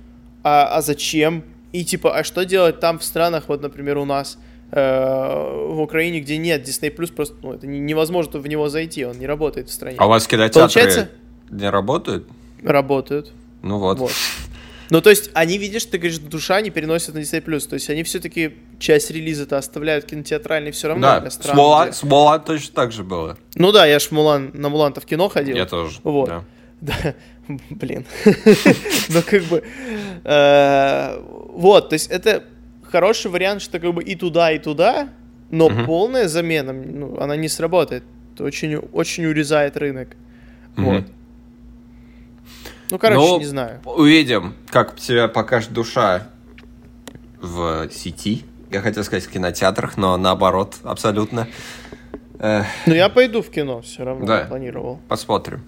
А, 0.43 0.77
а 0.77 0.81
зачем? 0.81 1.43
И 1.71 1.83
типа, 1.85 2.15
а 2.17 2.23
что 2.23 2.45
делать 2.45 2.79
там 2.79 2.99
в 2.99 3.03
странах, 3.03 3.45
вот, 3.47 3.61
например, 3.61 3.97
у 3.97 4.05
нас, 4.05 4.37
э, 4.71 5.67
в 5.69 5.81
Украине, 5.81 6.19
где 6.19 6.37
нет 6.37 6.67
Disney 6.67 6.95
Plus, 6.95 7.13
просто 7.13 7.35
ну, 7.41 7.53
это 7.53 7.65
невозможно 7.65 8.39
в 8.39 8.47
него 8.47 8.69
зайти, 8.69 9.05
он 9.05 9.17
не 9.17 9.25
работает 9.25 9.69
в 9.69 9.71
стране. 9.71 9.95
А 9.99 10.05
у 10.05 10.09
вас 10.09 10.27
кинотеатры 10.27 10.61
Получается, 10.61 11.09
не 11.49 11.69
работают? 11.69 12.27
Работают. 12.61 13.31
Ну 13.61 13.79
вот. 13.79 13.97
вот. 13.99 14.11
Ну, 14.93 15.01
то 15.01 15.09
есть, 15.09 15.31
они, 15.33 15.57
видишь, 15.57 15.85
ты 15.85 15.97
говоришь, 15.97 16.19
душа 16.19 16.61
не 16.61 16.69
переносят 16.69 17.15
на 17.15 17.17
Disney+. 17.17 17.41
То 17.67 17.73
есть, 17.73 17.89
они 17.89 18.03
все-таки 18.03 18.57
часть 18.77 19.09
релиза-то 19.09 19.57
оставляют 19.57 20.05
кинотеатральный 20.05 20.69
все 20.69 20.89
равно 20.89 21.19
да, 21.19 21.31
стран. 21.31 21.55
Смола, 21.55 21.85
где... 21.85 21.93
Смола 21.93 22.37
точно 22.37 22.75
так 22.75 22.91
же 22.91 23.03
было. 23.03 23.35
Ну 23.55 23.71
да, 23.71 23.87
я 23.87 23.97
ж 23.97 24.11
Мулан, 24.11 24.51
на 24.53 24.69
Мулан-то 24.69 25.01
в 25.01 25.07
кино 25.07 25.29
ходил. 25.29 25.55
Я 25.55 25.65
тоже, 25.65 25.97
вот. 26.03 26.29
да. 26.29 26.43
Да, 26.81 27.15
блин. 27.71 28.05
Ну, 29.09 29.23
как 29.25 29.41
бы... 29.45 29.63
Э, 30.25 31.19
вот, 31.49 31.89
то 31.89 31.93
есть, 31.93 32.11
это 32.11 32.43
хороший 32.83 33.31
вариант, 33.31 33.63
что 33.63 33.79
как 33.79 33.95
бы 33.95 34.03
и 34.03 34.13
туда, 34.13 34.51
и 34.51 34.59
туда, 34.59 35.09
но 35.49 35.71
полная 35.87 36.27
замена, 36.27 36.71
ну, 36.71 37.19
она 37.19 37.35
не 37.35 37.49
сработает. 37.49 38.03
Это 38.35 38.43
очень, 38.43 38.75
очень 38.75 39.25
урезает 39.25 39.75
рынок. 39.75 40.09
Вот. 40.75 41.05
Ну, 42.93 42.99
короче, 42.99 43.19
ну, 43.19 43.39
не 43.39 43.45
знаю. 43.45 43.81
Увидим, 43.85 44.53
как 44.69 44.95
тебя 44.99 45.27
покажет 45.27 45.73
душа 45.73 46.27
в 47.41 47.89
сети. 47.89 48.45
Я 48.69 48.81
хотел 48.81 49.03
сказать 49.03 49.25
в 49.25 49.31
кинотеатрах, 49.31 49.97
но 49.97 50.15
наоборот, 50.15 50.75
абсолютно. 50.83 51.47
Ну, 52.37 52.93
я 52.93 53.09
пойду 53.09 53.41
в 53.41 53.49
кино, 53.49 53.81
все 53.81 54.03
равно 54.03 54.27
да. 54.27 54.45
планировал. 54.45 54.99
Посмотрим. 55.07 55.63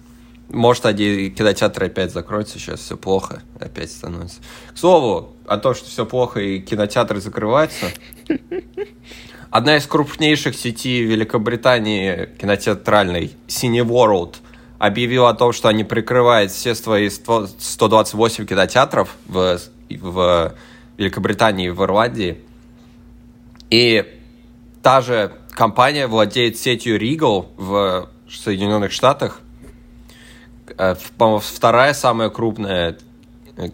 Может, 0.50 0.86
один 0.86 1.34
кинотеатр 1.34 1.82
опять 1.82 2.12
закроется, 2.12 2.60
сейчас 2.60 2.78
все 2.78 2.96
плохо, 2.96 3.42
опять 3.58 3.90
становится. 3.90 4.40
К 4.72 4.78
слову, 4.78 5.34
о 5.48 5.56
том, 5.56 5.74
что 5.74 5.88
все 5.88 6.06
плохо 6.06 6.38
и 6.38 6.60
кинотеатры 6.60 7.20
закрываются. 7.20 7.86
Одна 9.50 9.78
из 9.78 9.86
крупнейших 9.88 10.54
сетей 10.54 11.02
Великобритании 11.02 12.28
кинотеатральной, 12.38 13.32
Cineworld, 13.48 14.36
объявил 14.78 15.26
о 15.26 15.34
том, 15.34 15.52
что 15.52 15.68
они 15.68 15.84
прикрывают 15.84 16.52
все 16.52 16.74
свои 16.74 17.08
128 17.08 18.46
кинотеатров 18.46 19.16
в, 19.26 19.58
в 19.90 20.54
Великобритании 20.96 21.68
и 21.68 21.70
в 21.70 21.82
Ирландии. 21.82 22.38
И 23.70 24.20
та 24.82 25.00
же 25.00 25.32
компания 25.50 26.06
владеет 26.06 26.56
сетью 26.58 27.00
Regal 27.00 27.46
в 27.56 28.08
Соединенных 28.28 28.92
Штатах. 28.92 29.40
Э, 30.78 30.94
по-моему, 31.16 31.40
вторая 31.40 31.94
самая 31.94 32.30
крупная 32.30 32.98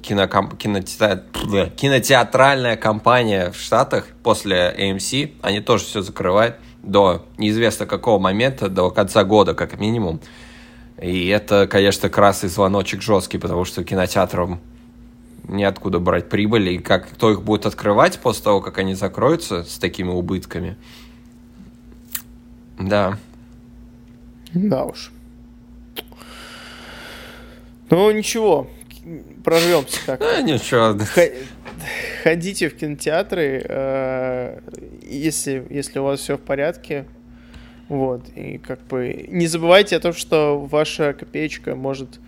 киноком... 0.03 0.57
кинотеатр... 0.57 1.70
кинотеатральная 1.76 2.76
компания 2.76 3.50
в 3.50 3.57
Штатах 3.57 4.07
после 4.22 4.74
AMC. 4.78 5.34
Они 5.42 5.61
тоже 5.61 5.84
все 5.84 6.03
закрывают 6.03 6.57
до 6.82 7.24
неизвестно 7.38 7.86
какого 7.86 8.18
момента, 8.18 8.68
до 8.68 8.90
конца 8.90 9.24
года 9.24 9.55
как 9.55 9.78
минимум. 9.78 10.20
И 11.03 11.26
это, 11.28 11.66
конечно, 11.66 12.09
красный 12.09 12.48
звоночек 12.48 13.03
жесткий, 13.03 13.38
потому 13.38 13.64
что 13.64 13.82
кинотеатрам 13.82 14.61
неоткуда 15.48 15.98
брать 15.98 16.28
прибыль, 16.28 16.68
и 16.70 16.78
как 16.78 17.11
кто 17.11 17.32
их 17.32 17.42
будет 17.42 17.66
открывать 17.66 18.20
после 18.20 18.44
того, 18.44 18.61
как 18.61 18.78
они 18.78 18.94
закроются 18.94 19.64
с 19.64 19.78
такими 19.78 20.11
убытками. 20.11 20.76
Да. 22.78 23.18
Да 24.55 24.84
уж. 24.84 25.11
Ну, 27.90 28.11
ничего, 28.12 28.70
прорвемся 29.44 29.98
как 30.07 30.20
-то. 30.20 30.38
А, 30.38 30.42
ничего. 30.42 30.98
Ходите 32.22 32.68
в 32.68 32.76
кинотеатры, 32.76 33.66
э, 33.68 34.61
если, 35.03 35.66
если 35.68 35.98
у 35.98 36.05
вас 36.05 36.20
все 36.20 36.36
в 36.36 36.40
порядке, 36.40 37.07
вот, 37.93 38.22
и 38.36 38.57
как 38.57 38.80
бы 38.86 39.26
не 39.28 39.47
забывайте 39.47 39.97
о 39.97 40.01
том, 40.01 40.14
что 40.14 40.59
ваша 40.59 41.12
копеечка 41.12 41.74
может 41.74 42.20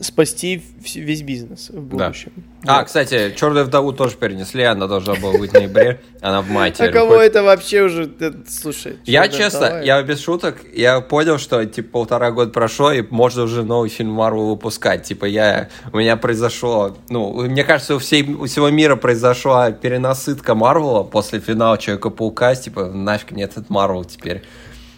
спасти 0.00 0.62
весь 0.94 1.22
бизнес 1.22 1.70
в 1.70 1.80
будущем. 1.80 2.30
Да. 2.36 2.74
Вот. 2.74 2.80
А, 2.82 2.84
кстати, 2.84 3.34
Черную 3.36 3.64
вдову 3.64 3.92
тоже 3.92 4.16
перенесли, 4.16 4.62
она 4.62 4.86
должна 4.86 5.16
была 5.16 5.36
быть 5.36 5.50
в 5.50 5.54
ноябре, 5.54 6.00
она 6.20 6.40
в 6.40 6.48
мае 6.50 6.72
А 6.78 6.88
кого 6.88 7.16
это 7.16 7.42
вообще 7.42 7.82
уже, 7.82 8.12
слушай? 8.48 8.98
Я 9.04 9.26
честно, 9.26 9.82
я 9.82 10.00
без 10.04 10.20
шуток, 10.20 10.58
я 10.72 11.00
понял, 11.00 11.38
что 11.38 11.64
типа 11.66 11.90
полтора 11.90 12.30
года 12.30 12.52
прошло, 12.52 12.92
и 12.92 13.02
можно 13.10 13.42
уже 13.42 13.64
новый 13.64 13.90
фильм 13.90 14.12
Марвел 14.12 14.50
выпускать. 14.50 15.02
Типа 15.02 15.24
я, 15.24 15.68
у 15.92 15.98
меня 15.98 16.16
произошло, 16.16 16.96
ну, 17.08 17.42
мне 17.42 17.64
кажется, 17.64 17.96
у, 17.96 17.98
всей, 17.98 18.22
у 18.22 18.46
всего 18.46 18.70
мира 18.70 18.94
произошла 18.94 19.72
перенасытка 19.72 20.54
Марвела 20.54 21.02
после 21.02 21.40
финала 21.40 21.76
Человека-паука, 21.76 22.54
типа 22.54 22.84
нафиг 22.84 23.32
мне 23.32 23.42
этот 23.42 23.68
Марвел 23.68 24.04
теперь. 24.04 24.44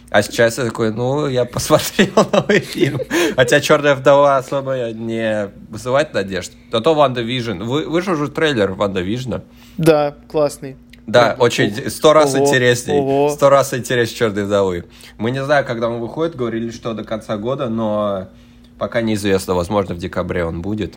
А 0.09 0.21
сейчас 0.21 0.57
я 0.57 0.65
такой, 0.65 0.91
ну, 0.91 1.27
я 1.27 1.45
посмотрел 1.45 2.09
новый 2.31 2.59
фильм. 2.59 2.99
Хотя 3.35 3.59
«Черная 3.59 3.95
вдова» 3.95 4.37
особо 4.37 4.91
не 4.91 5.49
вызывает 5.69 6.13
надежд. 6.13 6.51
Зато 6.71 6.93
«WandaVision». 6.93 7.63
Вы, 7.63 7.87
вышел 7.89 8.13
уже 8.13 8.29
трейлер 8.29 8.73
«WandaVision 8.73 9.01
а». 9.01 9.41
Да, 9.77 10.15
классный. 10.29 10.77
Да, 11.07 11.35
очень, 11.37 11.89
сто 11.89 12.13
раз 12.13 12.33
ого, 12.33 12.45
интересней. 12.45 13.29
Сто 13.29 13.49
раз 13.49 13.73
интереснее 13.73 14.17
«Черной 14.17 14.45
вдовы». 14.45 14.85
Мы 15.17 15.31
не 15.31 15.43
знаем, 15.43 15.65
когда 15.65 15.89
он 15.89 15.99
выходит, 15.99 16.35
говорили, 16.35 16.71
что 16.71 16.93
до 16.93 17.03
конца 17.03 17.37
года, 17.37 17.69
но 17.69 18.29
пока 18.79 19.01
неизвестно. 19.01 19.53
Возможно, 19.53 19.95
в 19.95 19.97
декабре 19.97 20.45
он 20.45 20.61
будет. 20.61 20.95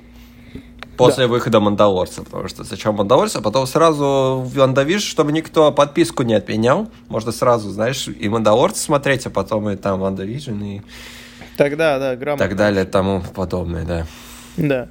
После 0.99 1.25
да. 1.25 1.29
выхода 1.29 1.61
Мандалорца, 1.61 2.25
потому 2.25 2.49
что 2.49 2.65
зачем 2.65 2.97
Мандалорца, 2.97 3.41
потом 3.41 3.67
сразу 3.67 4.43
WandaVision, 4.45 5.03
чтобы 5.03 5.31
никто 5.31 5.71
подписку 5.71 6.25
не 6.25 6.35
отменял, 6.35 6.91
можно 7.09 7.31
сразу, 7.31 7.71
знаешь, 7.71 8.09
и 8.09 8.29
Мандалорца 8.29 8.83
смотреть, 8.83 9.25
а 9.27 9.31
потом 9.31 9.71
и 9.71 9.77
там 9.77 10.01
WandaVision, 10.01 10.61
и... 10.61 10.83
Тогда, 11.57 11.99
да, 11.99 12.17
грамотно. 12.17 12.47
Так 12.47 12.57
далее, 12.57 12.85
тому 12.85 13.23
подобное, 13.35 13.85
да. 13.85 14.07
Да. 14.57 14.89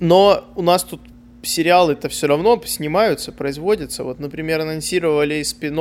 Но 0.00 0.44
у 0.56 0.62
нас 0.62 0.84
тут 0.84 1.00
сериалы-то 1.42 2.08
все 2.08 2.26
равно 2.26 2.60
снимаются, 2.64 3.30
производятся. 3.30 4.04
Вот, 4.04 4.18
например, 4.20 4.60
анонсировали 4.60 5.42
спин 5.42 5.78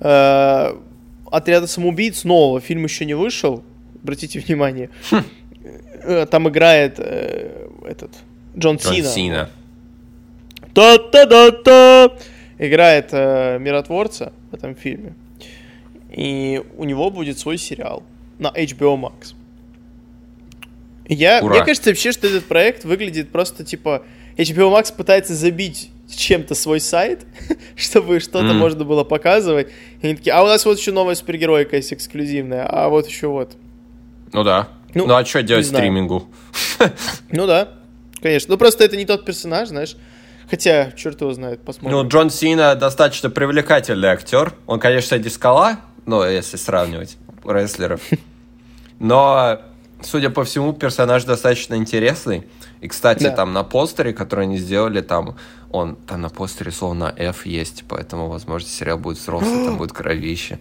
э, 0.00 0.74
«Отряда 1.30 1.66
самоубийц» 1.66 2.24
нового. 2.24 2.60
Фильм 2.60 2.84
еще 2.84 3.04
не 3.04 3.14
вышел, 3.14 3.62
обратите 4.02 4.40
внимание. 4.46 4.88
Хм. 5.10 5.24
Э, 6.02 6.26
там 6.26 6.48
играет 6.48 6.94
э, 6.98 7.68
этот 7.84 8.12
Джон, 8.56 8.76
Джон 8.76 8.94
Сина. 8.94 9.08
Сина. 9.08 9.50
Та-та-та-та! 10.74 12.10
Играет 12.58 13.08
э, 13.12 13.58
миротворца 13.58 14.32
в 14.50 14.54
этом 14.54 14.74
фильме. 14.74 15.14
И 16.10 16.62
у 16.76 16.84
него 16.84 17.10
будет 17.10 17.38
свой 17.38 17.58
сериал 17.58 18.02
на 18.38 18.48
HBO 18.48 19.00
Max. 19.00 19.34
Я, 21.08 21.42
мне 21.42 21.64
кажется 21.64 21.90
вообще, 21.90 22.12
что 22.12 22.26
этот 22.26 22.44
проект 22.44 22.84
выглядит 22.84 23.30
просто 23.30 23.64
типа... 23.64 24.02
HBO 24.36 24.72
Max 24.72 24.94
пытается 24.94 25.34
забить 25.34 25.90
чем-то 26.08 26.54
свой 26.54 26.80
сайт, 26.80 27.26
чтобы 27.76 28.20
что-то 28.20 28.46
mm. 28.46 28.54
можно 28.54 28.84
было 28.84 29.04
показывать. 29.04 29.68
И 30.00 30.06
они 30.06 30.16
такие, 30.16 30.32
а 30.32 30.42
у 30.42 30.46
нас 30.46 30.64
вот 30.64 30.78
еще 30.78 30.92
новая 30.92 31.14
супергеройка 31.14 31.76
есть 31.76 31.92
эксклюзивная, 31.92 32.66
а 32.66 32.88
вот 32.88 33.06
еще 33.06 33.28
вот. 33.28 33.56
Ну 34.32 34.44
да. 34.44 34.68
Ну, 34.94 35.06
ну 35.06 35.14
а 35.14 35.24
что 35.24 35.42
делать 35.42 35.66
стримингу? 35.66 36.28
Ну 37.30 37.46
да. 37.46 37.79
Конечно. 38.22 38.52
Ну 38.52 38.58
просто 38.58 38.84
это 38.84 38.96
не 38.96 39.04
тот 39.04 39.24
персонаж, 39.24 39.68
знаешь. 39.68 39.96
Хотя, 40.50 40.90
черт 40.96 41.20
его 41.20 41.32
знает, 41.32 41.62
посмотрим. 41.62 41.96
Ну, 41.96 42.08
Джон 42.08 42.28
Сина 42.28 42.74
достаточно 42.74 43.30
привлекательный 43.30 44.08
актер. 44.08 44.52
Он, 44.66 44.80
конечно, 44.80 45.14
не 45.16 45.28
скала, 45.28 45.78
ну, 46.06 46.24
если 46.24 46.56
сравнивать 46.56 47.18
рестлеров. 47.44 48.00
Но, 48.98 49.60
судя 50.02 50.30
по 50.30 50.42
всему, 50.42 50.72
персонаж 50.72 51.22
достаточно 51.22 51.76
интересный. 51.76 52.48
И, 52.80 52.88
кстати, 52.88 53.24
да. 53.24 53.30
там 53.30 53.52
на 53.52 53.62
постере, 53.62 54.12
который 54.12 54.46
они 54.46 54.58
сделали, 54.58 55.02
там 55.02 55.36
он 55.70 55.94
там 55.94 56.20
на 56.20 56.30
постере 56.30 56.72
словно 56.72 57.14
F 57.16 57.46
есть, 57.46 57.84
поэтому, 57.88 58.28
возможно, 58.28 58.68
сериал 58.68 58.98
будет 58.98 59.18
взрослый, 59.18 59.66
там 59.66 59.78
будет 59.78 59.92
кровище. 59.92 60.58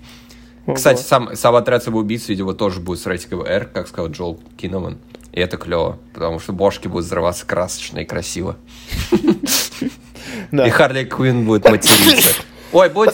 Кстати, 0.74 1.02
сам, 1.02 1.36
сам 1.36 1.56
отряд 1.56 1.84
самоубийц, 1.84 2.28
видимо, 2.30 2.54
тоже 2.54 2.80
будет 2.80 3.00
с 3.00 3.08
рейтингом 3.08 3.42
R, 3.42 3.66
как 3.66 3.88
сказал 3.88 4.12
Джол 4.12 4.40
Киноман. 4.56 5.00
И 5.40 5.42
это 5.42 5.56
клево, 5.56 6.00
потому 6.14 6.42
что 6.42 6.52
бошки 6.52 6.90
будут 6.90 7.06
взрываться 7.06 7.46
красочно 7.46 8.00
и 8.00 8.06
красиво. 8.06 8.58
И 10.52 10.70
Харли 10.70 11.06
Квин 11.06 11.46
будет 11.46 11.64
материться. 11.64 12.42
Ой, 12.74 12.90
будь, 12.90 13.12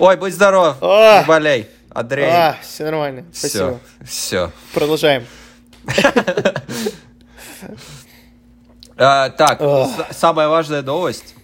ой, 0.00 0.16
будь 0.16 0.34
здоров, 0.34 0.76
не 0.82 1.24
болей. 1.26 1.68
Андрей. 1.90 2.26
А, 2.28 2.56
все 2.60 2.84
нормально, 2.84 3.24
спасибо. 3.32 3.78
Все, 4.04 4.50
Продолжаем. 4.74 5.24
А, 8.96 9.30
так, 9.30 9.62
самая 10.10 10.48
важная 10.48 10.82
новость. 10.82 11.34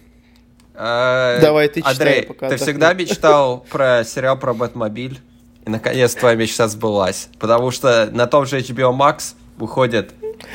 А, 0.75 1.39
Давай 1.39 1.69
ты 1.69 1.81
Андрей, 1.83 2.23
ты 2.23 2.57
всегда 2.57 2.93
мечтал 2.93 3.65
про 3.69 4.03
сериал 4.03 4.37
про 4.37 4.53
Бэтмобиль? 4.53 5.19
И 5.65 5.69
наконец 5.69 6.13
твоя 6.13 6.35
мечта 6.35 6.67
сбылась. 6.67 7.29
Потому 7.39 7.71
что 7.71 8.09
на 8.11 8.27
том 8.27 8.45
же 8.45 8.59
HBO 8.59 8.95
Max 8.95 9.33
выходит 9.57 10.13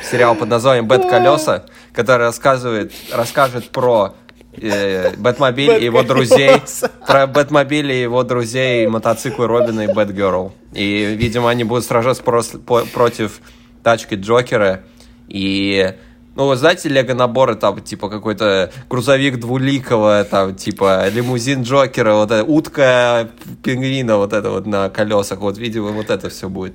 сериал 0.09 0.35
под 0.35 0.49
названием 0.49 0.87
«Бэт 0.87 1.09
колеса», 1.09 1.65
который 1.93 2.23
рассказывает, 2.27 2.93
расскажет 3.13 3.69
про 3.69 4.15
э, 4.53 5.13
Бэтмобиль 5.17 5.81
и 5.81 5.85
его 5.85 6.03
друзей, 6.03 6.61
про 7.05 7.27
Бэтмобиль 7.27 7.91
и 7.91 8.01
его 8.01 8.23
друзей, 8.23 8.87
мотоциклы 8.87 9.45
Робина 9.47 9.81
и 9.81 9.93
Бэтгерл. 9.93 10.53
И, 10.73 11.15
видимо, 11.17 11.49
они 11.49 11.63
будут 11.63 11.85
сражаться 11.85 12.23
прос, 12.23 12.53
по, 12.65 12.85
против 12.85 13.41
тачки 13.83 14.15
Джокера, 14.15 14.83
и 15.27 15.95
Ну, 16.35 16.55
знаете, 16.55 16.89
лего-наборы, 16.89 17.55
там, 17.55 17.79
типа, 17.81 18.09
какой-то 18.09 18.71
грузовик 18.89 19.39
двуликого, 19.39 20.23
там, 20.23 20.55
типа, 20.55 21.07
лимузин 21.09 21.61
Джокера, 21.61 22.15
вот 22.15 22.31
это, 22.31 22.43
утка 22.43 23.29
пингвина, 23.61 24.17
вот 24.17 24.33
это 24.33 24.49
вот 24.49 24.65
на 24.65 24.89
колесах, 24.89 25.39
вот, 25.39 25.59
видимо, 25.59 25.91
вот 25.91 26.09
это 26.09 26.29
все 26.29 26.49
будет. 26.49 26.73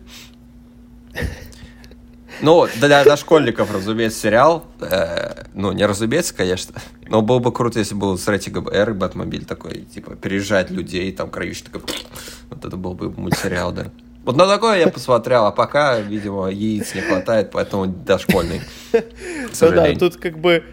Ну, 2.41 2.69
для 2.77 3.05
дошкольников, 3.05 3.73
разумеется, 3.73 4.21
сериал. 4.21 4.65
Э, 4.81 5.45
ну, 5.55 5.73
не 5.73 5.85
разумеется, 5.87 6.35
конечно. 6.35 6.75
Но 7.09 7.23
было 7.23 7.39
бы 7.39 7.53
круто, 7.53 7.79
если 7.79 7.95
был 7.95 8.17
с 8.17 8.29
рейтингом 8.29 8.69
R 8.69 8.95
Бэтмобиль 8.95 9.45
такой, 9.45 9.81
типа, 9.83 10.15
переезжать 10.17 10.71
людей, 10.71 11.11
там, 11.13 11.31
крающий 11.31 11.65
такой... 11.65 11.83
Вот 12.51 12.65
это 12.65 12.77
был 12.77 12.95
бы 12.95 13.11
мультсериал, 13.11 13.73
да. 13.73 13.87
Вот 14.25 14.37
на 14.37 14.47
такое 14.47 14.79
я 14.79 14.89
посмотрел, 14.89 15.47
а 15.47 15.53
пока, 15.53 16.01
видимо, 16.01 16.49
яиц 16.49 16.95
не 16.95 17.01
хватает, 17.01 17.51
поэтому 17.51 17.87
дошкольный. 17.87 18.61
Ну 18.93 19.71
да, 19.71 19.95
тут 19.95 20.17
как 20.17 20.39
бы 20.39 20.65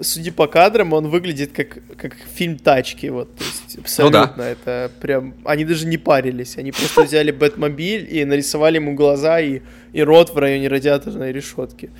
судя 0.00 0.32
по 0.32 0.46
кадрам, 0.46 0.92
он 0.92 1.08
выглядит 1.08 1.52
как, 1.52 1.78
как 1.96 2.16
фильм 2.34 2.58
«Тачки», 2.58 3.06
вот, 3.06 3.34
то 3.36 3.44
есть 3.44 3.78
абсолютно, 3.78 4.32
ну, 4.36 4.42
да. 4.42 4.48
это 4.48 4.90
прям, 5.00 5.34
они 5.44 5.64
даже 5.64 5.86
не 5.86 5.98
парились, 5.98 6.56
они 6.56 6.72
просто 6.72 7.02
взяли 7.02 7.30
Бэтмобиль 7.30 8.06
и 8.10 8.24
нарисовали 8.24 8.76
ему 8.76 8.94
глаза 8.94 9.40
и, 9.40 9.60
и 9.92 10.02
рот 10.02 10.34
в 10.34 10.38
районе 10.38 10.68
радиаторной 10.68 11.32
решетки. 11.32 11.90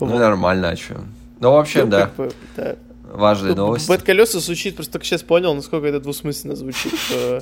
Ну, 0.00 0.06
вот. 0.06 0.18
нормально, 0.18 0.70
а 0.70 0.76
что? 0.76 1.02
Ну, 1.40 1.52
вообще, 1.52 1.84
ну, 1.84 1.90
да. 1.90 2.00
Как 2.06 2.16
бы, 2.16 2.32
да. 2.56 2.76
Важные 3.12 3.54
ну, 3.54 3.66
новости. 3.66 3.88
Бэт-колеса 3.88 4.40
звучит, 4.40 4.74
просто 4.74 4.94
только 4.94 5.06
сейчас 5.06 5.22
понял, 5.22 5.54
насколько 5.54 5.86
это 5.86 6.00
двусмысленно 6.00 6.56
звучит 6.56 6.92
э, 7.12 7.40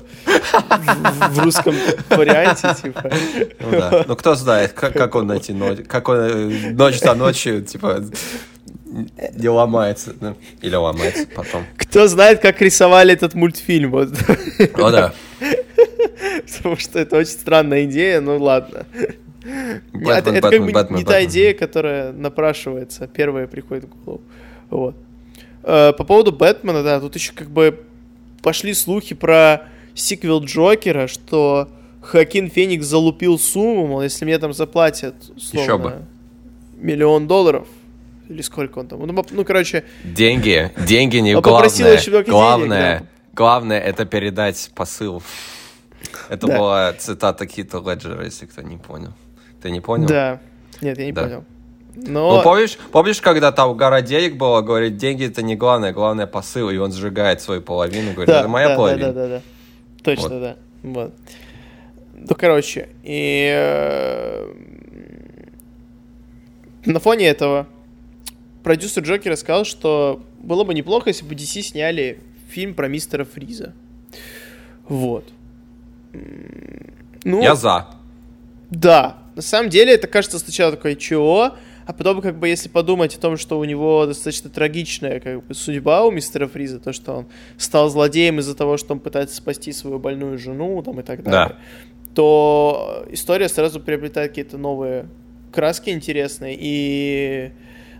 в 1.31 1.39
русском 1.39 1.75
варианте, 2.11 2.75
типа. 2.81 3.11
Ну 3.61 3.71
да, 3.71 4.05
ну 4.07 4.15
кто 4.15 4.35
знает, 4.35 4.73
как 4.75 5.15
он 5.15 5.27
найти 5.27 5.53
ночь, 5.55 5.79
как 5.89 6.09
он 6.09 6.17
э, 6.17 6.71
ночь 6.73 7.01
за 7.01 7.15
ночью, 7.15 7.63
типа, 7.63 8.05
не 9.35 9.49
ломается, 9.49 10.15
да? 10.15 10.37
Или 10.63 10.77
ломается 10.77 11.27
потом. 11.35 11.65
Кто 11.77 12.07
знает, 12.07 12.41
как 12.41 12.61
рисовали 12.61 13.13
этот 13.13 13.35
мультфильм, 13.35 13.91
вот. 13.91 14.11
О, 14.75 14.91
да. 14.91 15.15
Потому 16.57 16.77
что 16.77 16.99
это 16.99 17.17
очень 17.17 17.33
странная 17.33 17.85
идея, 17.85 18.21
ну 18.21 18.39
ладно. 18.39 18.87
Бэтмен, 19.93 20.11
это, 20.11 20.31
это 20.31 20.41
Бэтмен, 20.43 20.51
как 20.51 20.61
бы 20.61 20.73
Бэтмен, 20.73 20.99
не 20.99 21.05
Бэтмен. 21.05 21.07
та 21.07 21.25
идея, 21.25 21.55
которая 21.55 22.13
напрашивается, 22.13 23.07
первая 23.07 23.47
приходит 23.47 23.85
в 23.85 24.05
голову. 24.05 24.23
Вот. 24.71 24.97
Э, 25.65 25.93
по 25.93 26.05
поводу 26.05 26.33
Бэтмена, 26.33 26.83
да, 26.83 27.01
тут 27.01 27.15
еще 27.15 27.33
как 27.33 27.51
бы 27.51 27.81
пошли 28.43 28.75
слухи 28.75 29.15
про 29.15 29.65
сиквел 29.95 30.43
Джокера, 30.43 31.09
что 31.09 31.69
Хакин 32.01 32.51
Феникс 32.51 32.87
залупил 32.87 33.39
сумму, 33.39 33.87
мол, 33.87 34.03
если 34.03 34.25
мне 34.25 34.39
там 34.39 34.53
заплатят, 34.53 35.15
условно, 35.37 35.63
еще 35.63 35.79
бы. 35.79 36.03
миллион 36.77 37.27
долларов, 37.27 37.67
или 38.29 38.43
сколько 38.43 38.79
он 38.79 38.89
там, 38.89 39.07
ну, 39.07 39.25
ну 39.31 39.45
короче... 39.45 39.85
Деньги, 40.05 40.71
деньги 40.79 41.19
не 41.19 41.35
главное, 41.41 42.25
главное, 42.25 42.99
денег, 42.99 43.01
да. 43.01 43.07
главное 43.35 43.81
это 43.81 44.05
передать 44.05 44.71
посыл. 44.75 45.23
Это 46.29 46.47
да. 46.47 46.59
была 46.59 46.93
цитата 46.95 47.47
Кита 47.47 47.79
Леджера, 47.79 48.25
если 48.25 48.47
кто 48.47 48.63
не 48.63 48.77
понял. 48.77 49.13
Ты 49.63 49.71
не 49.71 49.81
понял? 49.81 50.07
Да. 50.07 50.41
Нет, 50.81 50.99
я 50.99 51.07
не 51.07 51.13
да. 51.13 51.23
понял. 51.23 51.45
Но... 51.97 52.37
Ну, 52.37 52.43
помнишь, 52.43 52.77
помнишь, 52.91 53.21
когда 53.21 53.53
там 53.53 53.77
гора 53.77 54.01
денег 54.01 54.37
было, 54.37 54.63
говорит, 54.63 54.97
деньги 54.97 55.27
это 55.27 55.43
не 55.43 55.55
главное, 55.55 55.93
главное 55.93 56.27
посыл, 56.27 56.71
и 56.71 56.77
он 56.77 56.93
сжигает 56.93 57.41
свою 57.41 57.63
половину, 57.63 58.13
говорит, 58.13 58.27
да, 58.27 58.41
это 58.41 58.49
моя 58.49 58.71
да, 58.71 58.77
половина. 58.77 59.13
Да, 59.13 59.13
да, 59.13 59.29
да, 59.29 59.37
да. 59.37 59.43
Точно, 60.03 60.29
вот. 60.29 60.41
да. 60.41 60.57
Вот. 60.83 61.15
Ну, 62.15 62.35
короче, 62.37 62.89
и 63.03 63.49
э, 63.55 64.53
на 66.85 67.01
фоне 67.01 67.29
этого 67.29 67.67
продюсер 68.65 69.05
Джокера 69.05 69.37
сказал, 69.37 69.65
что 69.65 70.25
было 70.41 70.65
бы 70.65 70.75
неплохо, 70.75 71.11
если 71.11 71.25
бы 71.25 71.35
DC 71.35 71.63
сняли 71.63 72.19
фильм 72.49 72.75
про 72.75 72.89
мистера 72.89 73.25
Фриза. 73.25 73.75
Вот. 74.89 75.31
Ну, 77.25 77.43
Я 77.43 77.55
за. 77.55 77.87
Да. 78.71 79.19
На 79.37 79.43
самом 79.43 79.71
деле, 79.71 79.95
это 79.95 80.07
кажется 80.07 80.39
сначала 80.39 80.73
такое, 80.73 80.95
чего? 80.95 81.55
А 81.87 81.93
потом, 81.93 82.23
как 82.23 82.39
бы, 82.39 82.49
если 82.49 82.69
подумать 82.69 83.15
о 83.17 83.21
том, 83.21 83.37
что 83.37 83.59
у 83.59 83.65
него 83.65 84.07
достаточно 84.07 84.49
трагичная 84.49 85.21
как 85.21 85.45
бы, 85.45 85.55
судьба 85.55 86.05
у 86.05 86.11
мистера 86.11 86.47
Фриза, 86.47 86.79
то, 86.79 86.93
что 86.93 87.13
он 87.13 87.27
стал 87.59 87.91
злодеем 87.91 88.39
из-за 88.39 88.55
того, 88.55 88.79
что 88.79 88.95
он 88.95 89.01
пытается 89.01 89.37
спасти 89.37 89.73
свою 89.73 89.99
больную 89.99 90.39
жену 90.39 90.83
там, 90.83 91.01
и 91.01 91.03
так 91.03 91.23
далее, 91.23 91.49
да. 91.49 91.57
то 92.15 93.05
история 93.11 93.49
сразу 93.49 93.81
приобретает 93.81 94.31
какие-то 94.31 94.57
новые 94.57 95.09
краски 95.53 95.91
интересные. 95.91 96.57
И 96.59 97.53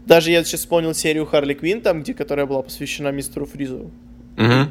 даже 0.07 0.31
я 0.31 0.45
сейчас 0.45 0.61
вспомнил 0.61 0.95
серию 0.95 1.27
Харли 1.27 1.55
Квин, 1.55 1.81
там, 1.81 2.03
где, 2.03 2.15
которая 2.15 2.47
была 2.47 2.63
посвящена 2.63 3.09
мистеру 3.09 3.47
Фризу. 3.47 3.91
Угу. 4.37 4.71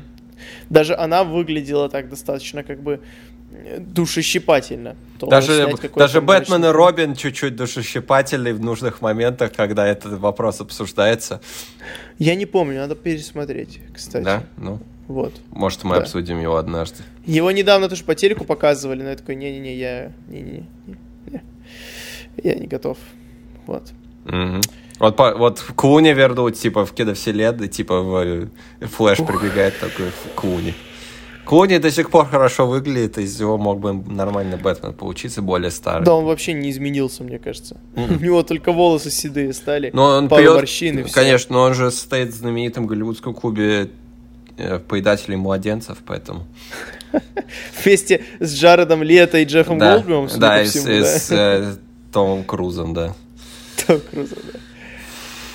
Даже 0.69 0.95
она 0.95 1.23
выглядела 1.23 1.89
так 1.89 2.09
достаточно 2.09 2.63
как 2.63 2.81
бы 2.81 3.01
душещипательно. 3.77 4.95
Даже, 5.19 5.69
даже 5.95 6.21
Бэтмен 6.21 6.65
и 6.65 6.67
Робин 6.69 7.15
чуть-чуть 7.15 7.55
душещипательный 7.55 8.53
в 8.53 8.59
нужных 8.59 9.01
моментах, 9.01 9.53
когда 9.53 9.87
этот 9.87 10.19
вопрос 10.19 10.59
обсуждается. 10.59 11.41
Я 12.17 12.35
не 12.35 12.45
помню, 12.45 12.79
надо 12.79 12.95
пересмотреть, 12.95 13.79
кстати. 13.93 14.23
Да? 14.23 14.43
Ну. 14.57 14.79
Вот. 15.07 15.33
Может, 15.51 15.83
мы 15.83 15.95
да. 15.95 16.01
обсудим 16.01 16.39
его 16.41 16.55
однажды. 16.55 17.03
Его 17.25 17.51
недавно 17.51 17.89
тоже 17.89 18.03
по 18.03 18.15
телеку 18.15 18.45
показывали, 18.45 19.03
но 19.03 19.09
я 19.09 19.15
такой, 19.15 19.35
не-не-не, 19.35 19.75
я... 19.75 20.11
Не-не-не. 20.27 20.65
Я 22.41 22.55
не 22.55 22.67
готов. 22.67 22.97
Вот. 23.67 23.91
Угу. 24.25 24.61
Вот, 24.99 25.15
по, 25.15 25.33
вот 25.35 25.59
в 25.59 25.73
Клуни 25.73 26.13
вернуть, 26.13 26.59
типа, 26.59 26.85
в 26.85 26.93
киновселенной, 26.93 27.67
типа, 27.67 28.01
в 28.01 28.15
э, 28.17 28.47
Флэш 28.81 29.17
прибегает 29.17 29.79
такой 29.79 30.07
в 30.07 30.35
Клуни. 30.35 30.73
Клуни 31.45 31.77
до 31.77 31.91
сих 31.91 32.09
пор 32.09 32.25
хорошо 32.25 32.67
выглядит, 32.67 33.17
из 33.17 33.39
него 33.39 33.57
мог 33.57 33.79
бы 33.79 33.93
нормально 33.93 34.57
Бэтмен 34.57 34.93
получиться, 34.93 35.41
более 35.41 35.71
старый. 35.71 36.05
Да, 36.05 36.13
он 36.13 36.25
вообще 36.25 36.53
не 36.53 36.69
изменился, 36.69 37.23
мне 37.23 37.37
кажется. 37.37 37.77
Mm-hmm. 37.95 38.17
У 38.21 38.23
него 38.23 38.43
только 38.43 38.71
волосы 38.71 39.11
седые 39.11 39.51
стали, 39.53 39.91
но 39.93 40.05
он 40.05 40.29
пару 40.29 40.41
пьет, 40.41 40.55
морщин 40.55 40.99
и 40.99 41.03
все. 41.03 41.13
Конечно, 41.13 41.55
но 41.55 41.63
он 41.63 41.73
же 41.73 41.91
стоит 41.91 42.29
в 42.29 42.35
знаменитом 42.35 42.87
голливудском 42.87 43.33
клубе 43.33 43.89
э, 44.57 44.79
поедателей 44.79 45.35
младенцев, 45.35 45.97
поэтому... 46.05 46.45
Вместе 47.83 48.23
с 48.39 48.55
Джаредом 48.55 49.03
Лето 49.03 49.37
и 49.37 49.45
Джеффом 49.45 49.77
Голдблюмом, 49.77 50.29
да, 50.37 50.63
и 50.63 50.65
с 50.65 51.29
э, 51.29 51.75
Томом 52.13 52.45
Крузом, 52.45 52.93
да. 52.93 53.13
Том 53.85 53.99
Крузом, 54.11 54.39
да. 54.53 54.59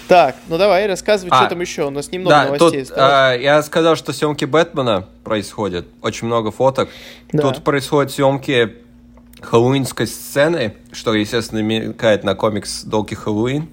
Так, 0.08 0.36
ну 0.48 0.56
давай, 0.56 0.86
рассказывай, 0.86 1.30
а, 1.30 1.36
что 1.36 1.50
там 1.50 1.60
еще. 1.60 1.86
У 1.86 1.90
нас 1.90 2.10
немного 2.10 2.34
да, 2.34 2.44
новостей 2.46 2.86
тут, 2.86 2.94
а, 2.96 3.34
я 3.34 3.62
сказал, 3.62 3.94
что 3.94 4.14
съемки 4.14 4.46
Бэтмена 4.46 5.06
происходят. 5.22 5.86
Очень 6.00 6.28
много 6.28 6.50
фоток. 6.50 6.88
Да. 7.30 7.42
Тут 7.42 7.62
происходят 7.62 8.10
съемки 8.10 8.74
хэллоуинской 9.42 10.06
сцены, 10.06 10.74
что, 10.92 11.12
естественно, 11.14 11.60
намекает 11.60 12.24
на 12.24 12.34
комикс 12.34 12.84
Долки 12.84 13.14
Хэллоуин. 13.14 13.68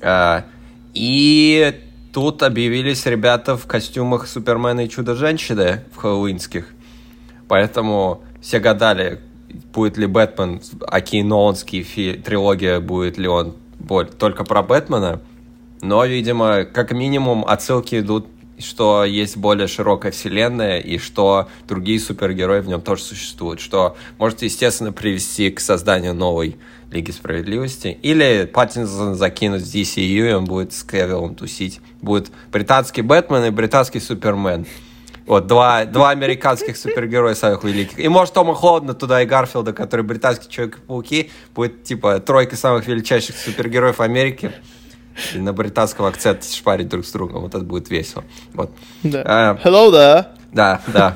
А, 0.00 0.46
и 0.94 1.78
тут 2.14 2.42
объявились 2.42 3.04
ребята 3.04 3.58
в 3.58 3.66
костюмах 3.66 4.26
Супермена 4.26 4.86
и 4.86 4.88
Чудо-женщины 4.88 5.84
в 5.92 5.98
хэллоуинских. 5.98 6.68
Поэтому 7.48 8.22
все 8.40 8.60
гадали, 8.60 9.20
будет 9.74 9.98
ли 9.98 10.06
Бэтмен, 10.06 10.62
Аки 10.86 11.22
Ноланский 11.22 11.84
трилогия, 12.14 12.80
будет 12.80 13.18
ли 13.18 13.28
он 13.28 13.56
только 14.18 14.44
про 14.44 14.62
Бэтмена, 14.62 15.20
но, 15.80 16.04
видимо, 16.04 16.64
как 16.64 16.92
минимум 16.92 17.44
отсылки 17.46 18.00
идут, 18.00 18.26
что 18.58 19.04
есть 19.04 19.36
более 19.36 19.68
широкая 19.68 20.10
вселенная 20.12 20.80
и 20.80 20.98
что 20.98 21.48
другие 21.68 22.00
супергерои 22.00 22.60
в 22.60 22.68
нем 22.68 22.80
тоже 22.80 23.02
существуют, 23.02 23.60
что 23.60 23.96
может, 24.18 24.42
естественно, 24.42 24.92
привести 24.92 25.50
к 25.50 25.60
созданию 25.60 26.14
новой 26.14 26.56
Лиги 26.90 27.10
Справедливости. 27.10 27.98
Или 28.02 28.50
Паттинсон 28.52 29.14
закинуть 29.14 29.62
в 29.62 29.74
DCU, 29.74 30.30
и 30.30 30.32
он 30.32 30.44
будет 30.46 30.72
с 30.72 30.82
Кевиллом 30.82 31.34
тусить. 31.34 31.80
Будет 32.00 32.30
британский 32.50 33.02
Бэтмен 33.02 33.44
и 33.44 33.50
британский 33.50 34.00
Супермен. 34.00 34.66
Вот, 35.28 35.46
два, 35.46 35.84
два 35.84 36.08
американских 36.08 36.78
супергероя 36.78 37.34
самых 37.34 37.62
великих. 37.62 37.98
И 37.98 38.08
может 38.08 38.32
Тома 38.32 38.54
Холодна 38.54 38.94
туда 38.94 39.22
и 39.22 39.26
Гарфилда, 39.26 39.74
который 39.74 40.00
британский 40.00 40.48
Человек-пауки, 40.48 41.30
будет 41.54 41.84
типа 41.84 42.18
тройка 42.20 42.56
самых 42.56 42.86
величайших 42.86 43.36
супергероев 43.36 44.00
Америки. 44.00 44.52
И 45.34 45.38
на 45.38 45.52
британском 45.52 46.06
акценте 46.06 46.50
шпарить 46.50 46.88
друг 46.88 47.04
с 47.04 47.12
другом. 47.12 47.42
Вот 47.42 47.54
это 47.54 47.64
будет 47.64 47.90
весело. 47.90 48.24
Вот. 48.54 48.70
Да. 49.02 49.22
А, 49.26 49.58
Hello 49.62 49.92
there. 49.92 50.26
Да, 50.52 50.80
да. 50.86 51.14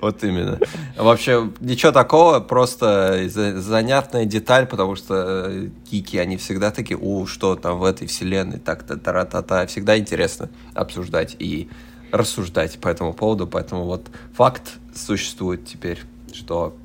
Вот 0.00 0.24
именно. 0.24 0.58
Вообще, 0.96 1.50
ничего 1.60 1.92
такого, 1.92 2.40
просто 2.40 3.28
занятная 3.28 4.24
деталь, 4.24 4.66
потому 4.66 4.96
что 4.96 5.68
кики, 5.88 6.18
они 6.18 6.36
всегда 6.36 6.72
такие, 6.72 6.98
у, 7.00 7.26
что 7.28 7.54
там 7.54 7.78
в 7.78 7.84
этой 7.84 8.08
вселенной, 8.08 8.58
так-то, 8.58 8.96
та-та-та, 8.96 9.66
всегда 9.66 9.96
интересно 9.96 10.48
обсуждать. 10.74 11.36
И 11.38 11.68
рассуждать 12.12 12.78
по 12.78 12.88
этому 12.88 13.14
поводу, 13.14 13.46
поэтому 13.46 13.84
вот 13.84 14.06
факт 14.34 14.74
существует 14.94 15.64
теперь, 15.64 15.98
что 16.32 16.76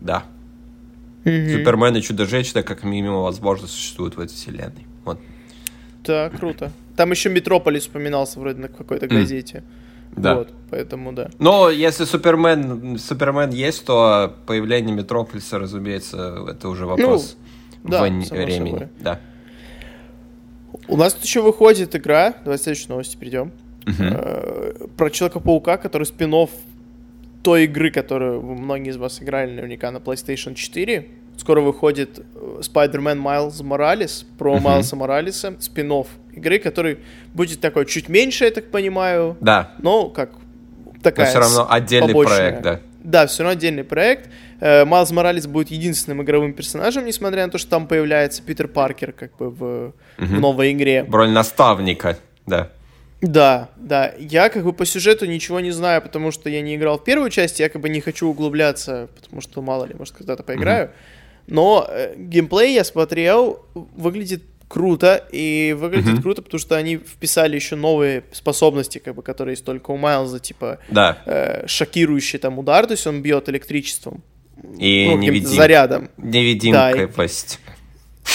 да, 0.00 0.24
mm-hmm. 1.24 1.58
Супермен 1.58 1.96
и 1.96 2.02
Чудо-женщина 2.02 2.62
как 2.62 2.84
минимум 2.84 3.24
возможно 3.24 3.66
существуют 3.66 4.16
в 4.16 4.20
этой 4.20 4.32
вселенной. 4.32 4.86
Вот. 5.04 5.20
Да, 6.04 6.30
круто. 6.30 6.72
Там 6.96 7.10
еще 7.10 7.28
Метрополис 7.28 7.86
упоминался 7.86 8.40
вроде 8.40 8.60
на 8.60 8.68
какой-то 8.68 9.06
газете. 9.06 9.58
Mm. 9.58 9.82
Да. 10.16 10.34
Вот, 10.34 10.50
поэтому 10.70 11.12
да. 11.12 11.30
Но 11.38 11.70
если 11.70 12.04
Супермен, 12.04 12.98
Супермен 12.98 13.50
есть, 13.50 13.84
то 13.86 14.36
появление 14.46 14.94
Метрополиса, 14.94 15.58
разумеется, 15.58 16.46
это 16.50 16.68
уже 16.68 16.84
вопрос 16.86 17.36
ну, 17.82 17.90
да, 17.90 18.02
времени. 18.02 18.88
Да. 19.00 19.18
У 20.88 20.96
нас 20.96 21.14
тут 21.14 21.24
еще 21.24 21.40
выходит 21.40 21.96
игра, 21.96 22.34
давай 22.44 22.58
к 22.58 22.62
следующей 22.62 22.88
новости 22.88 23.16
перейдем. 23.16 23.52
Uh-huh. 23.84 24.90
Про 24.96 25.10
Человека-паука, 25.10 25.76
который 25.76 26.04
спин 26.04 26.34
той 27.42 27.64
игры, 27.64 27.90
которую 27.90 28.42
многие 28.42 28.90
из 28.90 28.96
вас 28.96 29.20
играли 29.20 29.50
наверняка 29.50 29.90
на 29.90 29.98
PlayStation 29.98 30.54
4. 30.54 31.08
Скоро 31.38 31.60
выходит 31.60 32.18
э, 32.18 32.60
Spider-Man 32.60 33.20
Miles 33.20 33.62
Morales, 33.62 34.24
про 34.38 34.54
uh-huh. 34.54 34.60
Майлса 34.60 34.96
Моралеса, 34.96 35.54
спин 35.58 35.92
игры, 36.32 36.58
который 36.58 36.98
будет 37.34 37.60
такой 37.60 37.86
чуть 37.86 38.08
меньше, 38.08 38.44
я 38.44 38.50
так 38.50 38.70
понимаю. 38.70 39.36
Да. 39.40 39.72
Но 39.78 40.08
как 40.08 40.30
такая... 41.02 41.26
Но 41.26 41.30
все 41.30 41.38
равно 41.40 41.66
отдельный 41.72 42.08
побочная. 42.08 42.38
проект, 42.38 42.62
да. 42.62 42.80
Да, 43.02 43.26
все 43.26 43.42
равно 43.42 43.58
отдельный 43.58 43.84
проект. 43.84 44.30
Э, 44.60 44.84
Майлз 44.84 45.10
Моралес 45.10 45.46
будет 45.46 45.70
единственным 45.70 46.22
игровым 46.22 46.52
персонажем, 46.52 47.04
несмотря 47.04 47.44
на 47.46 47.50
то, 47.50 47.58
что 47.58 47.70
там 47.70 47.88
появляется 47.88 48.42
Питер 48.42 48.68
Паркер 48.68 49.12
как 49.12 49.36
бы 49.36 49.50
в, 49.50 49.62
угу. 49.86 49.92
в 50.18 50.40
новой 50.40 50.72
игре. 50.72 51.04
Роль 51.10 51.30
наставника, 51.30 52.18
да. 52.46 52.70
Да, 53.22 53.70
да. 53.76 54.12
Я 54.18 54.48
как 54.48 54.64
бы 54.64 54.72
по 54.72 54.84
сюжету 54.84 55.26
ничего 55.26 55.60
не 55.60 55.70
знаю, 55.70 56.02
потому 56.02 56.32
что 56.32 56.50
я 56.50 56.60
не 56.60 56.74
играл 56.74 56.98
в 56.98 57.04
первую 57.04 57.30
часть, 57.30 57.60
я 57.60 57.68
как 57.68 57.80
бы 57.80 57.88
не 57.88 58.00
хочу 58.00 58.28
углубляться, 58.28 59.08
потому 59.20 59.40
что 59.40 59.62
мало 59.62 59.84
ли, 59.84 59.94
может, 59.94 60.14
когда-то 60.14 60.42
поиграю. 60.42 60.86
Угу. 60.86 60.92
Но 61.46 61.86
э, 61.88 62.14
геймплей 62.16 62.74
я 62.74 62.84
смотрел, 62.84 63.64
выглядит 63.74 64.42
круто, 64.72 65.22
и 65.30 65.76
выглядит 65.78 66.14
mm-hmm. 66.14 66.22
круто, 66.22 66.40
потому 66.40 66.58
что 66.58 66.76
они 66.76 66.96
вписали 66.96 67.56
еще 67.56 67.76
новые 67.76 68.24
способности, 68.32 68.96
как 68.96 69.14
бы, 69.14 69.22
которые 69.22 69.52
есть 69.52 69.66
только 69.66 69.90
у 69.90 69.98
Майлза, 69.98 70.40
типа 70.40 70.78
да. 70.88 71.18
э, 71.26 71.66
шокирующий 71.66 72.38
там 72.38 72.58
удар, 72.58 72.86
то 72.86 72.92
есть 72.92 73.06
он 73.06 73.20
бьет 73.20 73.50
электричеством. 73.50 74.22
И 74.78 75.08
ну, 75.10 75.18
невидим... 75.18 75.48
зарядом. 75.48 76.10
Невидимкость. 76.16 77.60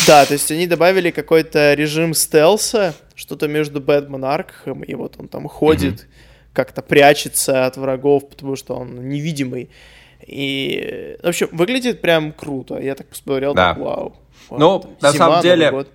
Да, 0.06 0.22
да, 0.22 0.26
то 0.28 0.34
есть 0.34 0.52
они 0.52 0.68
добавили 0.68 1.10
какой-то 1.10 1.74
режим 1.74 2.14
стелса, 2.14 2.94
что-то 3.18 3.48
между 3.48 3.82
Бэтмен 3.82 4.24
Аркхем, 4.24 4.84
и 4.84 4.94
вот 4.94 5.16
он 5.18 5.28
там 5.28 5.48
ходит, 5.50 6.02
mm-hmm. 6.02 6.54
как-то 6.54 6.82
прячется 6.82 7.66
от 7.66 7.76
врагов, 7.76 8.30
потому 8.30 8.56
что 8.56 8.76
он 8.76 9.10
невидимый. 9.10 9.70
И, 10.26 11.18
в 11.22 11.28
общем, 11.28 11.50
выглядит 11.52 12.00
прям 12.00 12.32
круто. 12.32 12.80
Я 12.80 12.96
так 12.96 13.08
посмотрел, 13.08 13.54
да. 13.54 13.74
так, 13.74 13.80
вау. 13.80 14.16
Ну, 14.52 14.84
на 15.02 15.12
Зима, 15.12 15.26
самом 15.26 15.42
деле, 15.42 15.86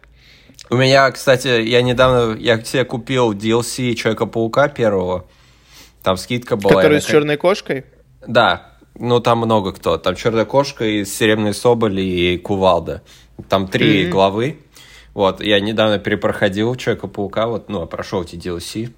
у 0.68 0.76
меня, 0.76 1.10
кстати, 1.10 1.62
я 1.62 1.80
недавно, 1.82 2.36
я 2.38 2.62
себе 2.62 2.84
купил 2.84 3.32
DLC 3.32 3.94
Человека-паука 3.94 4.68
первого. 4.68 5.26
Там 6.02 6.16
скидка 6.16 6.56
была. 6.56 6.74
Который 6.74 7.00
с 7.00 7.04
черной 7.04 7.36
кошкой? 7.36 7.84
Да, 8.26 8.72
ну 8.98 9.20
там 9.20 9.38
много 9.38 9.72
кто. 9.72 9.96
Там 9.98 10.16
черная 10.16 10.44
кошка 10.44 10.84
и 10.84 11.04
серебряный 11.04 11.54
соболь 11.54 12.00
и 12.00 12.36
кувалда. 12.38 13.02
Там 13.48 13.68
три 13.68 14.04
mm-hmm. 14.04 14.10
главы. 14.10 14.58
Вот, 15.14 15.42
я 15.42 15.60
недавно 15.60 15.98
перепроходил 15.98 16.74
Человека-паука, 16.74 17.46
вот, 17.46 17.68
ну, 17.68 17.86
прошел 17.86 18.22
эти 18.22 18.36
DLC. 18.36 18.92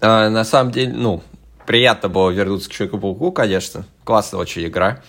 А, 0.00 0.28
на 0.28 0.44
самом 0.44 0.72
деле, 0.72 0.92
ну, 0.92 1.22
приятно 1.66 2.08
было 2.08 2.30
вернуться 2.30 2.68
к 2.68 2.72
Человеку-пауку, 2.72 3.32
конечно. 3.32 3.86
Классная 4.04 4.40
очень 4.40 4.66
игра. 4.66 5.02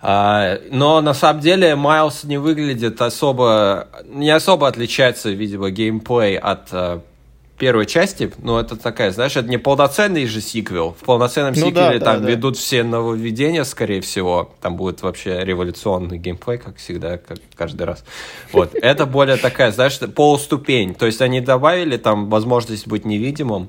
А, 0.00 0.58
но 0.70 1.00
на 1.00 1.14
самом 1.14 1.40
деле 1.40 1.76
Майлз 1.76 2.24
не 2.24 2.36
выглядит 2.36 3.00
особо, 3.00 3.88
не 4.04 4.30
особо 4.30 4.66
отличается, 4.66 5.30
видимо, 5.30 5.70
геймплей 5.70 6.36
от 6.36 6.68
а, 6.72 7.02
первой 7.62 7.86
части. 7.86 8.28
Но 8.38 8.58
это 8.58 8.74
такая, 8.74 9.12
знаешь, 9.12 9.36
это 9.36 9.48
не 9.48 9.56
полноценный 9.56 10.26
же 10.26 10.40
сиквел. 10.40 10.96
В 11.00 11.04
полноценном 11.04 11.54
ну, 11.54 11.68
сиквеле 11.68 12.00
да, 12.00 12.06
там 12.06 12.22
да, 12.24 12.28
ведут 12.28 12.54
да. 12.54 12.60
все 12.60 12.82
нововведения, 12.82 13.62
скорее 13.62 14.00
всего. 14.00 14.52
Там 14.60 14.74
будет 14.74 15.02
вообще 15.02 15.44
революционный 15.44 16.18
геймплей, 16.18 16.58
как 16.58 16.78
всегда, 16.78 17.18
как 17.18 17.38
каждый 17.54 17.84
раз. 17.84 18.04
Вот. 18.50 18.74
Это 18.74 19.06
более 19.06 19.36
такая, 19.36 19.70
знаешь, 19.70 19.96
полуступень. 20.00 20.92
То 20.96 21.06
есть 21.06 21.22
они 21.22 21.40
добавили 21.40 21.98
там 21.98 22.28
возможность 22.30 22.88
быть 22.88 23.04
невидимым 23.04 23.68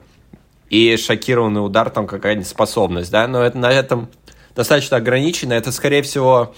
и 0.71 0.97
шокированный 0.97 1.63
удар, 1.63 1.91
там 1.91 2.07
какая-нибудь 2.07 2.47
способность, 2.47 3.11
да, 3.11 3.27
но 3.27 3.43
это 3.43 3.59
на 3.59 3.71
этом 3.71 4.09
достаточно 4.55 4.97
ограничено. 4.97 5.53
Это, 5.53 5.71
скорее 5.71 6.01
всего, 6.01 6.55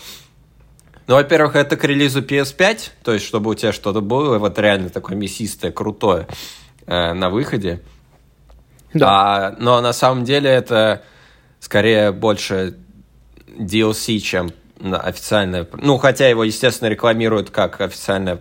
ну, 1.08 1.16
во-первых, 1.16 1.58
это 1.58 1.76
к 1.76 1.84
релизу 1.84 2.22
PS5, 2.22 2.92
то 3.04 3.14
есть, 3.14 3.26
чтобы 3.26 3.52
у 3.52 3.56
тебя 3.56 3.74
что-то 3.74 4.00
было, 4.00 4.38
вот 4.38 4.58
реально 4.58 4.90
такое 4.90 5.18
мясистое, 5.18 5.74
крутое 5.74 6.28
э, 6.86 7.14
на 7.14 7.30
выходе. 7.30 7.82
Да. 8.94 9.08
А, 9.10 9.56
но 9.60 9.82
на 9.82 9.94
самом 9.94 10.24
деле 10.24 10.50
это 10.50 11.04
скорее 11.60 12.12
больше 12.12 12.78
DLC, 13.48 14.20
чем 14.20 14.52
официальное. 14.82 15.68
Ну, 15.74 15.98
хотя 15.98 16.28
его, 16.28 16.44
естественно, 16.44 16.90
рекламируют 16.90 17.50
как 17.50 17.82
официальное 17.82 18.40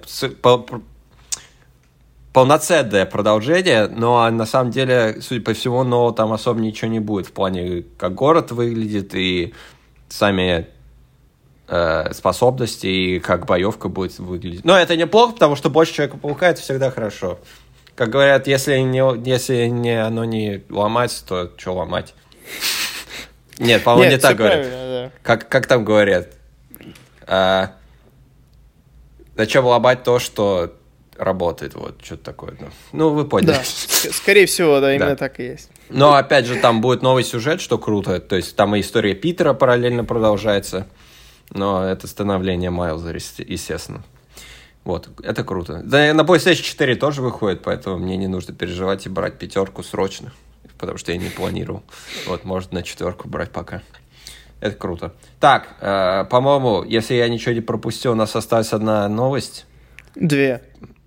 полноценное 2.32 3.06
продолжение, 3.06 3.86
но 3.86 4.28
на 4.28 4.44
самом 4.44 4.72
деле, 4.72 5.18
судя 5.20 5.40
по 5.40 5.54
всему, 5.54 5.84
но 5.84 6.10
там 6.10 6.32
особо 6.32 6.60
ничего 6.60 6.90
не 6.90 6.98
будет 6.98 7.28
в 7.28 7.32
плане, 7.32 7.84
как 7.96 8.14
город 8.14 8.50
выглядит 8.50 9.14
и 9.14 9.54
сами 10.08 10.66
э, 11.68 12.12
способности 12.12 12.88
и 12.88 13.20
как 13.20 13.46
боевка 13.46 13.88
будет 13.88 14.18
выглядеть. 14.18 14.64
Но 14.64 14.76
это 14.76 14.96
неплохо, 14.96 15.34
потому 15.34 15.54
что 15.54 15.70
больше 15.70 15.94
Человека-паука 15.94 16.48
это 16.48 16.60
всегда 16.60 16.90
хорошо. 16.90 17.38
Как 17.94 18.10
говорят, 18.10 18.46
если, 18.46 18.78
не, 18.78 19.28
если 19.28 19.66
не, 19.66 20.02
оно 20.02 20.24
не 20.24 20.62
ломать, 20.68 21.24
то 21.28 21.50
что 21.56 21.74
ломать? 21.74 22.14
Нет, 23.58 23.84
по-моему, 23.84 24.10
не 24.10 24.18
так 24.18 24.36
говорят. 24.36 25.12
Как, 25.22 25.48
как 25.48 25.66
там 25.66 25.84
говорят? 25.84 26.28
А, 27.26 27.72
зачем 29.36 29.64
ломать 29.64 30.02
то, 30.02 30.18
что 30.18 30.74
работает, 31.16 31.74
вот, 31.74 32.04
что-то 32.04 32.24
такое. 32.24 32.56
Ну, 32.58 32.66
ну 32.92 33.08
вы 33.10 33.26
поняли. 33.26 33.52
Да, 33.52 33.62
скорее 33.64 34.46
всего, 34.46 34.80
да, 34.80 34.94
именно 34.94 35.10
да. 35.10 35.16
так 35.16 35.38
и 35.38 35.44
есть. 35.44 35.70
Но, 35.88 36.14
опять 36.14 36.46
же, 36.46 36.56
там 36.56 36.80
будет 36.80 37.02
новый 37.02 37.22
сюжет, 37.22 37.60
что 37.60 37.78
круто, 37.78 38.20
то 38.20 38.34
есть 38.34 38.56
там 38.56 38.74
и 38.74 38.80
история 38.80 39.14
Питера 39.14 39.54
параллельно 39.54 40.04
продолжается, 40.04 40.88
но 41.50 41.84
это 41.84 42.08
становление 42.08 42.70
Майлза, 42.70 43.12
естественно. 43.12 44.02
Вот, 44.84 45.08
это 45.22 45.44
круто. 45.44 45.80
Да, 45.82 46.12
на 46.12 46.20
PlayStation 46.20 46.62
4 46.62 46.96
тоже 46.96 47.22
выходит, 47.22 47.62
поэтому 47.62 47.98
мне 47.98 48.16
не 48.16 48.26
нужно 48.26 48.54
переживать 48.54 49.06
и 49.06 49.08
брать 49.08 49.38
пятерку 49.38 49.82
срочно, 49.82 50.32
потому 50.78 50.98
что 50.98 51.12
я 51.12 51.18
не 51.18 51.30
планировал. 51.30 51.82
Вот, 52.26 52.44
может 52.44 52.72
на 52.72 52.82
четверку 52.82 53.28
брать 53.28 53.50
пока. 53.50 53.82
Это 54.60 54.76
круто. 54.76 55.12
Так, 55.40 55.68
э, 55.80 56.24
по-моему, 56.30 56.84
если 56.84 57.14
я 57.14 57.28
ничего 57.28 57.54
не 57.54 57.60
пропустил, 57.60 58.12
у 58.12 58.14
нас 58.14 58.36
осталась 58.36 58.72
одна 58.72 59.08
новость. 59.08 59.66
Две. 60.14 60.62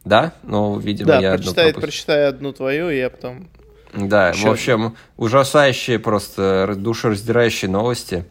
Да? 0.06 0.34
Ну, 0.44 0.80
видимо, 0.80 1.08
да, 1.08 1.20
я 1.20 1.34
прочитай, 1.34 1.70
одну 1.70 1.82
прочитай 1.82 2.28
одну 2.28 2.54
твою, 2.54 2.90
и 2.90 2.98
я 2.98 3.10
потом... 3.10 3.48
Да, 3.94 4.30
Еще 4.30 4.48
в 4.48 4.52
общем, 4.52 4.96
ужасающие, 5.18 5.98
просто 5.98 6.76
душераздирающие 6.76 7.70
новости. 7.70 8.26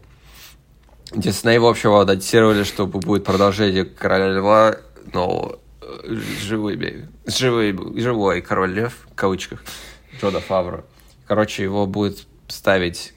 Дисней, 1.12 1.58
в 1.58 1.66
общем, 1.66 1.92
анонсировали, 1.92 2.62
что 2.62 2.86
будет 2.86 3.24
продолжение 3.24 3.84
Короля 3.84 4.32
Льва, 4.32 4.76
но 5.12 5.58
э, 5.80 6.14
живыми, 6.42 7.08
живой, 7.26 7.76
живой 8.00 8.40
Король 8.42 8.72
Лев, 8.72 9.06
в 9.10 9.14
кавычках, 9.14 9.62
Джода 10.20 10.40
Фавро. 10.40 10.84
Короче, 11.26 11.62
его 11.62 11.86
будет 11.86 12.26
ставить 12.48 13.12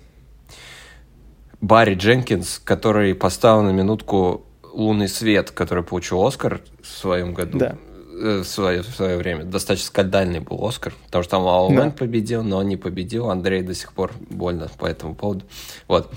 Барри 1.62 1.96
Дженкинс, 1.96 2.60
который 2.60 3.14
поставил 3.16 3.64
на 3.64 3.72
минутку 3.72 4.46
«Лунный 4.64 5.08
свет», 5.08 5.52
который 5.52 5.84
получил 5.84 6.26
Оскар 6.26 6.62
в 6.82 6.88
своем 6.88 7.34
году. 7.34 7.58
Да. 7.58 7.78
Э, 8.22 8.40
в 8.40 8.48
свое, 8.48 8.82
в 8.82 8.88
свое 8.88 9.18
время. 9.18 9.46
Достаточно 9.46 9.88
скандальный 9.88 10.40
был 10.42 10.66
Оскар, 10.66 10.94
потому 11.06 11.24
что 11.24 11.32
там 11.32 11.44
Лаумен 11.44 11.90
да. 11.90 11.92
победил, 11.92 12.44
но 12.44 12.58
он 12.58 12.68
не 12.68 12.76
победил. 12.76 13.30
Андрей 13.30 13.62
до 13.62 13.74
сих 13.74 13.94
пор 13.94 14.12
больно 14.30 14.70
по 14.78 14.86
этому 14.86 15.16
поводу. 15.16 15.46
Вот. 15.88 16.12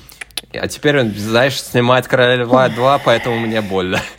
А 0.53 0.67
теперь 0.67 0.99
он, 0.99 1.13
знаешь, 1.15 1.63
снимает 1.63 2.09
Короля 2.09 2.43
Льва 2.43 2.69
2, 2.69 2.99
поэтому 2.99 3.39
мне 3.39 3.61
больно. 3.61 4.01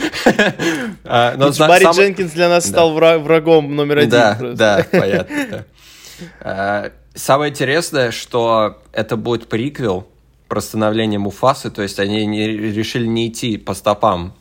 А, 1.03 1.35
но 1.35 1.51
Барри 1.51 1.83
сам... 1.83 1.93
Дженкинс 1.93 2.31
для 2.31 2.47
нас 2.47 2.65
стал 2.65 2.93
врагом 2.93 3.75
номер 3.75 3.99
один. 3.99 4.09
Да, 4.09 4.37
да, 4.39 4.87
понятно. 4.91 5.65
А, 6.39 6.91
самое 7.13 7.51
интересное, 7.51 8.11
что 8.11 8.81
это 8.93 9.17
будет 9.17 9.49
приквел 9.49 10.07
про 10.47 10.61
становление 10.61 11.19
Муфасы, 11.19 11.69
то 11.71 11.81
есть 11.81 11.99
они 11.99 12.25
не, 12.25 12.47
решили 12.47 13.05
не 13.05 13.27
идти 13.27 13.57
по 13.57 13.73
стопам 13.73 14.33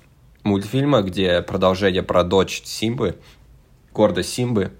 мультфильма, 0.44 1.02
где 1.02 1.42
продолжение 1.42 2.02
про 2.02 2.24
дочь 2.24 2.62
Симбы, 2.64 3.16
гордость 3.92 4.32
Симбы, 4.32 4.72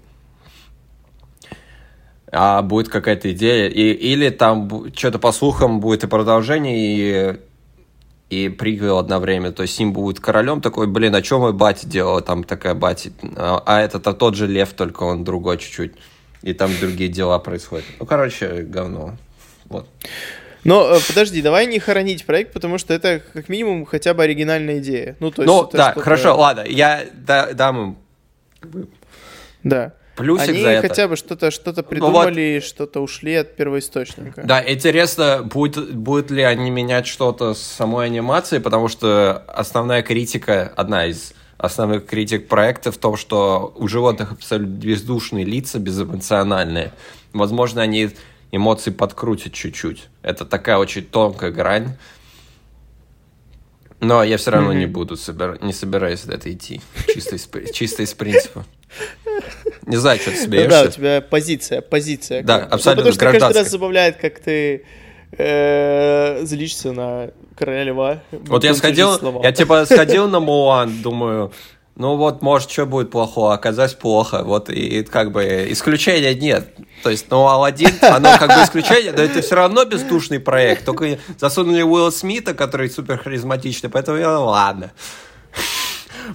а 2.31 2.61
будет 2.63 2.89
какая-то 2.89 3.31
идея, 3.31 3.69
и, 3.69 3.91
или 3.91 4.29
там 4.29 4.91
что-то 4.95 5.19
по 5.19 5.31
слухам 5.31 5.79
будет 5.79 6.03
и 6.03 6.07
продолжение, 6.07 6.75
и, 6.77 7.39
и 8.29 8.49
приквел 8.49 8.97
одновременно. 8.97 9.51
То 9.51 9.61
есть 9.61 9.75
Сим 9.75 9.93
будет 9.93 10.19
королем 10.19 10.59
такой, 10.59 10.87
блин, 10.87 11.13
а 11.13 11.23
что 11.23 11.39
мой 11.39 11.53
батя 11.53 11.87
делал? 11.87 12.21
Там 12.21 12.43
такая 12.43 12.73
батя. 12.73 13.11
А, 13.35 13.61
а 13.65 13.81
это-то 13.81 14.13
тот 14.13 14.35
же 14.35 14.47
лев, 14.47 14.73
только 14.73 15.03
он 15.03 15.23
другой 15.23 15.59
чуть-чуть. 15.59 15.93
И 16.41 16.53
там 16.53 16.71
другие 16.79 17.09
дела 17.09 17.37
происходят. 17.37 17.85
Ну, 17.99 18.05
короче, 18.07 18.63
говно. 18.63 19.15
Вот. 19.65 19.87
Но 20.63 20.95
э, 20.95 20.99
подожди, 21.07 21.41
давай 21.41 21.65
не 21.67 21.79
хоронить 21.79 22.25
проект, 22.25 22.53
потому 22.53 22.77
что 22.77 22.93
это 22.93 23.21
как 23.33 23.49
минимум 23.49 23.85
хотя 23.85 24.13
бы 24.13 24.23
оригинальная 24.23 24.79
идея. 24.79 25.15
Ну, 25.19 25.31
то 25.31 25.41
есть 25.41 25.53
ну 25.53 25.69
да, 25.71 25.93
хорошо, 25.93 26.37
ладно, 26.37 26.63
я 26.67 27.05
да, 27.13 27.51
дам 27.53 27.81
им 27.81 28.87
да. 29.63 29.93
Плюсик 30.15 30.49
Они 30.49 30.61
за 30.61 30.69
это. 30.69 30.87
хотя 30.87 31.07
бы 31.07 31.15
что-то 31.15 31.49
что 31.49 31.73
придумали, 31.81 32.49
ну, 32.49 32.55
вот. 32.55 32.63
что-то 32.63 32.99
ушли 32.99 33.33
от 33.33 33.55
первоисточника. 33.55 34.43
Да, 34.45 34.63
интересно, 34.71 35.41
будет, 35.41 35.95
будет 35.95 36.29
ли 36.29 36.43
они 36.43 36.69
менять 36.69 37.07
что-то 37.07 37.55
с 37.55 37.61
самой 37.61 38.07
анимацией, 38.07 38.61
потому 38.61 38.89
что 38.89 39.43
основная 39.47 40.03
критика, 40.03 40.71
одна 40.75 41.07
из 41.07 41.33
основных 41.57 42.05
критик 42.05 42.47
проекта 42.47 42.91
в 42.91 42.97
том, 42.97 43.17
что 43.17 43.73
у 43.75 43.87
животных 43.87 44.33
абсолютно 44.33 44.73
бездушные 44.73 45.45
лица, 45.45 45.79
безэмоциональные. 45.79 46.91
Возможно, 47.31 47.81
они 47.81 48.11
эмоции 48.53 48.91
подкрутят 48.91 49.53
чуть-чуть. 49.53 50.09
Это 50.21 50.45
такая 50.45 50.77
очень 50.77 51.03
тонкая 51.03 51.51
грань. 51.51 51.97
Но 53.99 54.23
я 54.23 54.37
все 54.37 54.51
равно 54.51 54.73
mm-hmm. 54.73 54.79
не 54.79 54.85
буду, 54.85 55.17
собир... 55.17 55.57
не 55.61 55.73
собираюсь 55.73 56.25
это 56.25 56.51
идти. 56.51 56.81
Чисто 57.13 57.35
из, 57.35 57.49
чисто 57.73 58.03
из 58.03 58.13
принципа. 58.13 58.65
Не 59.87 59.95
знаю, 59.95 60.19
что 60.19 60.31
ты 60.31 60.37
смеешься. 60.37 60.69
Да, 60.69 60.83
у 60.83 60.91
тебя 60.91 61.21
позиция, 61.21 61.81
позиция. 61.81 62.43
Да, 62.43 62.57
абсолютно 62.57 63.05
ну, 63.05 63.11
Потому 63.11 63.31
что 63.31 63.39
каждый 63.39 63.59
раз 63.59 63.71
забавляет, 63.71 64.17
как 64.17 64.39
ты 64.39 64.85
э, 65.31 66.45
злишься 66.45 66.91
на 66.91 67.31
короля 67.55 67.83
льва. 67.85 68.23
Вот 68.31 68.63
я 68.63 68.75
сходил, 68.75 69.41
я 69.41 69.51
типа 69.51 69.85
сходил 69.85 70.27
на 70.27 70.39
Муан, 70.39 71.01
думаю, 71.01 71.51
ну 71.95 72.15
вот, 72.15 72.41
может, 72.41 72.71
что 72.71 72.87
будет 72.87 73.11
плохого, 73.11 73.53
оказалось 73.53 73.93
плохо. 73.93 74.43
Вот 74.43 74.69
и 74.69 75.03
как 75.03 75.31
бы 75.31 75.67
исключения 75.69 76.33
нет. 76.33 76.75
То 77.03 77.11
есть, 77.11 77.27
ну, 77.29 77.47
Алладин, 77.47 77.91
оно 78.01 78.35
как 78.39 78.49
бы 78.49 78.63
исключение, 78.63 79.11
но 79.11 79.21
это 79.21 79.41
все 79.41 79.55
равно 79.55 79.85
бездушный 79.85 80.39
проект. 80.39 80.85
Только 80.85 81.19
засунули 81.37 81.83
Уилла 81.83 82.09
Смита, 82.09 82.55
который 82.55 82.89
супер 82.89 83.19
харизматичный, 83.19 83.91
поэтому 83.91 84.17
я, 84.17 84.39
ладно. 84.39 84.91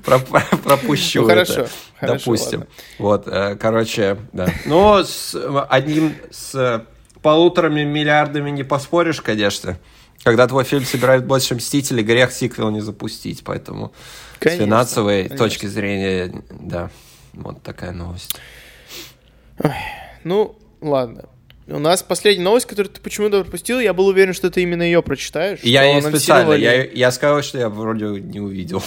Пропущу 0.04 1.22
ну, 1.22 1.28
хорошо, 1.28 1.52
это, 1.52 1.70
хорошо, 1.98 2.18
допустим. 2.18 2.58
Ладно. 2.60 2.74
Вот, 2.98 3.26
э, 3.26 3.56
короче, 3.56 4.18
да. 4.32 4.48
Но 4.64 5.02
с 5.02 5.34
одним, 5.68 6.14
с 6.30 6.84
полуторами 7.20 7.82
миллиардами 7.82 8.50
не 8.50 8.62
поспоришь, 8.62 9.20
конечно. 9.20 9.76
Когда 10.22 10.46
твой 10.46 10.64
фильм 10.64 10.84
собирает 10.84 11.26
больше 11.26 11.54
Мстителей, 11.54 12.04
грех 12.04 12.32
сиквел 12.32 12.70
не 12.70 12.80
запустить, 12.80 13.42
поэтому 13.44 13.92
конечно, 14.38 14.64
с 14.64 14.66
финансовой 14.66 15.22
конечно. 15.24 15.38
точки 15.38 15.66
зрения, 15.66 16.32
да, 16.50 16.90
вот 17.32 17.62
такая 17.62 17.92
новость. 17.92 18.36
Ой, 19.62 19.72
ну, 20.24 20.56
ладно. 20.80 21.24
У 21.66 21.78
нас 21.78 22.02
последняя 22.02 22.44
новость, 22.44 22.66
которую 22.66 22.92
ты 22.92 23.00
почему-то 23.00 23.42
пропустил, 23.42 23.78
я 23.78 23.92
был 23.92 24.06
уверен, 24.06 24.32
что 24.32 24.50
ты 24.50 24.62
именно 24.62 24.82
ее 24.82 25.02
прочитаешь. 25.02 25.58
Я 25.62 25.92
не 25.92 26.00
специально, 26.00 26.54
я, 26.54 26.84
я 26.84 27.10
сказал, 27.10 27.42
что 27.42 27.58
я 27.58 27.68
вроде 27.68 28.06
не 28.06 28.40
увидел. 28.40 28.82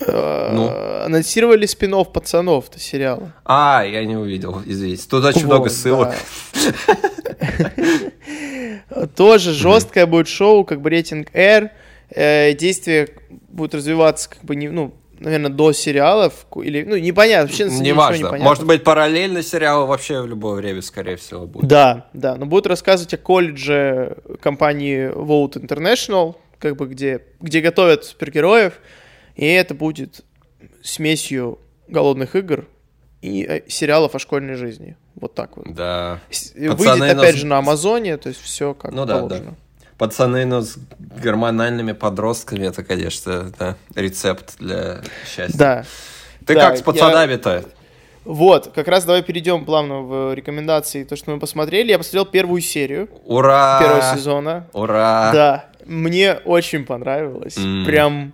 Э, 0.00 0.50
ну. 0.52 1.04
Анонсировали 1.04 1.66
спин 1.66 2.04
пацанов-то 2.04 2.78
сериала. 2.78 3.32
А, 3.44 3.84
я 3.84 4.04
не 4.04 4.16
увидел, 4.16 4.62
извините. 4.64 5.04
Тут 5.08 5.24
очень 5.24 5.46
вот, 5.46 5.54
много 5.54 5.70
ссылок. 5.70 6.14
Тоже 9.16 9.52
жесткое 9.52 10.06
будет 10.06 10.28
шоу, 10.28 10.64
как 10.64 10.80
бы 10.82 10.90
рейтинг 10.90 11.28
R. 11.32 11.70
Э, 12.10 12.52
действие 12.52 13.08
будет 13.56 13.74
развиваться, 13.74 14.30
как 14.30 14.44
бы, 14.44 14.54
не, 14.54 14.68
ну, 14.68 14.94
наверное, 15.18 15.50
до 15.50 15.72
сериалов, 15.72 16.46
или, 16.62 16.84
ну, 16.84 16.96
непонятно, 16.96 17.48
вообще 17.48 17.68
не 17.68 17.92
важно. 17.92 18.36
Может 18.38 18.66
быть, 18.66 18.84
параллельно 18.84 19.42
сериалы 19.42 19.86
вообще 19.86 20.20
в 20.20 20.26
любое 20.26 20.56
время, 20.56 20.82
скорее 20.82 21.16
всего, 21.16 21.46
будет. 21.46 21.66
Да, 21.66 22.08
да, 22.12 22.36
но 22.36 22.46
будут 22.46 22.66
рассказывать 22.66 23.14
о 23.14 23.16
колледже 23.16 24.18
компании 24.40 25.10
Vote 25.10 25.54
International, 25.54 26.36
как 26.58 26.76
бы, 26.76 26.86
где, 26.86 27.22
где 27.40 27.60
готовят 27.60 28.04
супергероев, 28.04 28.74
и 29.34 29.46
это 29.46 29.74
будет 29.74 30.24
смесью 30.82 31.58
голодных 31.88 32.36
игр 32.36 32.66
и 33.22 33.44
э, 33.44 33.62
сериалов 33.68 34.14
о 34.14 34.18
школьной 34.18 34.54
жизни. 34.54 34.96
Вот 35.14 35.34
так 35.34 35.56
вот. 35.56 35.74
Да. 35.74 36.20
Выйдет 36.54 36.76
Пацаны 36.76 37.04
опять 37.04 37.16
нас... 37.16 37.34
же 37.34 37.46
на 37.46 37.58
Амазоне, 37.58 38.16
то 38.18 38.28
есть 38.28 38.40
все 38.40 38.74
как 38.74 38.92
ну, 38.92 39.06
положено. 39.06 39.28
Да, 39.28 39.38
да. 39.38 39.54
Пацаны, 39.98 40.44
но 40.44 40.60
с 40.60 40.76
гормональными 40.98 41.92
подростками, 41.92 42.66
это, 42.66 42.84
конечно, 42.84 43.52
да, 43.58 43.76
рецепт 43.94 44.56
для 44.58 45.00
счастья. 45.26 45.58
Да. 45.58 45.84
Ты 46.44 46.54
да, 46.54 46.68
как 46.68 46.78
с 46.78 46.82
пацанами-то? 46.82 47.56
Я... 47.56 47.64
Вот, 48.26 48.72
как 48.74 48.88
раз 48.88 49.04
давай 49.04 49.22
перейдем 49.22 49.64
плавно 49.64 50.00
в 50.00 50.34
рекомендации, 50.34 51.04
то, 51.04 51.14
что 51.14 51.30
мы 51.30 51.38
посмотрели. 51.38 51.90
Я 51.90 51.98
посмотрел 51.98 52.26
первую 52.26 52.60
серию. 52.60 53.08
Ура! 53.24 53.78
Первого 53.80 54.16
сезона. 54.16 54.66
Ура! 54.72 55.30
Да, 55.32 55.64
мне 55.86 56.34
очень 56.44 56.84
понравилось. 56.84 57.56
Mm. 57.56 57.84
Прям 57.84 58.32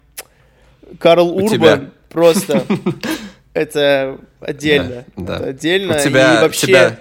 Карл 0.99 1.29
У 1.29 1.45
Урбан 1.45 1.51
тебя... 1.51 1.91
просто 2.09 2.65
это 3.55 4.19
отдельно. 4.41 5.05
Да, 5.17 5.37
это 5.37 5.45
отдельно. 5.49 5.97
У 5.97 5.99
тебя, 5.99 6.39
и 6.39 6.43
вообще... 6.43 6.67
Тебя... 6.67 6.99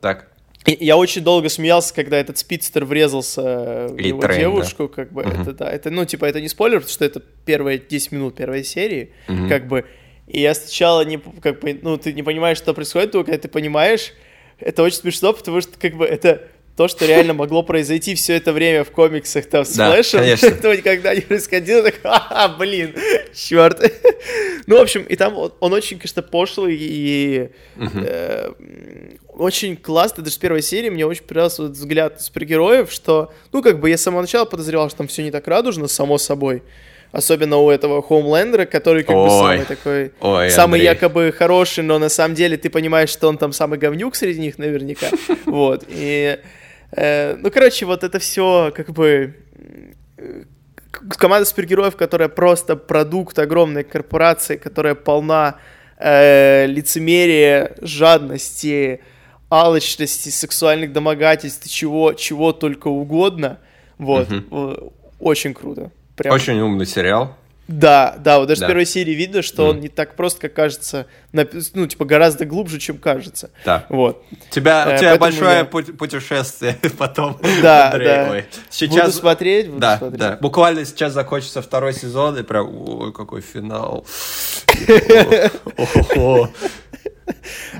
Так. 0.00 0.27
Я 0.78 0.96
очень 0.96 1.22
долго 1.22 1.48
смеялся, 1.48 1.94
когда 1.94 2.18
этот 2.18 2.38
спидстер 2.38 2.84
врезался 2.84 3.88
в 3.88 3.98
его 3.98 4.20
трейн, 4.20 4.40
девушку, 4.40 4.88
да. 4.88 4.94
как 4.94 5.12
бы, 5.12 5.22
угу. 5.22 5.30
это, 5.30 5.52
да, 5.52 5.70
это, 5.70 5.90
ну, 5.90 6.04
типа, 6.04 6.24
это 6.24 6.40
не 6.40 6.48
спойлер, 6.48 6.78
потому 6.78 6.92
что 6.92 7.04
это 7.04 7.20
первые 7.44 7.78
10 7.78 8.12
минут 8.12 8.36
первой 8.36 8.64
серии, 8.64 9.12
угу. 9.28 9.48
как 9.48 9.66
бы, 9.66 9.86
и 10.26 10.40
я 10.40 10.54
сначала 10.54 11.04
не, 11.04 11.18
как 11.18 11.60
бы, 11.60 11.78
ну, 11.80 11.96
ты 11.96 12.12
не 12.12 12.22
понимаешь, 12.22 12.58
что 12.58 12.74
происходит, 12.74 13.12
только 13.12 13.30
когда 13.30 13.42
ты 13.42 13.48
понимаешь, 13.48 14.12
это 14.58 14.82
очень 14.82 14.98
смешно, 14.98 15.32
потому 15.32 15.60
что, 15.60 15.78
как 15.78 15.94
бы, 15.94 16.04
это 16.04 16.48
то, 16.78 16.86
что 16.86 17.06
реально 17.06 17.34
могло 17.34 17.64
произойти 17.64 18.14
все 18.14 18.34
это 18.36 18.52
время 18.52 18.84
в 18.84 18.92
комиксах 18.92 19.46
там 19.46 19.64
с 19.64 19.74
да, 19.74 19.90
Флэшем, 19.90 20.20
этого 20.20 20.74
никогда 20.74 21.12
не 21.12 21.22
происходило, 21.22 21.82
так, 21.82 21.96
а, 22.04 22.46
блин, 22.56 22.94
черт. 23.34 23.82
ну, 24.68 24.78
в 24.78 24.82
общем, 24.82 25.02
и 25.02 25.16
там 25.16 25.36
он, 25.36 25.52
он 25.58 25.72
очень, 25.72 25.98
конечно, 25.98 26.22
пошлый 26.22 26.76
и 26.78 27.50
э, 27.78 28.52
очень 29.26 29.76
классный, 29.76 30.22
даже 30.22 30.36
с 30.36 30.38
первой 30.38 30.62
серии 30.62 30.88
мне 30.88 31.04
очень 31.04 31.24
понравился 31.24 31.62
вот 31.62 31.72
взгляд 31.72 32.22
супергероев, 32.22 32.92
что, 32.92 33.32
ну, 33.50 33.60
как 33.60 33.80
бы 33.80 33.90
я 33.90 33.98
с 33.98 34.02
самого 34.02 34.20
начала 34.20 34.44
подозревал, 34.44 34.88
что 34.88 34.98
там 34.98 35.08
все 35.08 35.24
не 35.24 35.32
так 35.32 35.48
радужно, 35.48 35.88
само 35.88 36.16
собой, 36.16 36.62
Особенно 37.10 37.56
у 37.56 37.70
этого 37.70 38.02
Хоумлендера, 38.02 38.66
который 38.66 39.02
как 39.02 39.16
ой, 39.16 39.24
бы 39.24 39.30
самый 39.30 39.64
такой, 39.64 40.12
ой, 40.20 40.50
самый 40.50 40.80
Андрей. 40.80 40.84
якобы 40.84 41.32
хороший, 41.36 41.82
но 41.82 41.98
на 41.98 42.10
самом 42.10 42.34
деле 42.34 42.58
ты 42.58 42.68
понимаешь, 42.68 43.08
что 43.08 43.28
он 43.28 43.38
там 43.38 43.52
самый 43.52 43.78
говнюк 43.78 44.14
среди 44.14 44.40
них 44.40 44.58
наверняка. 44.58 45.08
Вот. 45.46 45.84
И 45.88 46.38
ну, 46.96 47.50
короче, 47.50 47.86
вот 47.86 48.04
это 48.04 48.18
все 48.18 48.72
как 48.74 48.90
бы 48.90 49.36
э, 50.16 50.44
команда 51.18 51.44
супергероев, 51.44 51.96
которая 51.96 52.28
просто 52.28 52.76
продукт 52.76 53.38
огромной 53.38 53.84
корпорации, 53.84 54.56
которая 54.56 54.94
полна 54.94 55.56
э, 55.98 56.66
лицемерия, 56.66 57.74
жадности, 57.80 59.00
алчности, 59.50 60.28
сексуальных 60.30 60.92
домогательств, 60.92 61.68
чего, 61.68 62.12
чего 62.14 62.52
только 62.52 62.88
угодно. 62.88 63.58
Вот. 63.98 64.30
Угу. 64.30 64.92
Очень 65.20 65.54
круто. 65.54 65.90
Прям... 66.16 66.34
Очень 66.34 66.60
умный 66.60 66.86
сериал. 66.86 67.36
Да, 67.68 68.16
да, 68.18 68.38
вот 68.38 68.48
даже 68.48 68.62
да. 68.62 68.66
с 68.66 68.68
первой 68.68 68.86
серии 68.86 69.12
видно, 69.12 69.42
что 69.42 69.66
mm. 69.66 69.70
он 69.70 69.80
не 69.80 69.88
так 69.90 70.16
просто, 70.16 70.40
как 70.40 70.54
кажется, 70.54 71.06
ну, 71.32 71.86
типа, 71.86 72.06
гораздо 72.06 72.46
глубже, 72.46 72.78
чем 72.78 72.96
кажется. 72.96 73.50
Да. 73.66 73.84
Вот. 73.90 74.24
Тебя, 74.48 74.86
э, 74.90 74.94
у 74.94 74.98
тебя 74.98 75.16
большое 75.18 75.58
я... 75.58 75.64
путешествие 75.66 76.78
потом, 76.98 77.38
Да, 77.60 77.88
Андрей. 77.92 78.06
да. 78.06 78.28
Ой. 78.30 78.46
Сейчас... 78.70 79.06
Буду 79.08 79.18
смотреть, 79.18 79.66
буду 79.68 79.80
да, 79.80 79.98
смотреть. 79.98 80.18
Да, 80.18 80.38
буквально 80.40 80.86
сейчас 80.86 81.12
закончится 81.12 81.60
второй 81.60 81.92
сезон, 81.92 82.38
и 82.38 82.42
прям, 82.42 82.74
ой, 82.74 83.12
какой 83.12 83.42
финал. 83.42 84.06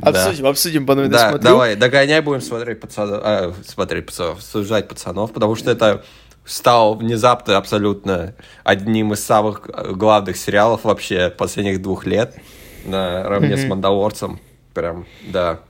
Обсудим, 0.03 0.47
обсудим, 0.47 0.87
потом 0.87 1.09
Да, 1.09 1.39
давай, 1.39 1.77
догоняй, 1.77 2.21
будем 2.21 2.43
смотреть 2.43 2.81
пацанов, 2.81 3.21
а, 3.25 3.55
смотреть 3.67 4.05
пацанов, 4.05 4.39
обсуждать 4.39 4.87
пацанов, 4.89 5.33
потому 5.33 5.55
что 5.57 5.71
это 5.71 6.05
стал 6.49 6.95
внезапно 6.95 7.59
абсолютно 7.59 8.35
одним 8.65 9.13
из 9.13 9.25
самых 9.25 9.69
главных 9.97 10.37
сериалов 10.37 10.85
вообще 10.85 11.31
последних 11.31 11.83
двух 11.83 12.07
лет, 12.07 12.37
наравне 12.85 13.55
mm-hmm. 13.55 13.67
с 13.67 13.69
«Мандалорцем». 13.69 14.41
Прям, 14.73 15.07
да. 15.27 15.61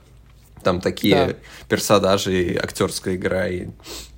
Там 0.63 0.81
такие 0.81 1.15
да. 1.15 1.33
персонажи, 1.67 2.43
и 2.43 2.57
актерская 2.57 3.15
игра, 3.15 3.47
и 3.47 3.67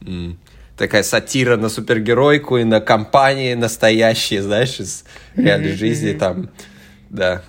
м, 0.06 0.40
такая 0.78 1.04
сатира 1.04 1.58
на 1.58 1.70
супергеройку 1.70 2.58
и 2.58 2.64
на 2.64 2.80
компании 2.80 3.54
настоящие, 3.54 4.42
знаешь, 4.42 4.80
из 4.80 5.04
реальной 5.36 5.72
mm-hmm. 5.72 5.76
жизни 5.76 6.14
там, 6.14 6.50
да. 7.10 7.44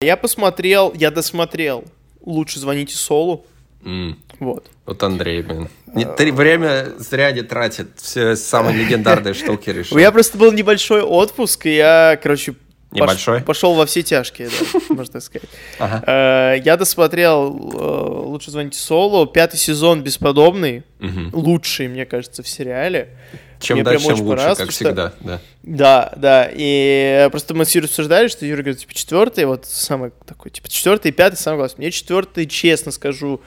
Я 0.00 0.16
посмотрел, 0.16 0.92
я 0.94 1.10
досмотрел 1.10 1.84
«Лучше 2.24 2.60
звоните 2.60 2.96
Солу». 2.96 3.44
Mm. 3.82 4.16
Вот. 4.40 4.66
Вот 4.86 5.02
Андрей, 5.02 5.42
блин. 5.42 5.68
Не, 5.94 6.04
ты 6.04 6.32
время 6.32 6.92
зря 6.98 7.32
не 7.32 7.42
тратит. 7.42 7.88
Все 7.96 8.36
самые 8.36 8.76
легендарные 8.76 9.34
штуки 9.34 9.70
решил. 9.70 9.96
У 9.96 9.98
меня 9.98 10.12
просто 10.12 10.38
был 10.38 10.52
небольшой 10.52 11.02
отпуск, 11.02 11.66
и 11.66 11.76
я, 11.76 12.18
короче, 12.22 12.54
Небольшой? 12.92 13.40
пошел 13.42 13.74
во 13.74 13.86
все 13.86 14.02
тяжкие, 14.02 14.48
да, 14.48 14.80
можно 14.94 15.12
так 15.12 15.22
сказать. 15.22 15.48
Ага. 15.78 16.02
Э, 16.06 16.60
я 16.64 16.76
досмотрел 16.76 17.56
э, 17.56 18.26
«Лучше 18.26 18.50
звоните 18.50 18.80
Солу», 18.80 19.26
пятый 19.26 19.58
сезон 19.58 20.02
бесподобный, 20.02 20.82
угу. 20.98 21.30
лучший, 21.40 21.86
мне 21.86 22.04
кажется, 22.04 22.42
в 22.42 22.48
сериале. 22.48 23.16
Чем 23.60 23.76
Мне 23.76 23.84
дальше, 23.84 24.06
тем 24.06 24.20
лучше, 24.22 24.54
как 24.56 24.70
всегда, 24.70 25.12
да. 25.20 25.40
Да, 25.62 26.12
да, 26.16 26.50
и 26.50 27.28
просто 27.30 27.54
мы 27.54 27.64
с 27.64 27.74
Юрой 27.74 27.86
обсуждали, 27.86 28.26
что 28.28 28.46
Юра 28.46 28.62
говорит, 28.62 28.80
типа, 28.80 28.94
четвертый, 28.94 29.44
вот 29.44 29.66
самый 29.66 30.12
такой, 30.26 30.50
типа, 30.50 30.68
четвертый 30.68 31.10
и 31.10 31.12
пятый, 31.12 31.36
самый 31.36 31.58
главный. 31.58 31.74
Мне 31.76 31.90
четвертый, 31.90 32.46
честно 32.46 32.90
скажу, 32.90 33.40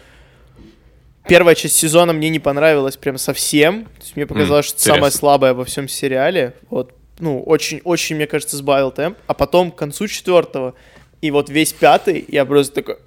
первая 1.28 1.56
часть 1.56 1.76
сезона 1.76 2.14
мне 2.14 2.30
не 2.30 2.40
понравилась 2.40 2.98
прям 2.98 3.18
совсем. 3.18 3.86
То 3.86 4.02
есть 4.02 4.16
мне 4.16 4.26
показалось, 4.26 4.66
mm, 4.66 4.70
что 4.70 4.78
интересно. 4.78 4.96
самая 4.96 5.12
слабая 5.12 5.54
во 5.54 5.66
всем 5.66 5.88
сериале. 5.88 6.54
Вот, 6.70 6.94
ну, 7.20 7.42
очень-очень, 7.42 8.16
мне 8.16 8.28
кажется, 8.28 8.58
сбавил 8.58 8.92
темп. 8.92 9.18
А 9.28 9.34
потом 9.34 9.72
к 9.72 9.76
концу 9.76 10.08
четвертого 10.08 10.76
и 11.24 11.32
вот 11.32 11.50
весь 11.50 11.72
пятый 11.72 12.26
я 12.28 12.44
просто 12.44 12.76
такой... 12.76 12.98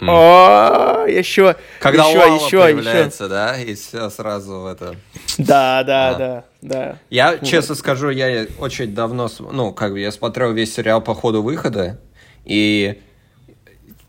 О, 0.00 1.06
еще, 1.08 1.56
Когда 1.80 2.04
еще, 2.04 2.18
еще, 2.18 2.60
появляется, 2.60 3.26
да, 3.26 3.58
и 3.58 3.74
все 3.74 4.10
сразу 4.10 4.60
в 4.60 4.66
это. 4.66 4.96
Да, 5.38 5.82
да, 5.82 6.14
да, 6.14 6.44
да. 6.60 6.98
Я 7.08 7.38
честно 7.38 7.74
скажу, 7.74 8.10
я 8.10 8.46
очень 8.58 8.94
давно, 8.94 9.30
ну, 9.50 9.72
как 9.72 9.92
бы 9.92 10.00
я 10.00 10.12
смотрел 10.12 10.52
весь 10.52 10.74
сериал 10.74 11.00
по 11.00 11.14
ходу 11.14 11.42
выхода, 11.42 11.98
и 12.44 13.00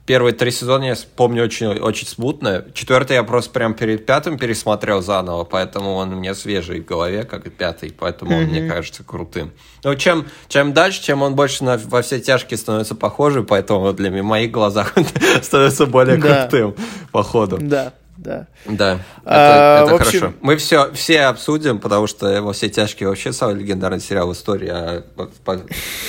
Первые 0.05 0.33
три 0.33 0.51
сезона 0.51 0.83
я 0.83 0.95
помню 1.15 1.43
очень, 1.43 1.65
очень 1.65 2.05
смутно. 2.07 2.63
Четвертый 2.75 3.13
я 3.13 3.23
просто 3.23 3.49
прям 3.49 3.73
перед 3.73 4.05
пятым 4.05 4.37
пересмотрел 4.37 5.01
заново, 5.01 5.45
поэтому 5.45 5.95
он 5.95 6.11
мне 6.11 6.35
свежий 6.35 6.81
в 6.81 6.85
голове, 6.85 7.23
как 7.23 7.47
и 7.47 7.49
пятый, 7.49 7.91
поэтому 7.97 8.31
mm-hmm. 8.31 8.43
он 8.43 8.43
мне 8.43 8.69
кажется 8.69 9.03
крутым. 9.03 9.51
Но 9.83 9.95
чем, 9.95 10.27
чем 10.47 10.73
дальше, 10.73 11.01
чем 11.01 11.23
он 11.23 11.33
больше 11.33 11.63
на, 11.63 11.77
во 11.77 12.03
все 12.03 12.19
тяжкие 12.19 12.59
становится 12.59 12.93
похожим, 12.93 13.47
поэтому 13.47 13.93
для 13.93 14.11
меня 14.11 14.21
в 14.21 14.27
моих 14.27 14.51
глазах 14.51 14.93
он 14.95 15.05
становится 15.41 15.87
более 15.87 16.17
да. 16.17 16.43
крутым 16.43 16.75
по 17.11 17.23
ходу. 17.23 17.57
Да. 17.59 17.93
Да. 18.17 18.47
Да, 18.65 18.93
это, 18.93 19.01
а, 19.25 19.83
это 19.83 19.95
общем... 19.95 20.19
хорошо. 20.19 20.33
Мы 20.39 20.55
все, 20.55 20.93
все 20.93 21.21
обсудим, 21.23 21.79
потому 21.79 22.07
что 22.07 22.41
во 22.41 22.53
все 22.53 22.69
тяжкие 22.69 23.09
вообще 23.09 23.33
самый 23.33 23.55
легендарный 23.55 23.99
сериал 23.99 24.29
в 24.29 24.33
истории, 24.33 24.69
а 24.69 25.03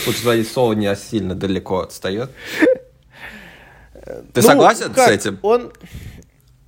звонить 0.06 0.48
Соло 0.48 0.74
не 0.74 0.94
сильно 0.94 1.34
далеко 1.34 1.80
отстает. 1.80 2.30
Ты 4.06 4.40
ну, 4.40 4.42
согласен 4.42 4.92
как? 4.92 5.08
с 5.08 5.10
этим? 5.10 5.38
Он 5.42 5.72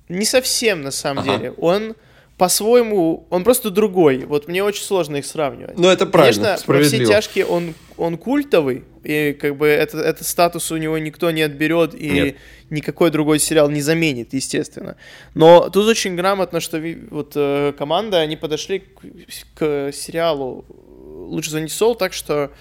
не 0.09 0.25
совсем, 0.25 0.81
на 0.81 0.91
самом 0.91 1.23
ага. 1.23 1.37
деле. 1.37 1.51
Он 1.51 1.95
по-своему, 2.37 3.27
он 3.29 3.43
просто 3.43 3.69
другой. 3.69 4.23
Вот 4.25 4.47
мне 4.47 4.63
очень 4.63 4.83
сложно 4.83 5.17
их 5.17 5.25
сравнивать. 5.25 5.77
Ну, 5.77 5.89
это 5.89 6.05
правильно, 6.05 6.57
Конечно, 6.57 6.73
во 6.73 6.83
все 6.83 7.05
тяжкие 7.05 7.45
он, 7.45 7.75
он 7.97 8.17
культовый, 8.17 8.85
и 9.03 9.33
как 9.33 9.57
бы 9.57 9.67
это, 9.67 9.97
этот 9.97 10.25
статус 10.25 10.71
у 10.71 10.77
него 10.77 10.97
никто 10.97 11.31
не 11.31 11.41
отберет, 11.41 11.93
и 11.93 12.09
Нет. 12.09 12.35
никакой 12.69 13.11
другой 13.11 13.39
сериал 13.39 13.69
не 13.69 13.81
заменит, 13.81 14.33
естественно. 14.33 14.95
Но 15.33 15.69
тут 15.69 15.85
очень 15.85 16.15
грамотно, 16.15 16.61
что 16.61 16.81
вот 17.11 17.33
э, 17.35 17.73
команда, 17.77 18.19
они 18.21 18.37
подошли 18.37 18.79
к, 18.79 19.01
к 19.55 19.91
сериалу 19.91 20.63
«Лучше 20.69 21.51
звоните 21.51 21.75
Сол», 21.75 21.95
так 21.95 22.13
что 22.13 22.51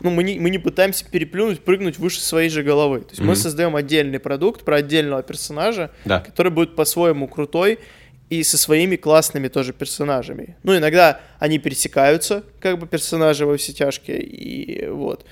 ну, 0.00 0.10
мы 0.10 0.22
не, 0.22 0.38
мы 0.38 0.50
не 0.50 0.58
пытаемся 0.58 1.04
переплюнуть, 1.08 1.60
прыгнуть 1.60 1.98
выше 1.98 2.20
своей 2.20 2.48
же 2.48 2.62
головы. 2.62 3.00
То 3.00 3.10
есть 3.10 3.20
mm-hmm. 3.20 3.24
мы 3.24 3.36
создаем 3.36 3.76
отдельный 3.76 4.18
продукт 4.18 4.64
про 4.64 4.76
отдельного 4.76 5.22
персонажа, 5.22 5.90
да. 6.04 6.20
который 6.20 6.50
будет 6.50 6.74
по-своему 6.74 7.28
крутой 7.28 7.78
и 8.30 8.42
со 8.42 8.58
своими 8.58 8.96
классными 8.96 9.48
тоже 9.48 9.72
персонажами. 9.72 10.56
Ну, 10.62 10.76
иногда 10.76 11.20
они 11.38 11.58
пересекаются, 11.58 12.42
как 12.60 12.78
бы 12.78 12.86
персонажи 12.86 13.46
во 13.46 13.56
все 13.56 13.72
тяжкие, 13.72 14.22
и 14.22 14.88
вот. 14.88 15.24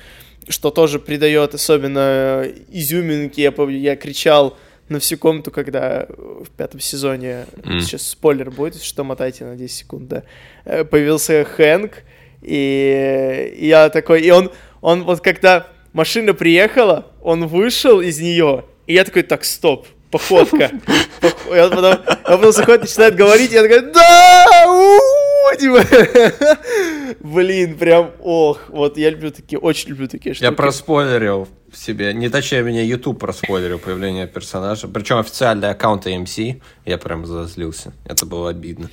Что 0.49 0.71
тоже 0.71 0.99
придает 0.99 1.55
особенно 1.55 2.45
изюминки. 2.69 3.41
Я 3.41 3.53
помню, 3.53 3.79
я 3.79 3.97
кричал 3.97 4.57
на 4.89 4.99
всю 4.99 5.17
комнату, 5.17 5.51
когда 5.51 6.07
в 6.09 6.51
пятом 6.57 6.81
сезоне, 6.81 7.47
mm. 7.57 7.81
сейчас 7.81 8.07
спойлер 8.09 8.51
будет, 8.51 8.83
что 8.83 9.05
мотайте 9.05 9.45
на 9.45 9.57
10 9.57 9.77
секунд, 9.77 10.09
да, 10.09 10.23
э, 10.65 10.85
появился 10.85 11.45
Хэнк, 11.45 12.03
и 12.43 13.55
я 13.59 13.89
такой, 13.89 14.23
и 14.23 14.31
он, 14.31 14.51
он 14.81 15.05
вот 15.05 15.21
когда 15.21 15.67
машина 15.93 16.35
приехала, 16.35 17.07
он 17.23 17.47
вышел 17.47 18.01
из 18.01 18.21
нее, 18.21 18.65
и 18.87 18.95
я 18.95 19.05
такой, 19.05 19.23
так, 19.23 19.45
стоп, 19.45 19.87
походка. 20.11 20.71
И 21.23 21.59
он 21.59 21.71
потом, 21.71 21.93
он 22.25 22.39
потом 22.39 22.53
заходит, 22.53 22.83
начинает 22.83 23.15
говорить, 23.15 23.53
и 23.53 23.55
я 23.55 23.63
такой, 23.63 23.93
да, 23.93 24.47
блин, 27.21 27.77
прям, 27.77 28.11
ох, 28.21 28.61
вот 28.69 28.97
я 28.97 29.11
люблю 29.11 29.31
такие, 29.31 29.59
очень 29.59 29.91
люблю 29.91 30.09
такие 30.09 30.35
штуки. 30.35 30.45
Я 30.45 30.53
проспойлерил 30.53 31.49
себе, 31.73 32.13
не 32.15 32.29
точнее, 32.29 32.63
меня 32.63 32.83
YouTube 32.83 33.19
проспойлерил 33.19 33.79
появление 33.79 34.27
персонажа, 34.27 34.89
причем 34.89 35.19
официальный 35.19 35.71
аккаунт 35.71 36.07
AMC, 36.07 36.61
я 36.85 36.99
прям 36.99 37.27
зазлился, 37.27 37.93
это 38.05 38.27
было 38.27 38.51
обидно. 38.51 38.91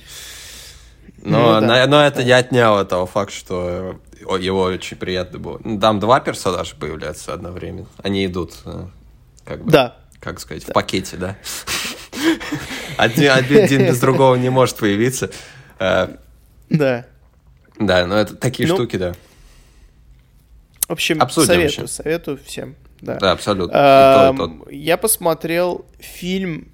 Но, 1.22 1.60
ну, 1.60 1.66
да. 1.66 1.86
но 1.86 2.02
это 2.02 2.24
не 2.24 2.32
отняло 2.32 2.84
того 2.84 3.06
факта, 3.06 3.34
что 3.34 4.00
его 4.20 4.62
очень 4.62 4.96
приятно 4.96 5.38
было. 5.38 5.60
Ну, 5.64 5.78
там 5.78 6.00
два 6.00 6.20
персонажа 6.20 6.74
появляются 6.76 7.32
одновременно. 7.32 7.88
Они 8.02 8.24
идут, 8.26 8.54
э, 8.64 8.86
как 9.44 9.64
бы, 9.64 9.70
да. 9.70 9.96
как 10.18 10.40
сказать, 10.40 10.64
да. 10.66 10.72
в 10.72 10.74
пакете, 10.74 11.16
да? 11.16 11.36
Один, 12.96 13.30
один 13.30 13.86
без 13.86 13.98
другого 13.98 14.34
не 14.34 14.50
может 14.50 14.76
появиться. 14.76 15.30
Э, 15.78 16.08
да. 16.68 17.06
Да, 17.78 18.06
но 18.06 18.16
это 18.16 18.36
такие 18.36 18.68
ну, 18.68 18.74
штуки, 18.74 18.96
да. 18.96 19.14
В 20.86 20.92
общем, 20.92 21.22
Обсудим 21.22 21.46
советую, 21.46 21.88
советую 21.88 22.40
всем. 22.44 22.76
Да, 23.00 23.16
да 23.18 23.32
абсолютно. 23.32 23.72
То. 23.72 24.66
Я 24.70 24.98
посмотрел 24.98 25.86
фильм 25.98 26.70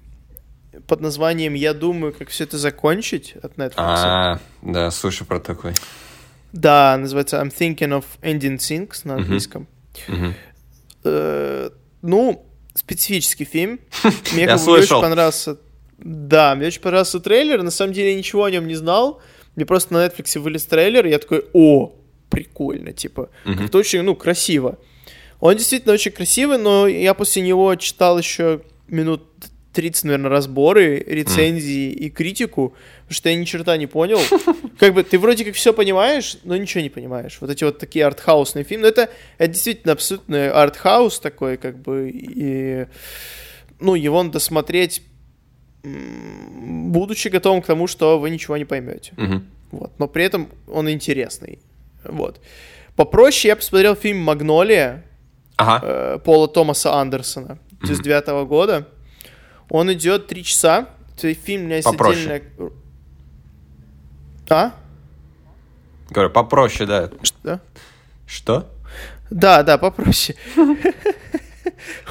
под 0.87 1.01
названием 1.01 1.53
«Я 1.53 1.73
думаю, 1.73 2.13
как 2.13 2.29
все 2.29 2.43
это 2.43 2.57
закончить» 2.57 3.35
от 3.41 3.55
Netflix. 3.55 3.73
А, 3.77 4.39
да, 4.61 4.91
слушай 4.91 5.25
про 5.25 5.39
такой. 5.39 5.73
Да, 6.53 6.97
называется 6.97 7.37
I'm 7.37 7.51
Thinking 7.51 7.97
of 7.97 8.05
Ending 8.21 8.57
Things 8.57 9.01
на 9.03 9.15
английском. 9.15 9.67
Uh-huh. 10.07 10.33
Uh-huh. 11.03 11.73
ну, 12.01 12.45
специфический 12.73 13.45
фильм. 13.45 13.79
Мне 14.33 14.53
очень 14.53 15.01
понравился. 15.01 15.57
Да, 15.97 16.53
мне 16.53 16.67
очень 16.67 16.81
понравился 16.81 17.19
трейлер. 17.19 17.63
На 17.63 17.71
самом 17.71 17.91
деле 17.91 18.11
я 18.11 18.17
ничего 18.17 18.43
о 18.43 18.51
нем 18.51 18.67
не 18.67 18.75
знал. 18.75 19.19
Мне 19.55 19.65
просто 19.65 19.93
на 19.93 20.05
Netflix 20.05 20.39
вылез 20.39 20.63
трейлер, 20.65 21.07
и 21.07 21.09
я 21.09 21.17
такой, 21.17 21.45
о, 21.53 21.95
прикольно, 22.29 22.93
типа, 22.93 23.29
uh-huh. 23.45 23.57
как-то 23.57 23.79
очень, 23.79 24.03
ну, 24.03 24.15
красиво. 24.15 24.77
Он 25.39 25.55
действительно 25.55 25.93
очень 25.93 26.11
красивый, 26.11 26.59
но 26.59 26.87
я 26.87 27.15
после 27.15 27.41
него 27.41 27.73
читал 27.75 28.19
еще 28.19 28.61
минут 28.87 29.23
30, 29.77 30.05
наверное, 30.05 30.31
разборы, 30.31 30.97
рецензии 31.05 31.91
mm. 31.91 31.93
и 31.93 32.09
критику, 32.09 32.73
потому 33.01 33.13
что 33.13 33.29
я 33.29 33.35
ни 33.35 33.45
черта 33.45 33.77
не 33.77 33.85
понял. 33.85 34.19
Как 34.79 34.95
бы 34.95 35.03
ты 35.03 35.19
вроде 35.19 35.45
как 35.45 35.53
все 35.53 35.71
понимаешь, 35.71 36.37
но 36.43 36.57
ничего 36.57 36.81
не 36.81 36.89
понимаешь. 36.89 37.37
Вот 37.41 37.51
эти 37.51 37.63
вот 37.63 37.77
такие 37.77 38.03
артхаусные 38.03 38.63
фильмы. 38.63 38.81
Но 38.83 38.87
это, 38.87 39.09
это 39.37 39.53
действительно 39.53 39.93
абсолютно 39.93 40.51
артхаус 40.51 41.19
такой, 41.19 41.57
как 41.57 41.77
бы, 41.77 42.09
и, 42.11 42.87
ну, 43.79 43.93
его 43.93 44.23
надо 44.23 44.39
смотреть, 44.39 45.03
будучи 45.83 47.27
готовым 47.27 47.61
к 47.61 47.67
тому, 47.67 47.85
что 47.85 48.17
вы 48.17 48.31
ничего 48.31 48.57
не 48.57 48.65
поймете. 48.65 49.13
Mm-hmm. 49.15 49.41
Вот. 49.73 49.91
Но 49.99 50.07
при 50.07 50.23
этом 50.23 50.49
он 50.67 50.89
интересный. 50.89 51.59
Вот. 52.03 52.41
Попроще 52.95 53.49
я 53.49 53.55
посмотрел 53.55 53.93
фильм 53.95 54.17
«Магнолия» 54.23 55.03
ага. 55.55 55.85
э, 55.85 56.19
Пола 56.23 56.47
Томаса 56.47 56.95
Андерсона 56.95 57.59
2009 57.81 58.23
mm-hmm. 58.23 58.45
года. 58.47 58.87
Он 59.69 59.91
идет 59.93 60.27
три 60.27 60.43
часа. 60.43 60.89
То 61.19 61.27
есть 61.27 61.43
фильм 61.43 61.63
у 61.63 61.65
меня 61.65 61.77
есть 61.77 61.85
попроще. 61.85 62.35
отдельная... 62.35 62.71
А? 64.49 64.71
Говорю, 66.09 66.29
попроще, 66.29 66.87
да. 66.87 67.09
Что? 67.21 67.59
Что? 68.25 68.69
Да, 69.29 69.63
да, 69.63 69.77
попроще. 69.77 70.37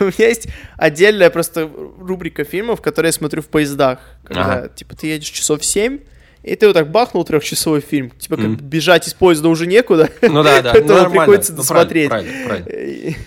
У 0.01 0.05
меня 0.05 0.29
есть 0.29 0.49
отдельная 0.77 1.31
просто 1.31 1.71
рубрика 1.99 2.45
фильмов, 2.45 2.83
которые 2.83 3.09
я 3.09 3.13
смотрю 3.13 3.43
в 3.43 3.47
поездах. 3.47 4.01
Когда, 4.25 4.69
типа, 4.69 4.97
ты 4.97 5.09
едешь 5.09 5.29
часов 5.29 5.65
семь, 5.65 6.01
и 6.43 6.55
ты 6.55 6.67
вот 6.67 6.75
так 6.75 6.91
бахнул 6.91 7.25
трехчасовой 7.25 7.81
фильм. 7.81 8.11
Типа, 8.11 8.37
как 8.37 8.61
бежать 8.61 9.09
из 9.09 9.15
поезда 9.15 9.49
уже 9.49 9.67
некуда. 9.67 10.11
Ну 10.23 10.43
да, 10.43 10.63
да. 10.63 10.73
Поэтому 10.75 11.11
приходится 11.11 11.53
ну, 11.53 11.59
досмотреть. 11.59 12.09
Правильно, 12.09 12.47
правильно. 12.47 13.17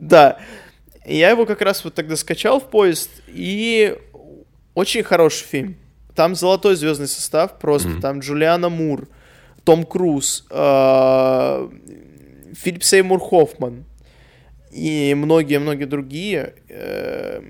Да. 0.00 0.38
Я 1.04 1.30
его 1.30 1.46
как 1.46 1.60
раз 1.60 1.84
вот 1.84 1.94
тогда 1.94 2.16
скачал 2.16 2.60
в 2.60 2.70
поезд, 2.70 3.10
и 3.28 3.96
очень 4.74 5.02
хороший 5.02 5.44
фильм. 5.44 5.76
Там 6.14 6.34
золотой 6.34 6.76
звездный 6.76 7.08
состав, 7.08 7.58
просто 7.58 7.88
mm-hmm. 7.88 8.00
там 8.00 8.20
Джулиана 8.20 8.68
Мур, 8.68 9.08
Том 9.64 9.84
Круз, 9.84 10.46
э, 10.50 11.68
Филипп 12.54 12.84
Сеймур 12.84 13.20
Хоффман 13.20 13.84
и 14.70 15.14
многие-многие 15.16 15.86
другие. 15.86 16.54
Э, 16.68 17.40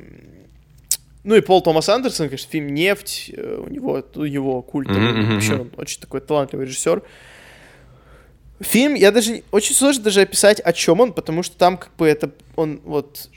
ну 1.25 1.35
и 1.35 1.41
Пол 1.41 1.63
Томас 1.63 1.89
Андерсон, 1.89 2.29
конечно, 2.29 2.51
фильм 2.51 2.75
«Нефть», 2.75 3.33
э, 3.35 3.63
у 3.67 3.71
него, 3.71 4.03
у 4.15 4.27
него 4.27 4.63
культовый, 4.63 5.13
mm-hmm, 5.13 5.35
вообще 5.35 5.55
он 5.57 5.71
очень 5.77 6.01
такой 6.01 6.21
талантливый 6.21 6.67
режиссер. 6.67 7.03
Фильм, 8.61 8.95
я 8.95 9.11
даже, 9.11 9.43
очень 9.51 9.75
сложно 9.75 10.05
даже 10.05 10.21
описать, 10.21 10.61
о 10.61 10.73
чем 10.73 11.01
он, 11.01 11.13
потому 11.13 11.43
что 11.43 11.57
там 11.57 11.77
как 11.77 11.95
бы 11.97 12.07
это, 12.07 12.31
он 12.57 12.81
вот 12.85 13.29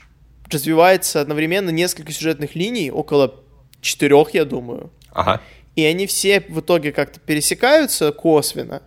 развивается 0.50 1.20
одновременно 1.20 1.70
несколько 1.70 2.12
сюжетных 2.12 2.54
линий, 2.54 2.90
около 2.90 3.34
четырех, 3.80 4.34
я 4.34 4.44
думаю. 4.44 4.90
Ага. 5.12 5.40
И 5.76 5.84
они 5.84 6.06
все 6.06 6.40
в 6.48 6.60
итоге 6.60 6.92
как-то 6.92 7.20
пересекаются 7.20 8.12
косвенно, 8.12 8.82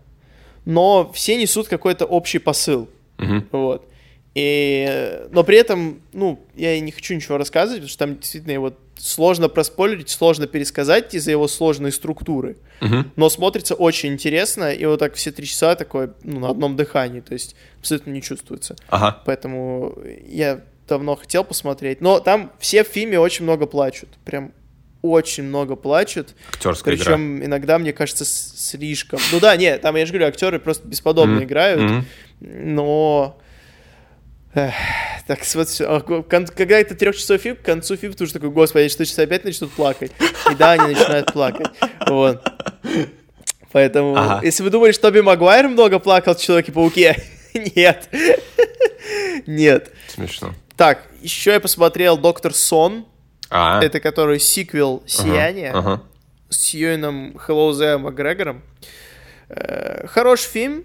но 0.66 1.12
все 1.14 1.38
несут 1.38 1.68
какой-то 1.68 2.06
общий 2.06 2.40
посыл. 2.40 2.90
Угу. 3.18 3.44
Вот. 3.52 3.88
И, 4.34 5.26
но 5.32 5.44
при 5.44 5.58
этом, 5.58 6.02
ну, 6.14 6.40
я 6.56 6.80
не 6.80 6.92
хочу 6.92 7.14
ничего 7.14 7.38
рассказывать, 7.38 7.82
потому 7.82 7.90
что 7.90 8.00
там 8.00 8.18
действительно 8.18 8.52
его 8.52 8.74
сложно 8.98 9.50
проспойлерить, 9.50 10.10
сложно 10.10 10.48
пересказать 10.48 11.14
из-за 11.14 11.32
его 11.32 11.48
сложной 11.48 11.92
структуры. 11.92 12.56
Uh-huh. 12.80 13.06
Но 13.16 13.30
смотрится 13.30 13.76
очень 13.76 14.14
интересно, 14.14 14.72
и 14.72 14.86
вот 14.86 15.00
так 15.00 15.16
все 15.16 15.32
три 15.32 15.48
часа 15.48 15.76
такое, 15.76 16.14
ну, 16.24 16.40
на 16.40 16.50
одном 16.50 16.76
дыхании, 16.76 17.20
то 17.20 17.34
есть 17.34 17.56
абсолютно 17.80 18.12
не 18.12 18.22
чувствуется. 18.22 18.76
Ага. 18.88 19.22
Поэтому 19.26 19.98
я 20.28 20.62
давно 20.92 21.16
хотел 21.16 21.44
посмотреть. 21.44 22.02
Но 22.02 22.20
там 22.20 22.52
все 22.60 22.84
в 22.84 22.88
фильме 22.88 23.20
очень 23.20 23.44
много 23.44 23.66
плачут. 23.66 24.10
Прям 24.26 24.52
очень 25.02 25.44
много 25.44 25.76
плачут. 25.76 26.36
Актерская 26.50 26.96
Причем 26.96 27.38
игра. 27.38 27.46
иногда, 27.48 27.80
мне 27.80 27.94
кажется, 27.94 28.26
слишком. 28.26 29.20
Ну 29.32 29.40
да, 29.40 29.56
нет, 29.56 29.82
там, 29.82 29.96
я 29.96 30.06
же 30.06 30.12
говорю, 30.12 30.28
актеры 30.28 30.60
просто 30.60 30.88
бесподобно 30.88 31.40
mm-hmm. 31.40 31.44
играют, 31.44 31.82
mm-hmm. 31.82 32.04
но 32.42 33.42
Эх, 34.54 34.74
так 35.28 35.40
вот 35.54 35.70
все. 35.70 35.86
А, 35.86 36.02
когда 36.02 36.78
это 36.78 36.94
трехчасовой 36.94 37.40
фильм, 37.40 37.56
к 37.56 37.62
концу 37.62 37.96
фильма 37.96 38.16
ты 38.16 38.26
уже 38.26 38.34
такой, 38.34 38.50
господи, 38.50 38.90
что 38.90 39.06
сейчас 39.06 39.20
опять 39.20 39.46
начнут 39.46 39.72
плакать. 39.72 40.12
И 40.52 40.56
да, 40.56 40.74
они 40.74 40.94
начинают 40.94 41.32
плакать. 41.32 41.68
Вот. 42.08 42.46
Поэтому, 43.72 44.18
ага. 44.18 44.46
если 44.46 44.64
вы 44.64 44.70
думали, 44.70 44.92
что 44.92 45.04
Тоби 45.04 45.22
Магуайр 45.22 45.70
много 45.70 46.00
плакал 46.00 46.36
в 46.36 46.42
Человеке-пауке, 46.42 47.16
нет. 47.54 48.10
нет. 49.48 49.92
Смешно. 50.10 50.54
Так, 50.82 51.04
еще 51.22 51.52
я 51.52 51.60
посмотрел 51.60 52.18
Доктор 52.18 52.56
Сон. 52.56 53.06
А-а. 53.52 53.84
Это 53.84 54.00
который 54.00 54.40
сиквел 54.40 55.04
Сияния 55.06 55.70
ага. 55.70 55.80
Ага. 55.80 56.04
с 56.50 56.74
Юином 56.74 57.38
Хэллоузе 57.38 57.98
Макгрегором. 57.98 58.64
Э, 59.50 60.08
хороший 60.08 60.50
фильм 60.50 60.84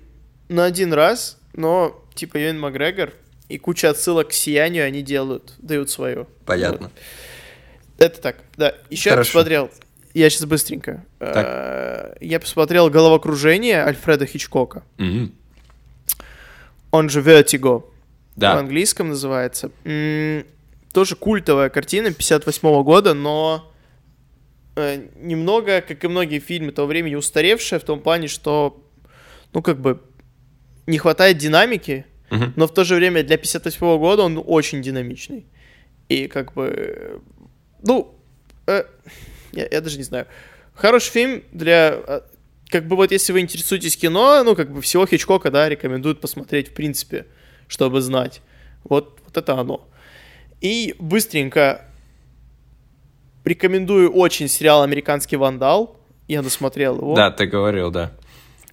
на 0.51 0.66
один 0.66 0.92
раз, 0.92 1.38
но 1.55 2.05
типа 2.14 2.36
Юин 2.36 2.61
Макгрегор 2.61 3.14
и 3.49 3.57
куча 3.57 3.88
отсылок 3.88 4.28
к 4.28 4.32
сиянию 4.34 4.84
они 4.84 5.01
делают, 5.01 5.55
дают 5.57 5.88
свое. 5.88 6.26
Понятно. 6.44 6.88
Вот. 6.88 8.05
Это 8.05 8.20
так, 8.20 8.36
да. 8.59 8.74
Еще 8.90 9.09
Хорошо. 9.09 9.20
я 9.20 9.32
посмотрел, 9.32 9.70
я 10.12 10.28
сейчас 10.28 10.44
быстренько. 10.44 11.07
Так. 11.18 11.47
Э, 11.49 12.16
я 12.20 12.38
посмотрел 12.38 12.90
«Головокружение» 12.90 13.82
Альфреда 13.82 14.26
Хичкока. 14.26 14.82
Угу. 14.99 15.30
Он 16.90 17.09
же 17.09 17.22
«Vertigo». 17.22 17.84
Да. 18.37 18.55
В 18.55 18.59
английском 18.59 19.09
называется. 19.09 19.70
М-м, 19.84 20.47
тоже 20.93 21.16
культовая 21.16 21.68
картина 21.68 22.12
58 22.12 22.68
-го 22.68 22.84
года, 22.84 23.14
но 23.14 23.72
э, 24.76 25.07
немного, 25.16 25.80
как 25.80 26.05
и 26.05 26.09
многие 26.09 26.39
фильмы 26.39 26.72
того 26.72 26.89
времени, 26.89 27.14
устаревшая 27.14 27.80
в 27.80 27.84
том 27.84 28.01
плане, 28.01 28.28
что, 28.28 28.84
ну, 29.53 29.62
как 29.62 29.80
бы, 29.80 30.03
не 30.87 30.99
хватает 30.99 31.39
динамики, 31.39 32.07
Uh-huh. 32.30 32.53
Но 32.57 32.66
в 32.66 32.74
то 32.74 32.84
же 32.84 32.95
время 32.97 33.22
для 33.22 33.37
58 33.37 33.87
-го 33.87 33.99
года 33.99 34.22
он 34.22 34.43
очень 34.45 34.82
динамичный. 34.82 35.47
И 36.09 36.26
как 36.28 36.55
бы... 36.55 37.20
Ну, 37.82 38.14
э, 38.66 38.84
я, 39.53 39.68
я 39.70 39.80
даже 39.80 39.97
не 39.97 40.03
знаю. 40.03 40.26
Хороший 40.74 41.11
фильм 41.11 41.43
для... 41.53 42.01
Э, 42.07 42.20
как 42.68 42.89
бы 42.89 42.97
вот 42.97 43.12
если 43.12 43.32
вы 43.32 43.41
интересуетесь 43.41 43.97
кино, 43.97 44.43
ну, 44.45 44.57
как 44.57 44.72
бы 44.72 44.80
всего 44.80 45.07
Хичкока, 45.07 45.51
да, 45.51 45.68
рекомендуют 45.68 46.20
посмотреть 46.20 46.68
в 46.70 46.74
принципе, 46.74 47.26
чтобы 47.68 48.00
знать. 48.00 48.42
Вот, 48.84 49.20
вот 49.24 49.36
это 49.36 49.54
оно. 49.54 49.86
И 50.60 50.94
быстренько 50.98 51.84
рекомендую 53.44 54.12
очень 54.12 54.48
сериал 54.48 54.82
«Американский 54.82 55.36
вандал». 55.36 55.96
Я 56.28 56.42
досмотрел 56.42 56.96
его. 56.96 57.14
Да, 57.14 57.30
ты 57.30 57.46
говорил, 57.46 57.90
да. 57.90 58.12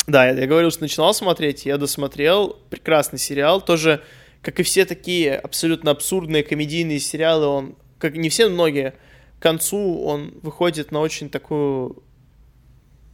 Да, 0.08 0.26
я, 0.28 0.34
я 0.34 0.48
говорил, 0.48 0.72
что 0.72 0.82
начинал 0.82 1.14
смотреть, 1.14 1.66
я 1.66 1.78
досмотрел. 1.78 2.58
Прекрасный 2.70 3.20
сериал. 3.20 3.62
Тоже, 3.62 4.02
как 4.42 4.60
и 4.60 4.64
все 4.64 4.86
такие 4.86 5.36
абсолютно 5.36 5.92
абсурдные 5.92 6.44
комедийные 6.44 7.00
сериалы, 7.00 7.46
он, 7.46 7.76
как 8.00 8.16
не 8.16 8.30
все, 8.30 8.50
многие, 8.50 8.96
к 9.40 9.44
концу 9.44 10.02
он 10.04 10.34
выходит 10.42 10.92
на 10.92 11.00
очень 11.00 11.30
такую 11.30 12.02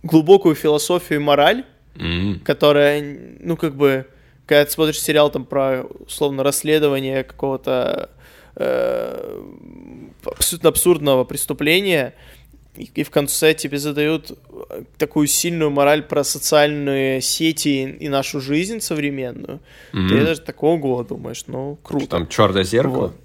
глубокую 0.03 0.55
философию 0.55 1.19
и 1.19 1.23
мораль, 1.23 1.65
mm-hmm. 1.95 2.39
которая, 2.39 3.37
ну, 3.39 3.57
как 3.57 3.75
бы, 3.75 4.07
когда 4.49 4.65
ты 4.65 4.71
смотришь 4.71 4.99
сериал 4.99 5.29
там 5.29 5.45
про, 5.45 5.83
условно, 6.07 6.41
расследование 6.41 7.23
какого-то 7.23 8.09
э, 8.55 9.41
абсолютно 10.25 10.69
абсурдного 10.69 11.23
преступления, 11.23 12.15
и 12.75 13.03
в 13.03 13.11
конце 13.11 13.53
тебе 13.53 13.77
задают 13.77 14.31
э, 14.31 14.83
такую 14.97 15.27
сильную 15.27 15.69
мораль 15.69 16.01
про 16.01 16.23
социальные 16.23 17.21
сети 17.21 17.95
и 17.99 18.09
нашу 18.09 18.41
жизнь 18.41 18.79
современную. 18.79 19.59
Mm-hmm. 19.93 20.09
Ты 20.09 20.25
даже 20.25 20.41
такого 20.41 21.03
думаешь, 21.03 21.43
ну, 21.45 21.77
круто. 21.83 22.05
Что 22.05 22.17
там 22.17 22.27
черное 22.27 22.63
зеркало? 22.63 22.97
Вот. 22.97 23.15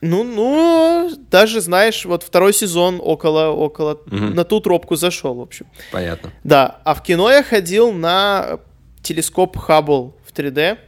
Ну, 0.00 0.24
ну, 0.24 1.10
даже, 1.30 1.60
знаешь, 1.60 2.06
вот 2.06 2.22
второй 2.22 2.54
сезон 2.54 3.02
около, 3.04 3.48
около, 3.48 4.00
mm-hmm. 4.06 4.32
на 4.32 4.44
ту 4.44 4.60
тропку 4.60 4.96
зашел, 4.96 5.34
в 5.34 5.42
общем. 5.42 5.66
Понятно. 5.92 6.32
Да, 6.42 6.80
а 6.84 6.94
в 6.94 7.02
кино 7.02 7.30
я 7.30 7.42
ходил 7.42 7.92
на 7.92 8.60
телескоп 9.02 9.58
Хаббл 9.58 10.14
3D, 10.38 10.78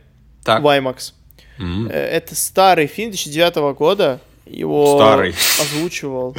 так. 0.45 0.63
в 0.63 0.67
IMAX. 0.67 1.13
Mm-hmm. 1.59 1.91
Это 1.91 2.35
старый 2.35 2.87
фильм 2.87 3.11
2009 3.11 3.77
года, 3.77 4.21
его 4.47 4.97
Старый. 4.97 5.35
озвучивал. 5.61 6.35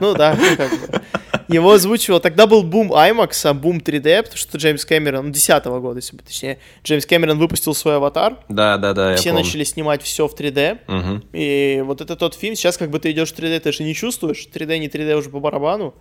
Ну 0.00 0.14
да, 0.14 0.36
как 0.56 0.70
бы. 0.70 1.02
Его 1.48 1.72
озвучивал. 1.72 2.20
Тогда 2.20 2.46
был 2.46 2.62
бум 2.62 2.92
IMAX, 2.92 3.48
а 3.48 3.54
бум 3.54 3.78
3D, 3.78 4.22
потому 4.22 4.36
что 4.36 4.58
Джеймс 4.58 4.84
Кэмерон, 4.84 5.26
ну, 5.26 5.32
10 5.32 5.64
-го 5.64 5.80
года, 5.80 5.98
если 5.98 6.16
бы 6.16 6.22
точнее, 6.22 6.58
Джеймс 6.84 7.06
Кэмерон 7.06 7.38
выпустил 7.38 7.74
свой 7.74 7.96
аватар. 7.96 8.38
Да, 8.48 8.76
да, 8.78 8.92
да. 8.92 9.16
Все 9.16 9.32
начали 9.32 9.64
снимать 9.64 10.02
все 10.02 10.26
в 10.26 10.34
3D. 10.34 10.78
Угу. 10.88 11.26
И 11.32 11.82
вот 11.84 12.00
это 12.00 12.16
тот 12.16 12.34
фильм, 12.34 12.56
сейчас 12.56 12.76
как 12.76 12.90
бы 12.90 12.98
ты 12.98 13.12
идешь 13.12 13.32
в 13.32 13.38
3D, 13.38 13.60
ты 13.60 13.72
же 13.72 13.84
не 13.84 13.94
чувствуешь. 13.94 14.48
3D, 14.52 14.78
не 14.78 14.88
3D 14.88 15.14
уже 15.14 15.30
по 15.30 15.40
барабану. 15.40 15.94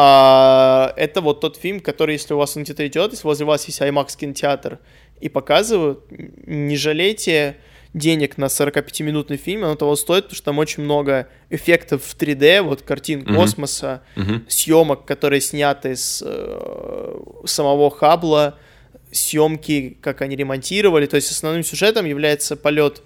А, 0.00 0.92
это 0.96 1.20
вот 1.20 1.40
тот 1.40 1.56
фильм, 1.56 1.80
который, 1.80 2.12
если 2.12 2.32
у 2.32 2.38
вас 2.38 2.56
он 2.56 2.62
где-то 2.62 2.86
идет, 2.86 3.10
если 3.10 3.26
возле 3.26 3.46
вас 3.46 3.64
есть 3.64 3.80
IMAX 3.80 4.16
кинотеатр 4.16 4.78
и 5.20 5.28
показывают, 5.28 6.04
не 6.46 6.76
жалейте 6.76 7.56
денег 7.94 8.38
на 8.38 8.44
45-минутный 8.44 9.38
фильм, 9.38 9.64
оно 9.64 9.74
того 9.74 9.96
стоит, 9.96 10.26
потому 10.26 10.36
что 10.36 10.44
там 10.44 10.58
очень 10.60 10.84
много 10.84 11.26
эффектов 11.50 12.04
в 12.04 12.16
3D, 12.16 12.62
вот 12.62 12.82
картин 12.82 13.22
mm-hmm. 13.22 13.34
космоса, 13.34 14.02
mm-hmm. 14.14 14.42
съемок, 14.46 15.04
которые 15.04 15.40
сняты 15.40 15.96
с 15.96 16.22
э, 16.24 17.20
самого 17.44 17.90
Хаббла, 17.90 18.56
съемки, 19.10 19.96
как 20.00 20.22
они 20.22 20.36
ремонтировали. 20.36 21.06
То 21.06 21.16
есть 21.16 21.32
основным 21.32 21.64
сюжетом 21.64 22.06
является 22.06 22.54
полет 22.54 23.02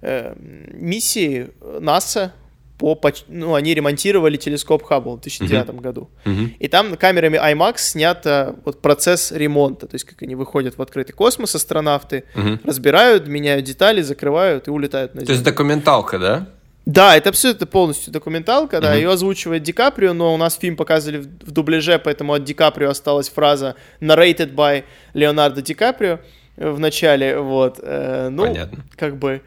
э, 0.00 0.36
миссии 0.38 1.48
НАСА 1.80 2.34
по, 2.78 3.00
ну, 3.28 3.54
они 3.54 3.74
ремонтировали 3.74 4.36
телескоп 4.36 4.82
Хаббл 4.82 5.16
в 5.16 5.20
2009 5.20 5.66
uh-huh. 5.66 5.80
году. 5.80 6.10
Uh-huh. 6.24 6.50
И 6.58 6.68
там 6.68 6.96
камерами 6.96 7.36
IMAX 7.38 7.78
снято 7.78 8.56
вот 8.64 8.82
процесс 8.82 9.32
ремонта, 9.32 9.86
то 9.86 9.94
есть 9.94 10.04
как 10.04 10.22
они 10.22 10.34
выходят 10.34 10.76
в 10.76 10.82
открытый 10.82 11.14
космос, 11.14 11.54
астронавты, 11.54 12.24
uh-huh. 12.34 12.60
разбирают, 12.64 13.26
меняют 13.28 13.64
детали, 13.64 14.02
закрывают 14.02 14.68
и 14.68 14.70
улетают 14.70 15.14
на 15.14 15.20
Землю. 15.20 15.26
То 15.26 15.32
есть 15.32 15.44
документалка, 15.44 16.18
да? 16.18 16.48
Да, 16.84 17.16
это 17.16 17.30
абсолютно 17.30 17.66
полностью 17.66 18.12
документалка, 18.12 18.80
да, 18.80 18.94
uh-huh. 18.94 18.98
ее 18.98 19.10
озвучивает 19.10 19.62
Ди 19.62 19.72
Каприо, 19.72 20.12
но 20.12 20.32
у 20.32 20.36
нас 20.36 20.56
фильм 20.56 20.76
показывали 20.76 21.18
в, 21.18 21.26
в 21.46 21.50
дубляже, 21.50 21.98
поэтому 21.98 22.34
от 22.34 22.44
Ди 22.44 22.54
Каприо 22.54 22.90
осталась 22.90 23.28
фраза 23.28 23.74
narrated 24.00 24.54
by 24.54 24.84
Леонардо 25.14 25.62
Ди 25.62 25.74
Каприо 25.74 26.20
в 26.56 26.78
начале, 26.78 27.38
вот. 27.38 27.80
Э, 27.82 28.28
ну, 28.30 28.44
Понятно. 28.44 28.84
как 28.96 29.16
бы 29.16 29.42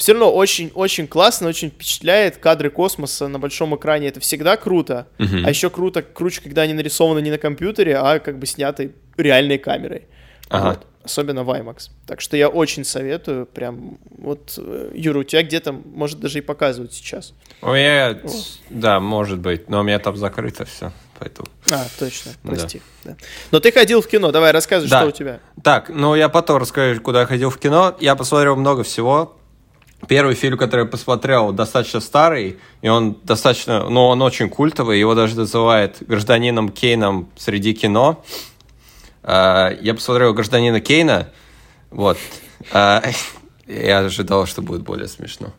все 0.00 0.12
равно 0.12 0.32
очень-очень 0.32 1.06
классно, 1.06 1.48
очень 1.48 1.68
впечатляет 1.68 2.38
кадры 2.38 2.70
космоса 2.70 3.28
на 3.28 3.38
большом 3.38 3.76
экране. 3.76 4.08
Это 4.08 4.18
всегда 4.18 4.56
круто. 4.56 5.08
Uh-huh. 5.18 5.44
А 5.44 5.50
еще 5.50 5.68
круто, 5.68 6.00
круче, 6.00 6.40
когда 6.40 6.62
они 6.62 6.72
нарисованы 6.72 7.20
не 7.20 7.30
на 7.30 7.36
компьютере, 7.36 7.98
а 7.98 8.18
как 8.18 8.38
бы 8.38 8.46
сняты 8.46 8.94
реальной 9.18 9.58
камерой. 9.58 10.06
Ага. 10.48 10.68
Вот. 10.70 10.86
Особенно 11.04 11.44
в 11.44 11.50
IMAX. 11.50 11.90
Так 12.06 12.22
что 12.22 12.38
я 12.38 12.48
очень 12.48 12.84
советую. 12.84 13.44
Прям 13.44 13.98
вот, 14.10 14.54
э, 14.56 14.90
Юра, 14.94 15.18
у 15.18 15.22
тебя 15.22 15.42
где-то, 15.42 15.72
может, 15.72 16.18
даже 16.18 16.38
и 16.38 16.40
показывают 16.40 16.94
сейчас. 16.94 17.34
У 17.60 17.72
меня, 17.72 18.18
вот. 18.22 18.46
да, 18.70 19.00
может 19.00 19.38
быть, 19.38 19.68
но 19.68 19.80
у 19.80 19.82
меня 19.82 19.98
там 19.98 20.16
закрыто 20.16 20.64
все. 20.64 20.92
Поэтому... 21.18 21.46
А, 21.70 21.84
точно, 21.98 22.32
прости. 22.42 22.80
Да. 23.04 23.10
Да. 23.10 23.16
Но 23.50 23.60
ты 23.60 23.70
ходил 23.70 24.00
в 24.00 24.08
кино, 24.08 24.32
давай 24.32 24.52
рассказывай, 24.52 24.88
да. 24.88 25.00
что 25.00 25.08
у 25.08 25.12
тебя. 25.12 25.40
Так, 25.62 25.90
ну 25.90 26.14
я 26.14 26.30
потом 26.30 26.56
расскажу, 26.56 27.02
куда 27.02 27.20
я 27.20 27.26
ходил 27.26 27.50
в 27.50 27.58
кино. 27.58 27.94
Я 28.00 28.16
посмотрел 28.16 28.56
много 28.56 28.82
всего. 28.82 29.36
Первый 30.08 30.34
фильм, 30.34 30.56
который 30.56 30.84
я 30.84 30.90
посмотрел, 30.90 31.52
достаточно 31.52 32.00
старый, 32.00 32.58
и 32.80 32.88
он 32.88 33.18
достаточно, 33.22 33.88
ну, 33.88 34.06
он 34.06 34.22
очень 34.22 34.48
культовый, 34.48 34.98
его 34.98 35.14
даже 35.14 35.36
называют 35.36 35.98
гражданином 36.00 36.70
Кейном 36.70 37.30
среди 37.36 37.74
кино. 37.74 38.24
Uh, 39.22 39.78
я 39.82 39.92
посмотрел 39.94 40.32
гражданина 40.32 40.80
Кейна, 40.80 41.28
вот. 41.90 42.16
Uh, 42.72 43.14
я 43.66 43.98
ожидал, 43.98 44.46
что 44.46 44.62
будет 44.62 44.82
более 44.82 45.08
смешно. 45.08 45.52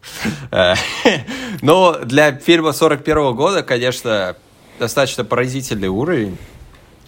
Uh, 0.49 0.75
но 1.61 1.99
для 2.03 2.31
фильма 2.33 2.73
41 2.73 3.35
года, 3.35 3.61
конечно, 3.61 4.35
достаточно 4.79 5.23
поразительный 5.23 5.89
уровень 5.89 6.37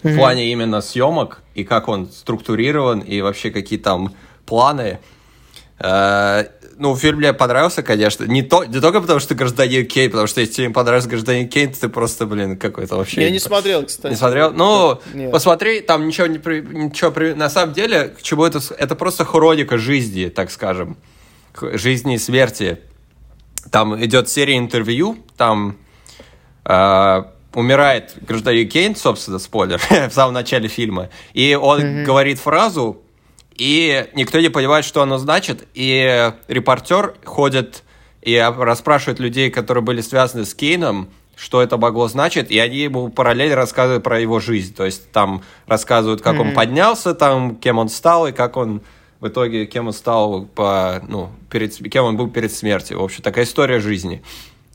в 0.03 0.15
плане 0.15 0.51
именно 0.51 0.81
съемок 0.81 1.41
и 1.55 1.63
как 1.63 1.87
он 1.87 2.11
структурирован 2.11 2.99
и 2.99 3.21
вообще 3.21 3.49
какие 3.49 3.79
там 3.79 4.13
планы. 4.45 4.99
Ну, 6.83 6.97
фильм 6.97 7.19
мне 7.19 7.31
понравился, 7.31 7.81
конечно. 7.81 8.25
Не, 8.25 8.41
то, 8.41 8.65
не 8.65 8.81
только 8.81 8.99
потому, 8.99 9.21
что 9.21 9.35
гражданин 9.35 9.85
Кейн, 9.85 10.11
потому 10.11 10.27
что 10.27 10.41
если 10.41 10.55
тебе 10.55 10.69
понравился 10.69 11.07
гражданин 11.07 11.47
Кейн, 11.47 11.71
то 11.71 11.79
ты 11.79 11.87
просто, 11.87 12.25
блин, 12.25 12.57
какой-то 12.57 12.97
вообще... 12.97 13.21
Я 13.21 13.29
не 13.29 13.39
смотрел, 13.39 13.85
кстати. 13.85 14.11
Не 14.11 14.17
смотрел? 14.17 14.51
Ну, 14.51 14.99
Нет. 15.13 15.31
посмотри, 15.31 15.79
там 15.79 16.05
ничего 16.05 16.27
не... 16.27 16.39
Ничего, 16.39 17.35
на 17.35 17.49
самом 17.49 17.73
деле, 17.73 18.09
к 18.09 18.21
чему 18.21 18.43
это... 18.43 18.59
Это 18.77 18.95
просто 18.95 19.23
хроника 19.23 19.77
жизни, 19.77 20.27
так 20.27 20.51
скажем. 20.51 20.97
Жизни 21.57 22.15
и 22.15 22.17
смерти. 22.17 22.79
Там 23.71 24.03
идет 24.03 24.27
серия 24.27 24.57
интервью, 24.57 25.19
там... 25.37 25.77
Э, 26.65 27.23
умирает 27.53 28.13
гражданин 28.27 28.67
Кейн, 28.67 28.97
собственно, 28.97 29.39
спойлер, 29.39 29.79
в 30.09 30.11
самом 30.11 30.33
начале 30.33 30.67
фильма, 30.67 31.07
и 31.33 31.55
он 31.55 31.79
mm-hmm. 31.79 32.03
говорит 32.03 32.39
фразу, 32.39 33.02
и 33.57 34.09
никто 34.13 34.39
не 34.39 34.49
понимает, 34.49 34.85
что 34.85 35.01
оно 35.01 35.17
значит, 35.17 35.67
и 35.73 36.31
репортер 36.47 37.15
ходит 37.23 37.83
и 38.21 38.37
расспрашивает 38.37 39.19
людей, 39.19 39.49
которые 39.49 39.83
были 39.83 40.01
связаны 40.01 40.45
с 40.45 40.53
Кейном, 40.53 41.09
что 41.35 41.61
это 41.61 41.77
могло 41.77 42.07
значить, 42.07 42.51
и 42.51 42.59
они 42.59 42.77
ему 42.77 43.09
параллельно 43.09 43.55
рассказывают 43.55 44.03
про 44.03 44.19
его 44.19 44.39
жизнь, 44.39 44.73
то 44.73 44.85
есть 44.85 45.11
там 45.11 45.43
рассказывают, 45.67 46.21
как 46.21 46.35
mm-hmm. 46.35 46.41
он 46.41 46.53
поднялся, 46.53 47.13
там, 47.13 47.55
кем 47.55 47.79
он 47.79 47.89
стал, 47.89 48.27
и 48.27 48.31
как 48.31 48.55
он 48.55 48.81
в 49.19 49.27
итоге, 49.27 49.65
кем 49.65 49.87
он 49.87 49.93
стал 49.93 50.45
по, 50.45 51.01
ну, 51.07 51.29
перед, 51.49 51.75
кем 51.91 52.05
он 52.05 52.17
был 52.17 52.29
перед 52.29 52.53
смертью. 52.53 52.99
В 52.99 53.03
общем, 53.03 53.23
такая 53.23 53.45
история 53.45 53.79
жизни. 53.79 54.21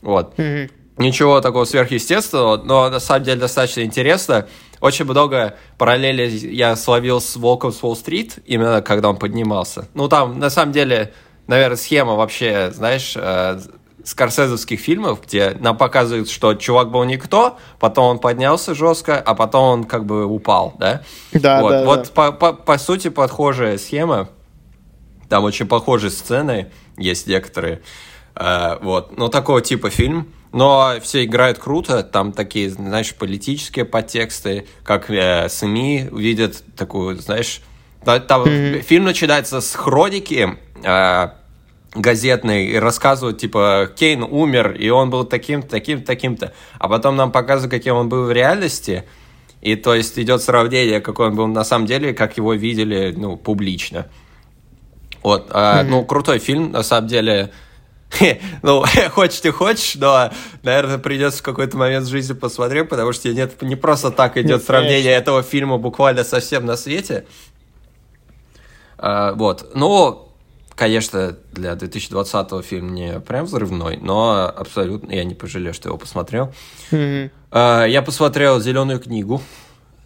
Вот. 0.01 0.35
Mm-hmm 0.37 0.71
ничего 0.99 1.41
такого 1.41 1.65
сверхъестественного, 1.65 2.57
но 2.57 2.89
на 2.89 2.99
самом 2.99 3.23
деле 3.23 3.39
достаточно 3.39 3.81
интересно. 3.81 4.47
Очень 4.81 5.05
много 5.05 5.55
параллелей 5.77 6.29
я 6.53 6.75
словил 6.75 7.21
с 7.21 7.35
Волком 7.35 7.71
с 7.71 7.83
Уолл-стрит, 7.83 8.39
именно 8.45 8.81
когда 8.81 9.09
он 9.09 9.17
поднимался. 9.17 9.87
Ну, 9.93 10.07
там, 10.07 10.39
на 10.39 10.49
самом 10.49 10.71
деле, 10.71 11.13
наверное, 11.47 11.77
схема 11.77 12.15
вообще, 12.15 12.71
знаешь, 12.71 13.13
э, 13.15 13.59
скорсезовских 14.03 14.79
фильмов, 14.79 15.21
где 15.25 15.55
нам 15.59 15.77
показывают, 15.77 16.29
что 16.29 16.53
чувак 16.53 16.91
был 16.91 17.03
никто, 17.03 17.57
потом 17.79 18.05
он 18.05 18.19
поднялся 18.19 18.73
жестко, 18.73 19.19
а 19.19 19.35
потом 19.35 19.63
он 19.63 19.83
как 19.83 20.05
бы 20.05 20.25
упал, 20.25 20.73
да? 20.79 21.01
Да, 21.33 21.61
вот. 21.61 21.69
да. 21.69 21.85
Вот 21.85 22.03
да. 22.03 22.09
По, 22.13 22.31
по, 22.31 22.53
по 22.53 22.77
сути 22.77 23.09
похожая 23.09 23.77
схема. 23.77 24.29
Там 25.27 25.43
очень 25.43 25.67
похожие 25.67 26.09
сцены 26.09 26.71
есть 26.97 27.27
некоторые. 27.27 27.81
Э, 28.35 28.77
вот. 28.81 29.17
Ну, 29.17 29.29
такого 29.29 29.61
типа 29.61 29.89
фильм. 29.89 30.33
Но 30.51 30.95
все 31.01 31.25
играют 31.25 31.59
круто, 31.59 32.01
там 32.01 32.31
такие, 32.31 32.71
знаешь, 32.71 33.13
политические 33.13 33.85
подтексты, 33.85 34.65
как 34.83 35.11
э, 35.11 35.47
СМИ 35.47 36.09
видят 36.11 36.63
такую, 36.75 37.17
знаешь, 37.17 37.61
там 38.03 38.43
mm-hmm. 38.43 38.81
фильм 38.81 39.03
начинается 39.03 39.61
с 39.61 39.75
хроники 39.75 40.57
э, 40.83 41.29
газетной 41.93 42.67
и 42.67 42.77
рассказывают, 42.77 43.37
типа, 43.37 43.91
Кейн 43.95 44.23
умер, 44.23 44.71
и 44.71 44.89
он 44.89 45.11
был 45.11 45.23
таким-то, 45.23 45.69
таким-то, 45.69 46.07
таким-то, 46.07 46.53
а 46.79 46.87
потом 46.87 47.15
нам 47.15 47.31
показывают, 47.31 47.71
каким 47.71 47.95
он 47.95 48.09
был 48.09 48.25
в 48.25 48.31
реальности, 48.31 49.03
и 49.61 49.75
то 49.75 49.93
есть 49.93 50.17
идет 50.17 50.41
сравнение, 50.41 50.99
какой 50.99 51.27
он 51.27 51.35
был 51.35 51.45
на 51.45 51.63
самом 51.63 51.85
деле, 51.85 52.13
как 52.13 52.37
его 52.37 52.53
видели, 52.53 53.13
ну, 53.15 53.37
публично. 53.37 54.07
Вот, 55.21 55.51
mm-hmm. 55.51 55.83
ну, 55.83 56.05
крутой 56.05 56.39
фильм, 56.39 56.71
на 56.71 56.81
самом 56.81 57.07
деле, 57.07 57.51
ну, 58.63 58.83
хочешь 59.11 59.39
ты 59.39 59.51
хочешь, 59.51 59.95
но, 59.95 60.31
наверное, 60.63 60.97
придется 60.97 61.39
в 61.39 61.43
какой-то 61.43 61.77
момент 61.77 62.05
в 62.05 62.09
жизни 62.09 62.33
посмотреть, 62.33 62.89
потому 62.89 63.13
что 63.13 63.29
нет, 63.29 63.61
не 63.61 63.75
просто 63.75 64.11
так 64.11 64.37
идет 64.37 64.63
сравнение 64.63 65.13
этого 65.13 65.43
фильма 65.43 65.77
буквально 65.77 66.23
совсем 66.23 66.65
на 66.65 66.75
свете. 66.75 67.25
А, 68.97 69.33
вот. 69.33 69.71
Ну, 69.75 70.29
конечно, 70.75 71.37
для 71.51 71.75
2020 71.75 72.65
фильм 72.65 72.93
не 72.93 73.19
прям 73.19 73.45
взрывной, 73.45 73.97
но 73.97 74.51
абсолютно 74.53 75.11
я 75.13 75.23
не 75.23 75.35
пожалею, 75.35 75.73
что 75.73 75.89
его 75.89 75.97
посмотрел. 75.97 76.53
А, 77.51 77.85
я 77.85 78.01
посмотрел 78.01 78.59
«Зеленую 78.59 78.99
книгу», 78.99 79.41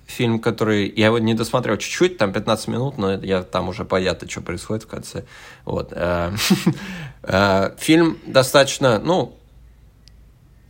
фильм, 0.06 0.40
который... 0.40 0.92
Я 0.96 1.08
его 1.08 1.20
не 1.20 1.34
досмотрел 1.34 1.78
чуть-чуть, 1.78 2.18
там 2.18 2.34
15 2.34 2.68
минут, 2.68 2.98
но 2.98 3.14
я 3.14 3.44
там 3.44 3.70
уже 3.70 3.86
понятно, 3.86 4.30
что 4.30 4.42
происходит 4.42 4.84
в 4.84 4.88
конце. 4.88 5.26
Вот. 5.66 5.90
Э, 5.92 6.32
э, 7.24 7.72
фильм 7.78 8.18
достаточно, 8.26 9.00
ну, 9.00 9.38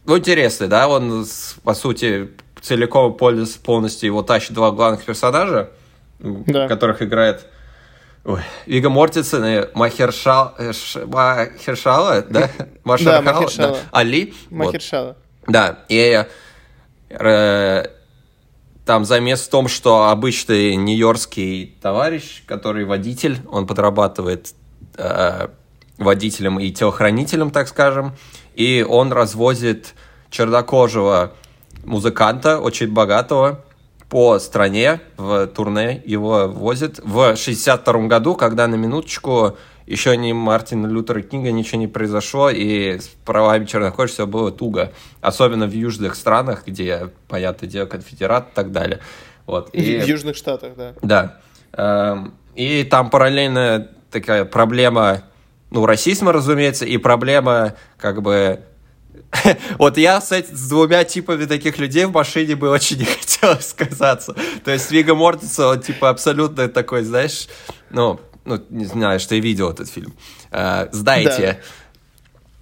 ну, 0.06 0.18
интересный, 0.18 0.68
да, 0.68 0.88
он, 0.88 1.26
по 1.64 1.74
сути, 1.74 2.32
целиком 2.62 3.16
полностью 3.16 4.08
его 4.08 4.22
тащит 4.22 4.54
два 4.54 4.72
главных 4.72 5.04
персонажа, 5.04 5.72
да. 6.20 6.68
которых 6.68 7.02
играет 7.02 7.46
Ой, 8.26 8.40
Вига 8.66 8.90
Мортицен 8.90 9.44
и 9.44 9.68
Махершал, 9.74 10.54
э, 10.58 10.72
Махершала, 11.06 12.22
да? 12.30 12.50
Машархала, 12.86 13.24
да, 13.24 13.34
Махершала. 13.34 13.72
Да. 13.72 13.80
Али. 13.92 14.34
Махершала. 14.50 15.08
Вот. 15.08 15.18
Да, 15.48 15.80
и 15.90 16.26
э, 17.10 17.86
там 18.86 19.06
замес 19.06 19.42
в 19.42 19.50
том, 19.50 19.68
что 19.68 20.10
обычный 20.10 20.76
нью-йоркский 20.76 21.76
товарищ, 21.82 22.44
который 22.46 22.86
водитель, 22.86 23.40
он 23.50 23.66
подрабатывает 23.66 24.54
э, 24.98 25.48
водителем 25.98 26.60
и 26.60 26.72
телохранителем, 26.72 27.52
так 27.52 27.68
скажем, 27.68 28.14
и 28.56 28.86
он 28.88 29.14
развозит 29.14 29.94
чернокожего 30.30 31.34
музыканта, 31.86 32.60
очень 32.60 32.92
богатого, 32.92 33.64
по 34.10 34.38
стране 34.38 35.02
в 35.18 35.48
турне 35.48 36.02
его 36.06 36.48
возит 36.48 37.00
в 37.04 37.36
62 37.36 37.94
году, 38.08 38.36
когда 38.36 38.68
на 38.68 38.76
минуточку 38.76 39.58
еще 39.86 40.16
ни 40.16 40.32
Мартина 40.32 40.88
Лютера 40.88 41.22
Кинга 41.22 41.52
ничего 41.52 41.80
не 41.80 41.88
произошло, 41.88 42.50
и 42.50 43.00
с 43.00 43.08
правами 43.26 43.66
чернокожих 43.66 44.14
все 44.14 44.28
было 44.28 44.51
туго. 44.51 44.93
Особенно 45.22 45.68
в 45.68 45.74
южных 45.74 46.16
странах, 46.16 46.64
где, 46.66 47.10
понятное 47.28 47.70
дело, 47.70 47.86
конфедерат 47.86 48.50
и 48.51 48.55
так 48.55 48.72
далее. 48.72 49.00
Вот. 49.46 49.70
И, 49.74 50.00
в 50.00 50.08
Южных 50.08 50.36
Штатах, 50.38 50.74
да. 50.78 50.93
Да. 51.01 51.39
Эм, 51.74 52.34
и 52.55 52.84
там 52.84 53.10
параллельно 53.10 53.89
такая 54.10 54.46
проблема, 54.46 55.24
ну, 55.70 55.86
расизма, 55.86 56.32
разумеется, 56.32 56.86
и 56.86 56.97
проблема, 56.97 57.76
как 57.97 58.22
бы, 58.22 58.62
вот 59.78 59.97
я 59.97 60.22
с, 60.22 60.32
этим, 60.32 60.55
с 60.55 60.70
двумя 60.70 61.04
типами 61.04 61.46
таких 61.46 61.78
людей 61.78 62.05
в 62.05 62.12
машине 62.12 62.55
бы 62.55 62.70
очень 62.70 63.00
не 63.00 63.05
хотел 63.05 63.60
сказаться. 63.60 64.36
То 64.64 64.72
есть 64.72 64.89
Вига 64.92 65.16
Мортиса, 65.16 65.68
он 65.68 65.82
типа 65.82 66.10
абсолютно 66.10 66.70
такой, 66.70 67.04
знаешь, 67.04 67.47
ну, 67.89 68.20
ну, 68.45 68.61
не 68.70 68.86
знаю, 68.86 69.20
что 69.20 69.36
я 69.36 69.41
видел 69.41 69.70
этот 69.70 69.89
фильм, 69.89 70.13
э, 70.51 70.87
знаете, 70.91 71.59
да. 71.61 71.67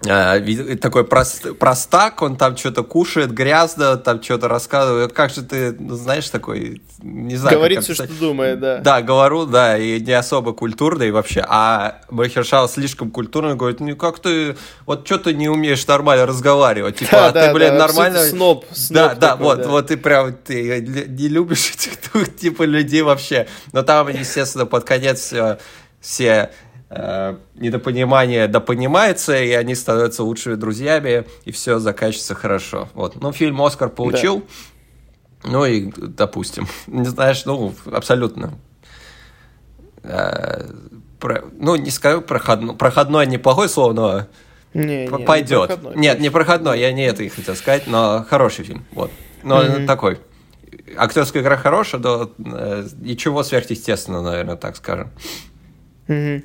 Э, 0.06 0.76
такой 0.78 1.06
прост, 1.06 1.58
простак, 1.58 2.22
он 2.22 2.36
там 2.36 2.58
что-то 2.58 2.84
кушает 2.84 3.32
грязно, 3.32 3.98
там 3.98 4.22
что-то 4.22 4.48
рассказывает. 4.48 5.14
Как 5.14 5.32
же 5.32 5.44
ты, 5.44 5.76
ну, 5.78 5.96
знаешь, 5.96 6.30
такой, 6.30 6.82
не 7.02 7.36
знаю. 7.36 7.58
Говорит 7.58 7.84
все, 7.84 7.94
что 7.94 8.08
думает, 8.08 8.60
да. 8.60 8.78
Да, 8.80 9.02
говорю, 9.02 9.46
да, 9.46 9.78
и 9.78 10.00
не 10.00 10.14
особо 10.14 10.54
культурный 10.54 11.12
вообще. 11.12 11.44
А 11.48 12.02
Махершал 12.10 12.68
слишком 12.70 13.12
культурный, 13.12 13.56
говорит, 13.56 13.80
ну 13.80 13.96
как 13.96 14.20
ты, 14.20 14.56
вот 14.86 15.06
что 15.06 15.18
ты 15.18 15.34
не 15.34 15.50
умеешь 15.50 15.86
нормально 15.88 16.26
разговаривать? 16.26 16.98
Типа, 16.98 17.12
да, 17.12 17.28
а 17.28 17.32
да, 17.32 17.48
ты, 17.48 17.54
блин, 17.54 17.70
да, 17.74 17.88
нормально... 17.88 18.20
Сноб, 18.20 18.66
сноб 18.72 18.96
Да, 18.96 19.16
да, 19.16 19.28
такой, 19.32 19.46
вот, 19.46 19.62
да. 19.62 19.68
вот 19.68 19.88
ты 19.88 19.98
прям, 19.98 20.34
ты 20.34 20.82
не 20.82 21.28
любишь 21.28 21.72
этих 21.72 22.36
типа 22.36 22.64
людей 22.64 23.02
вообще. 23.02 23.48
Но 23.72 23.84
там, 23.84 24.08
естественно, 24.08 24.66
под 24.66 24.84
конец 24.84 25.20
все 25.20 25.60
все 26.02 26.52
э, 26.92 27.38
недопонимания 27.56 28.48
допонимаются, 28.48 29.42
и 29.42 29.52
они 29.52 29.76
становятся 29.76 30.24
лучшими 30.24 30.56
друзьями, 30.56 31.26
и 31.46 31.52
все 31.52 31.80
заканчивается 31.80 32.36
хорошо. 32.36 32.90
Вот. 32.94 33.20
Ну, 33.22 33.32
фильм 33.32 33.62
«Оскар» 33.62 33.90
получил, 33.90 34.44
да. 35.44 35.50
ну 35.52 35.66
и, 35.66 35.92
допустим, 35.96 36.68
не 36.88 37.06
знаешь, 37.10 37.46
ну, 37.46 37.74
абсолютно. 37.92 38.54
Э, 40.04 40.68
про, 41.20 41.44
ну, 41.58 41.76
не 41.76 41.92
скажу 41.92 42.22
проходной, 42.22 42.76
проходной 42.76 43.28
неплохое 43.28 43.70
слово, 43.70 43.94
но 43.94 44.28
не, 44.74 45.08
не, 45.08 45.26
пойдет. 45.26 45.70
Не 45.70 45.76
проходной, 45.76 45.96
Нет, 45.96 46.20
не 46.20 46.30
проходной, 46.30 46.80
я 46.80 46.92
не 46.92 47.06
это 47.06 47.24
и 47.24 47.30
хотел 47.30 47.56
сказать, 47.56 47.88
но 47.88 48.26
хороший 48.28 48.66
фильм. 48.66 48.86
Вот. 48.92 49.12
Но 49.44 49.62
mm-hmm. 49.62 49.86
такой. 49.86 50.20
Актерская 50.98 51.42
игра 51.42 51.56
хорошая, 51.58 52.02
но 52.02 52.32
э, 52.38 52.88
ничего 53.00 53.44
сверхъестественного, 53.44 54.24
наверное, 54.24 54.56
так 54.58 54.76
скажем. 54.76 55.12
Угу. 56.08 56.42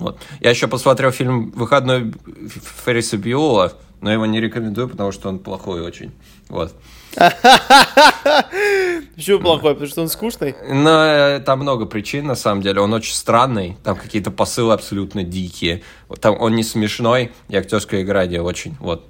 Вот. 0.00 0.18
Я 0.40 0.50
еще 0.50 0.66
посмотрел 0.66 1.12
фильм 1.12 1.50
«Выходной 1.50 2.12
Ферриса 2.84 3.16
Биола», 3.16 3.72
но 4.00 4.12
его 4.12 4.26
не 4.26 4.40
рекомендую, 4.40 4.88
потому 4.88 5.12
что 5.12 5.28
он 5.28 5.38
плохой 5.38 5.82
очень. 5.82 6.10
Вот. 6.48 6.74
Почему 9.14 9.40
плохой? 9.40 9.74
Потому 9.74 9.90
что 9.90 10.02
он 10.02 10.08
скучный? 10.08 10.54
Э, 10.58 11.40
там 11.40 11.60
много 11.60 11.84
причин, 11.84 12.26
на 12.26 12.34
самом 12.34 12.62
деле. 12.62 12.80
Он 12.80 12.92
очень 12.94 13.14
странный. 13.14 13.76
Там 13.84 13.96
какие-то 13.96 14.30
посылы 14.30 14.72
абсолютно 14.72 15.22
дикие. 15.22 15.82
Там 16.20 16.40
он 16.40 16.54
не 16.54 16.62
смешной, 16.62 17.32
и 17.48 17.56
актерская 17.56 18.02
игра 18.02 18.26
не 18.26 18.38
очень. 18.38 18.76
Вот. 18.80 19.06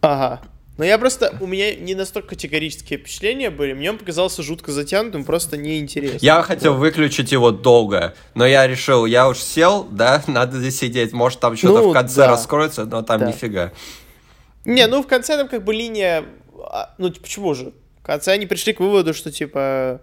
Ага. 0.00 0.40
Но 0.78 0.84
я 0.84 0.98
просто, 0.98 1.34
у 1.40 1.46
меня 1.46 1.74
не 1.74 1.94
настолько 1.94 2.30
категорические 2.30 2.98
впечатления 2.98 3.50
были, 3.50 3.72
мне 3.72 3.90
он 3.90 3.98
показался 3.98 4.42
жутко 4.42 4.72
затянутым, 4.72 5.24
просто 5.24 5.56
неинтересно. 5.56 6.18
Я 6.24 6.42
хотел 6.42 6.74
вот. 6.74 6.80
выключить 6.80 7.32
его 7.32 7.50
долго, 7.50 8.14
но 8.34 8.46
я 8.46 8.66
решил, 8.66 9.06
я 9.06 9.28
уж 9.28 9.38
сел, 9.38 9.84
да, 9.84 10.22
надо 10.26 10.58
здесь 10.58 10.78
сидеть, 10.78 11.12
может 11.12 11.40
там 11.40 11.56
что-то 11.56 11.82
ну, 11.82 11.90
в 11.90 11.92
конце 11.94 12.16
да. 12.16 12.28
раскроется, 12.28 12.84
но 12.84 13.02
там 13.02 13.20
да. 13.20 13.28
нифига. 13.28 13.72
Не, 14.66 14.86
ну 14.86 15.02
в 15.02 15.06
конце 15.06 15.38
там 15.38 15.48
как 15.48 15.64
бы 15.64 15.72
линия, 15.72 16.24
а, 16.58 16.94
ну 16.98 17.10
почему 17.10 17.54
же? 17.54 17.72
В 18.00 18.06
конце 18.06 18.32
они 18.32 18.46
пришли 18.46 18.72
к 18.72 18.80
выводу, 18.80 19.14
что 19.14 19.32
типа 19.32 20.02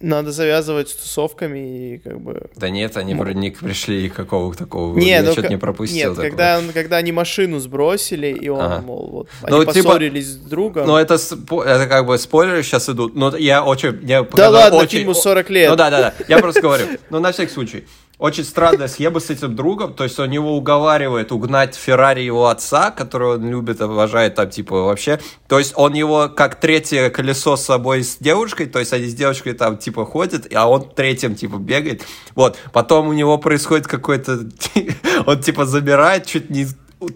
надо 0.00 0.32
завязывать 0.32 0.88
с 0.88 0.94
тусовками 0.94 1.94
и 1.94 1.98
как 1.98 2.20
бы... 2.20 2.50
Да 2.56 2.70
нет, 2.70 2.96
они 2.96 3.14
вроде 3.14 3.38
не 3.38 3.50
пришли 3.50 4.08
какого 4.08 4.54
такого 4.54 4.98
не, 4.98 5.10
Я 5.10 5.22
ну, 5.22 5.32
что-то 5.32 5.48
не 5.48 5.58
пропустил 5.58 6.14
Нет, 6.14 6.18
когда, 6.18 6.60
когда 6.72 6.96
они 6.96 7.12
машину 7.12 7.58
сбросили, 7.58 8.28
и 8.28 8.48
он, 8.48 8.60
ага. 8.60 8.80
мол, 8.80 9.10
вот, 9.10 9.28
ну, 9.48 9.56
они 9.60 9.72
типа, 9.72 9.90
поссорились 9.90 10.28
с 10.28 10.36
другом. 10.36 10.86
Ну, 10.86 10.96
это, 10.96 11.14
это 11.14 11.86
как 11.88 12.06
бы 12.06 12.16
спойлеры 12.16 12.62
сейчас 12.62 12.88
идут, 12.88 13.14
но 13.14 13.36
я 13.36 13.62
очень... 13.62 14.00
Я 14.02 14.22
да 14.22 14.48
ладно, 14.48 14.78
очень, 14.78 14.98
фильму 15.00 15.14
40 15.14 15.50
лет. 15.50 15.70
Ну 15.70 15.76
да, 15.76 15.90
да, 15.90 16.00
да, 16.00 16.14
я 16.26 16.38
просто 16.38 16.62
говорю, 16.62 16.86
ну 17.10 17.20
на 17.20 17.32
всякий 17.32 17.52
случай 17.52 17.84
очень 18.22 18.44
странная 18.44 18.86
схема 18.86 19.18
с 19.18 19.30
этим 19.30 19.56
другом, 19.56 19.94
то 19.94 20.04
есть 20.04 20.16
он 20.20 20.30
его 20.30 20.56
уговаривает 20.56 21.32
угнать 21.32 21.74
Феррари 21.74 22.20
его 22.20 22.46
отца, 22.46 22.92
которого 22.92 23.34
он 23.34 23.50
любит, 23.50 23.80
обожает 23.80 24.36
там, 24.36 24.48
типа, 24.48 24.80
вообще. 24.84 25.18
То 25.48 25.58
есть 25.58 25.72
он 25.74 25.94
его 25.94 26.28
как 26.28 26.60
третье 26.60 27.10
колесо 27.10 27.56
с 27.56 27.64
собой 27.64 28.04
с 28.04 28.18
девушкой, 28.18 28.66
то 28.66 28.78
есть 28.78 28.92
они 28.92 29.06
с 29.06 29.14
девушкой 29.14 29.54
там, 29.54 29.76
типа, 29.76 30.06
ходят, 30.06 30.46
а 30.54 30.70
он 30.70 30.88
третьим, 30.88 31.34
типа, 31.34 31.56
бегает. 31.56 32.02
Вот, 32.36 32.56
потом 32.72 33.08
у 33.08 33.12
него 33.12 33.38
происходит 33.38 33.88
какой-то... 33.88 34.48
он, 35.26 35.40
типа, 35.40 35.66
забирает, 35.66 36.24
чуть 36.24 36.48
не 36.48 36.68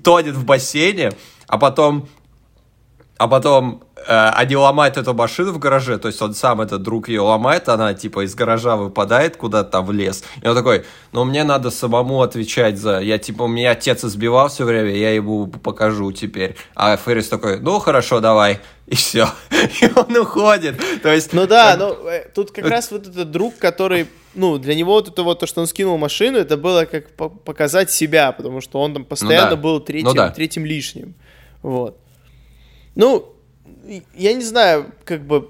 тонет 0.02 0.34
в 0.34 0.44
бассейне, 0.44 1.12
а 1.46 1.56
потом 1.56 2.08
а 3.18 3.28
потом 3.28 3.84
они 4.04 4.56
ломают 4.56 4.98
эту 4.98 5.14
машину 5.14 5.52
в 5.52 5.58
гараже, 5.58 5.98
то 5.98 6.08
есть 6.08 6.20
он 6.20 6.34
сам, 6.34 6.60
этот 6.60 6.82
друг 6.82 7.08
ее 7.08 7.22
ломает, 7.22 7.68
она 7.68 7.94
типа 7.94 8.24
из 8.24 8.34
гаража 8.34 8.76
выпадает 8.76 9.36
куда-то 9.36 9.70
там 9.70 9.86
в 9.86 9.92
лес. 9.92 10.22
И 10.42 10.46
он 10.46 10.54
такой, 10.54 10.84
ну 11.12 11.24
мне 11.24 11.44
надо 11.44 11.70
самому 11.70 12.22
отвечать 12.22 12.78
за... 12.78 13.00
Я 13.00 13.18
типа, 13.18 13.44
у 13.44 13.48
меня 13.48 13.70
отец 13.70 14.04
избивал 14.04 14.48
все 14.48 14.64
время, 14.64 14.94
я 14.94 15.14
ему 15.14 15.46
покажу 15.46 16.12
теперь. 16.12 16.56
А 16.74 16.96
Феррис 16.96 17.28
такой, 17.28 17.58
ну 17.58 17.78
хорошо, 17.78 18.20
давай. 18.20 18.60
И 18.86 18.94
все. 18.94 19.28
И 19.80 19.90
он 19.96 20.16
уходит. 20.16 20.76
То 21.02 21.12
есть... 21.12 21.32
Ну 21.32 21.46
да, 21.46 21.72
он... 21.72 21.78
ну 21.78 22.08
э, 22.08 22.28
тут 22.34 22.52
как 22.52 22.68
раз 22.68 22.90
вот 22.90 23.06
этот 23.06 23.30
друг, 23.30 23.56
который 23.56 24.06
ну, 24.34 24.58
для 24.58 24.74
него 24.74 24.92
вот 24.92 25.08
это 25.08 25.22
вот 25.22 25.40
то, 25.40 25.46
что 25.46 25.62
он 25.62 25.66
скинул 25.66 25.96
машину, 25.96 26.38
это 26.38 26.58
было 26.58 26.84
как 26.84 27.10
показать 27.14 27.90
себя, 27.90 28.32
потому 28.32 28.60
что 28.60 28.80
он 28.80 28.92
там 28.92 29.04
постоянно 29.04 29.50
ну, 29.50 29.56
да. 29.56 29.62
был 29.62 29.80
третьим, 29.80 30.08
ну, 30.08 30.14
да. 30.14 30.28
третьим 30.28 30.66
лишним. 30.66 31.14
Вот. 31.62 31.98
Ну, 32.94 33.35
я 34.14 34.34
не 34.34 34.44
знаю, 34.44 34.92
как 35.04 35.22
бы 35.22 35.48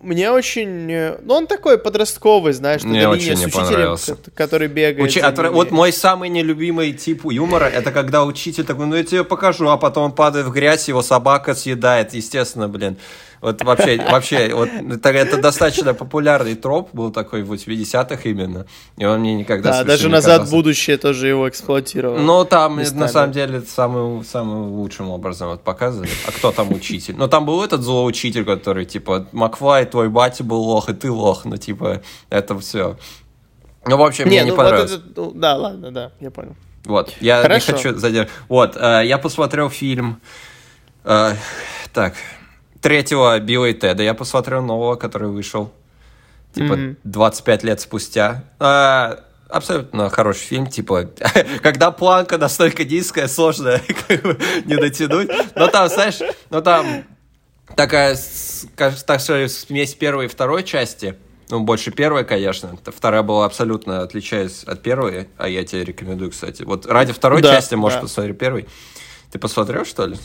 мне 0.00 0.30
очень... 0.30 0.90
Э, 0.90 1.18
ну, 1.22 1.34
он 1.34 1.46
такой 1.46 1.78
подростковый, 1.78 2.52
знаешь, 2.52 2.84
мне 2.84 3.08
очень 3.08 3.34
не 3.34 3.48
понравился. 3.48 4.16
который 4.34 4.68
бегает. 4.68 5.00
Учи... 5.00 5.18
Отвра... 5.20 5.50
Вот 5.50 5.70
мой 5.70 5.92
самый 5.92 6.28
нелюбимый 6.28 6.92
тип 6.92 7.24
юмора, 7.24 7.64
это 7.64 7.90
когда 7.90 8.24
учитель 8.24 8.64
такой, 8.64 8.86
ну, 8.86 8.94
я 8.94 9.04
тебе 9.04 9.24
покажу, 9.24 9.68
а 9.68 9.76
потом 9.76 10.04
он 10.04 10.12
падает 10.12 10.46
в 10.46 10.52
грязь, 10.52 10.88
его 10.88 11.02
собака 11.02 11.54
съедает, 11.54 12.14
естественно, 12.14 12.68
блин. 12.68 12.96
Вот 13.46 13.62
вообще, 13.62 14.04
вообще, 14.10 14.52
вот 14.52 14.68
это, 14.68 15.08
это 15.10 15.40
достаточно 15.40 15.94
популярный 15.94 16.56
троп 16.56 16.88
был 16.92 17.12
такой 17.12 17.44
в 17.44 17.52
80-х 17.52 18.28
именно. 18.28 18.66
И 18.96 19.04
он 19.04 19.20
мне 19.20 19.36
никогда 19.36 19.70
Да, 19.70 19.84
даже 19.84 20.08
«Назад 20.08 20.38
казался. 20.40 20.50
будущее» 20.50 20.96
тоже 20.96 21.28
его 21.28 21.48
эксплуатировал. 21.48 22.18
Ну, 22.18 22.44
там, 22.44 22.80
местами. 22.80 23.02
на 23.02 23.08
самом 23.08 23.30
деле, 23.30 23.60
самым, 23.60 24.24
самым 24.24 24.72
лучшим 24.72 25.10
образом 25.10 25.50
вот 25.50 25.62
показывали. 25.62 26.10
А 26.26 26.32
кто 26.32 26.50
там 26.50 26.72
учитель? 26.72 27.14
Ну, 27.16 27.28
там 27.28 27.46
был 27.46 27.62
этот 27.62 27.82
злой 27.82 28.08
учитель, 28.08 28.44
который, 28.44 28.84
типа, 28.84 29.28
Макфлай, 29.30 29.86
твой 29.86 30.08
батя 30.08 30.42
был 30.42 30.62
лох, 30.62 30.88
и 30.88 30.94
ты 30.94 31.08
лох. 31.08 31.44
Ну, 31.44 31.56
типа, 31.56 32.02
это 32.30 32.58
все. 32.58 32.96
Ну, 33.84 33.96
в 33.96 34.02
общем, 34.02 34.24
не, 34.24 34.30
мне 34.30 34.42
ну, 34.42 34.50
не 34.50 34.56
понравилось. 34.56 34.90
Вот 34.90 35.00
это, 35.04 35.20
ну, 35.20 35.30
да, 35.30 35.54
ладно, 35.54 35.92
да, 35.92 36.10
я 36.18 36.32
понял. 36.32 36.56
Вот, 36.84 37.12
я 37.20 37.42
Хорошо. 37.42 37.70
не 37.70 37.78
хочу 37.78 37.96
задержать. 37.96 38.28
Вот, 38.48 38.76
э, 38.76 39.02
я 39.04 39.18
посмотрел 39.18 39.70
фильм... 39.70 40.20
Э, 41.04 41.34
так, 41.92 42.14
третьего 42.86 43.40
Билла 43.40 43.64
и 43.64 43.74
Теда 43.74 44.04
я 44.04 44.14
посмотрел 44.14 44.62
нового, 44.62 44.94
который 44.94 45.28
вышел. 45.28 45.72
Типа 46.54 46.74
mm-hmm. 46.74 46.96
25 47.02 47.64
лет 47.64 47.80
спустя. 47.80 48.44
А, 48.60 49.24
абсолютно 49.48 50.08
хороший 50.08 50.42
фильм, 50.42 50.68
типа, 50.68 51.10
когда 51.64 51.90
планка 51.90 52.38
настолько 52.38 52.84
низкая, 52.84 53.26
сложно 53.26 53.80
не 54.66 54.76
дотянуть. 54.76 55.28
Но 55.56 55.66
там, 55.66 55.88
знаешь, 55.88 56.20
ну 56.50 56.62
там 56.62 57.02
такая, 57.74 58.16
так 58.76 59.20
что 59.20 59.48
смесь 59.48 59.94
первой 59.94 60.26
и 60.26 60.28
второй 60.28 60.62
части. 60.62 61.16
Ну, 61.48 61.64
больше 61.64 61.90
первая, 61.90 62.22
конечно. 62.22 62.78
Вторая 62.84 63.24
была 63.24 63.46
абсолютно 63.46 64.02
отличаясь 64.02 64.62
от 64.62 64.80
первой, 64.82 65.26
а 65.38 65.48
я 65.48 65.64
тебе 65.64 65.82
рекомендую, 65.82 66.30
кстати. 66.30 66.62
Вот 66.62 66.86
ради 66.86 67.12
второй 67.12 67.42
да, 67.42 67.52
части 67.52 67.74
можешь 67.74 67.96
да. 67.96 68.02
посмотреть 68.02 68.38
первый. 68.38 68.68
Ты 69.32 69.40
посмотрел, 69.40 69.84
что 69.84 70.06
ли? 70.06 70.16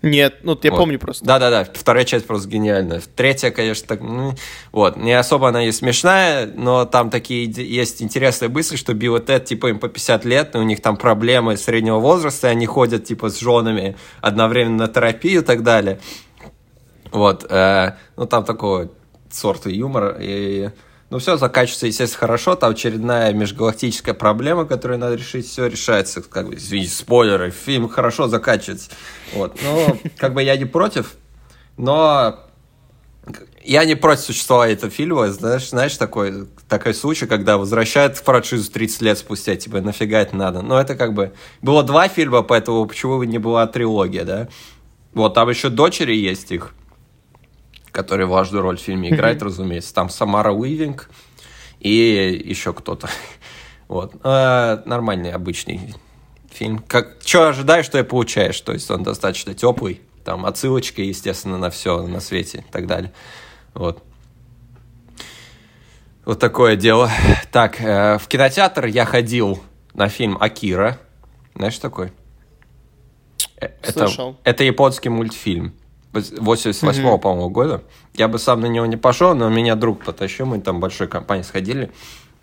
Нет, 0.00 0.38
ну 0.42 0.56
я 0.62 0.70
вот. 0.70 0.76
помню 0.76 0.98
просто. 0.98 1.24
Да-да-да, 1.24 1.64
вторая 1.64 2.04
часть 2.04 2.26
просто 2.26 2.48
гениальная. 2.48 3.02
Третья, 3.16 3.50
конечно, 3.50 3.86
так, 3.88 4.00
ну, 4.00 4.32
вот, 4.70 4.96
не 4.96 5.12
особо 5.12 5.48
она 5.48 5.66
и 5.66 5.72
смешная, 5.72 6.46
но 6.46 6.84
там 6.84 7.10
такие 7.10 7.50
есть 7.50 8.00
интересные 8.00 8.48
мысли, 8.48 8.76
что 8.76 8.94
Билл 8.94 9.16
и 9.16 9.20
Тед, 9.20 9.46
типа, 9.46 9.66
им 9.68 9.80
по 9.80 9.88
50 9.88 10.24
лет, 10.24 10.54
и 10.54 10.58
у 10.58 10.62
них 10.62 10.80
там 10.82 10.96
проблемы 10.96 11.56
среднего 11.56 11.98
возраста, 11.98 12.46
и 12.46 12.50
они 12.50 12.66
ходят, 12.66 13.04
типа, 13.06 13.28
с 13.28 13.40
женами 13.40 13.96
одновременно 14.20 14.86
на 14.86 14.88
терапию 14.88 15.40
и 15.42 15.44
так 15.44 15.64
далее. 15.64 15.98
Вот, 17.10 17.46
э, 17.48 17.96
ну 18.16 18.26
там 18.26 18.44
такого 18.44 18.90
сорта 19.30 19.70
юмора, 19.70 20.16
и 20.20 20.70
ну, 21.10 21.18
все 21.18 21.38
заканчивается, 21.38 21.86
естественно, 21.86 22.20
хорошо. 22.20 22.54
Там 22.54 22.72
очередная 22.72 23.32
межгалактическая 23.32 24.14
проблема, 24.14 24.66
которую 24.66 24.98
надо 24.98 25.14
решить. 25.14 25.46
Все 25.46 25.66
решается. 25.66 26.20
Как 26.20 26.48
бы, 26.48 26.56
извините, 26.56 26.92
спойлеры. 26.92 27.50
Фильм 27.50 27.88
хорошо 27.88 28.28
заканчивается. 28.28 28.90
Вот. 29.32 29.58
Ну, 29.62 29.98
как 30.18 30.34
бы 30.34 30.42
я 30.42 30.56
не 30.56 30.66
против, 30.66 31.16
но 31.78 32.40
я 33.64 33.86
не 33.86 33.94
против 33.94 34.24
существования 34.24 34.74
этого 34.74 34.90
фильма. 34.90 35.30
Знаешь, 35.32 35.70
знаешь 35.70 35.96
такой, 35.96 36.46
такой 36.68 36.92
случай, 36.92 37.26
когда 37.26 37.56
возвращают 37.56 38.18
франшизу 38.18 38.70
30 38.70 39.02
лет 39.02 39.18
спустя. 39.18 39.56
Типа, 39.56 39.80
нафига 39.80 40.20
это 40.20 40.36
надо? 40.36 40.60
Но 40.60 40.78
это 40.78 40.94
как 40.94 41.14
бы... 41.14 41.32
Было 41.62 41.82
два 41.82 42.08
фильма, 42.08 42.42
поэтому 42.42 42.84
почему 42.86 43.16
бы 43.16 43.26
не 43.26 43.38
была 43.38 43.66
трилогия, 43.66 44.24
да? 44.24 44.48
Вот, 45.14 45.32
там 45.32 45.48
еще 45.48 45.70
дочери 45.70 46.14
есть 46.14 46.52
их 46.52 46.74
который 47.98 48.26
важную 48.26 48.62
роль 48.62 48.78
в 48.78 48.80
фильме 48.80 49.10
играет, 49.10 49.42
разумеется. 49.42 49.92
Там 49.92 50.08
Самара 50.08 50.52
Уивинг 50.52 51.10
и 51.80 52.40
еще 52.44 52.72
кто-то. 52.72 53.10
Вот. 53.88 54.14
А, 54.22 54.82
нормальный, 54.84 55.32
обычный 55.32 55.94
фильм. 56.50 56.78
Как, 56.78 57.16
что 57.24 57.48
ожидаешь, 57.48 57.86
что 57.86 57.98
и 57.98 58.02
получаешь. 58.02 58.60
То 58.60 58.74
есть 58.74 58.88
он 58.90 59.02
достаточно 59.02 59.54
теплый. 59.54 60.02
Там 60.24 60.44
отсылочки, 60.44 61.00
естественно, 61.00 61.56
на 61.56 61.70
все 61.70 62.06
на 62.06 62.20
свете 62.20 62.64
и 62.68 62.70
так 62.70 62.86
далее. 62.86 63.12
Вот. 63.72 64.04
Вот 66.26 66.38
такое 66.38 66.76
дело. 66.76 67.10
Так, 67.50 67.80
э, 67.80 68.18
в 68.18 68.28
кинотеатр 68.28 68.86
я 68.86 69.06
ходил 69.06 69.60
на 69.94 70.08
фильм 70.08 70.36
Акира. 70.38 71.00
Знаешь 71.54 71.78
такой? 71.78 72.12
Э, 73.56 73.70
это, 73.82 74.36
это 74.44 74.64
японский 74.64 75.08
мультфильм. 75.08 75.74
88 76.20 77.02
mm-hmm. 77.02 77.18
по-моему, 77.18 77.50
года. 77.50 77.82
Я 78.14 78.28
бы 78.28 78.38
сам 78.38 78.60
на 78.60 78.66
него 78.66 78.86
не 78.86 78.96
пошел, 78.96 79.34
но 79.34 79.48
меня 79.48 79.74
друг 79.74 80.04
потащил, 80.04 80.46
мы 80.46 80.60
там 80.60 80.80
большой 80.80 81.08
компанией 81.08 81.44
сходили. 81.44 81.90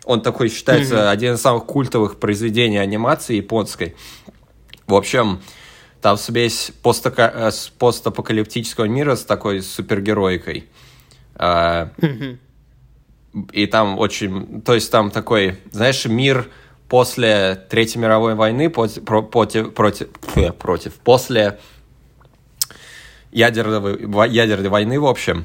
Он 0.04 0.22
такой 0.22 0.48
считается 0.48 0.94
mm-hmm. 0.94 1.10
один 1.10 1.34
из 1.34 1.40
самых 1.40 1.66
культовых 1.66 2.18
произведений 2.18 2.78
анимации 2.78 3.36
японской. 3.36 3.96
В 4.86 4.94
общем, 4.94 5.40
там 6.00 6.16
смесь 6.16 6.70
постока- 6.82 7.32
э, 7.34 7.50
постапокалиптического 7.78 8.84
мира 8.84 9.16
с 9.16 9.24
такой 9.24 9.62
супергероикой. 9.62 10.66
Mm-hmm. 11.36 12.38
И 13.52 13.66
там 13.66 13.98
очень... 13.98 14.62
То 14.62 14.74
есть 14.74 14.90
там 14.90 15.10
такой, 15.10 15.58
знаешь, 15.72 16.06
мир 16.06 16.48
после 16.88 17.66
Третьей 17.68 18.00
мировой 18.00 18.34
войны 18.34 18.70
против... 18.70 19.04
против, 19.04 19.74
против, 19.74 20.08
против 20.58 20.94
после 20.94 21.58
ядерной, 23.36 24.28
ядерной 24.30 24.70
войны, 24.70 24.98
в 24.98 25.06
общем. 25.06 25.44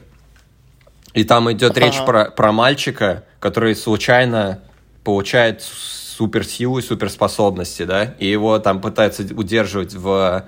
И 1.14 1.26
там 1.26 1.52
идет 1.52 1.72
ага. 1.72 1.86
речь 1.86 2.00
про, 2.06 2.32
про 2.32 2.52
мальчика, 2.54 3.26
который 3.40 3.76
случайно 3.76 4.62
получает 5.04 5.62
суперсилу 5.62 6.80
и 6.80 6.82
суперспособности, 6.82 7.84
да, 7.84 8.16
и 8.18 8.28
его 8.28 8.60
там 8.60 8.80
пытаются 8.80 9.24
удерживать 9.36 9.94
в 9.94 10.46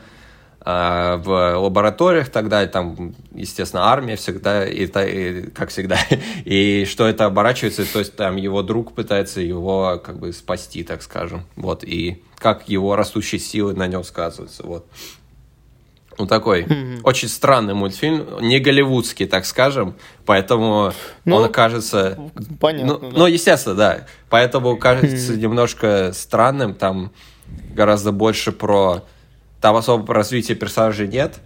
а, 0.65 1.17
в 1.17 1.57
лабораториях 1.57 2.29
тогда, 2.29 2.65
там, 2.67 3.13
естественно, 3.33 3.91
армия 3.91 4.15
всегда, 4.15 4.65
и, 4.65 4.85
и, 4.85 5.49
как 5.49 5.69
всегда, 5.69 5.97
и 6.45 6.85
что 6.85 7.05
это 7.05 7.25
оборачивается, 7.25 7.83
то 7.91 7.99
есть 7.99 8.15
там 8.15 8.37
его 8.37 8.61
друг 8.61 8.93
пытается 8.93 9.41
его 9.41 10.01
как 10.01 10.19
бы 10.19 10.31
спасти, 10.31 10.83
так 10.83 11.01
скажем, 11.01 11.45
вот, 11.57 11.83
и 11.83 12.23
как 12.37 12.69
его 12.69 12.95
растущие 12.95 13.39
силы 13.39 13.73
на 13.73 13.87
нем 13.87 14.05
сказываются, 14.05 14.63
вот. 14.63 14.87
Ну, 16.17 16.27
такой 16.27 16.63
mm-hmm. 16.63 17.01
очень 17.03 17.27
странный 17.27 17.73
мультфильм, 17.73 18.39
не 18.41 18.59
голливудский, 18.59 19.25
так 19.25 19.45
скажем, 19.45 19.95
поэтому 20.25 20.93
ну, 21.25 21.35
он 21.35 21.51
кажется... 21.51 22.19
Понятно, 22.59 22.99
ну, 23.01 23.11
да. 23.11 23.17
ну, 23.17 23.25
естественно, 23.25 23.75
да. 23.75 24.05
Поэтому 24.29 24.77
кажется 24.77 25.33
mm-hmm. 25.33 25.37
немножко 25.37 26.11
странным, 26.13 26.75
там 26.75 27.11
гораздо 27.73 28.11
больше 28.11 28.51
про 28.51 29.03
там 29.61 29.75
особо 29.75 30.13
развития 30.13 30.55
персонажей 30.55 31.07
нет, 31.07 31.39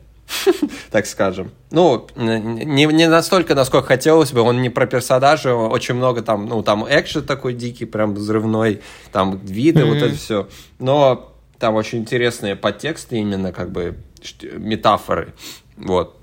так 0.91 1.05
скажем. 1.05 1.51
Ну, 1.71 2.07
не, 2.15 2.85
не 2.85 3.07
настолько, 3.07 3.55
насколько 3.55 3.87
хотелось 3.87 4.31
бы, 4.31 4.41
он 4.41 4.61
не 4.61 4.69
про 4.69 4.85
персонажа, 4.87 5.53
очень 5.53 5.95
много 5.95 6.21
там, 6.21 6.47
ну, 6.47 6.63
там 6.63 6.85
экшен 6.89 7.23
такой 7.23 7.53
дикий, 7.53 7.85
прям 7.85 8.15
взрывной, 8.15 8.81
там 9.11 9.37
виды, 9.37 9.81
mm-hmm. 9.81 9.85
вот 9.85 9.97
это 9.97 10.15
все. 10.15 10.47
Но 10.79 11.33
там 11.59 11.75
очень 11.75 11.99
интересные 11.99 12.55
подтексты 12.55 13.17
именно, 13.17 13.51
как 13.51 13.71
бы, 13.71 13.97
метафоры, 14.43 15.33
вот. 15.77 16.19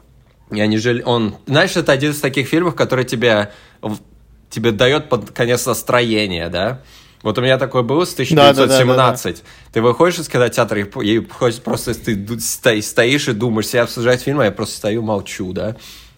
Я 0.51 0.67
не 0.67 0.79
жалею, 0.79 1.07
он, 1.07 1.37
знаешь, 1.47 1.77
это 1.77 1.93
один 1.93 2.13
из 2.13 2.21
таких 2.21 2.47
фильмов, 2.49 2.75
который 2.75 3.05
тебе, 3.05 3.53
тебе 4.51 4.73
дает 4.73 5.09
под 5.09 5.31
конец 5.31 5.67
настроение, 5.67 6.49
да, 6.49 6.83
вот 7.25 7.39
у 7.39 7.41
меня 7.41 7.57
такое 7.57 7.83
было 7.83 8.05
с 8.05 8.13
1917. 8.13 8.67
Да, 8.67 8.85
да, 8.85 8.95
да, 8.95 9.33
да. 9.33 9.43
Ты 9.73 9.81
выходишь 9.81 10.19
из 10.19 10.29
кинотеатра 10.29 10.79
и, 10.79 11.17
и 11.17 11.21
просто 11.21 11.95
ты 11.95 12.83
стоишь 12.83 13.29
и 13.29 13.33
думаешь, 13.33 13.71
я 13.71 13.85
обсуждать 13.85 14.21
фильм, 14.21 14.41
а 14.41 14.45
я 14.45 14.53
просто 14.53 14.77
стою, 14.77 15.01
молчу, 15.01 15.55
да? 15.55 15.75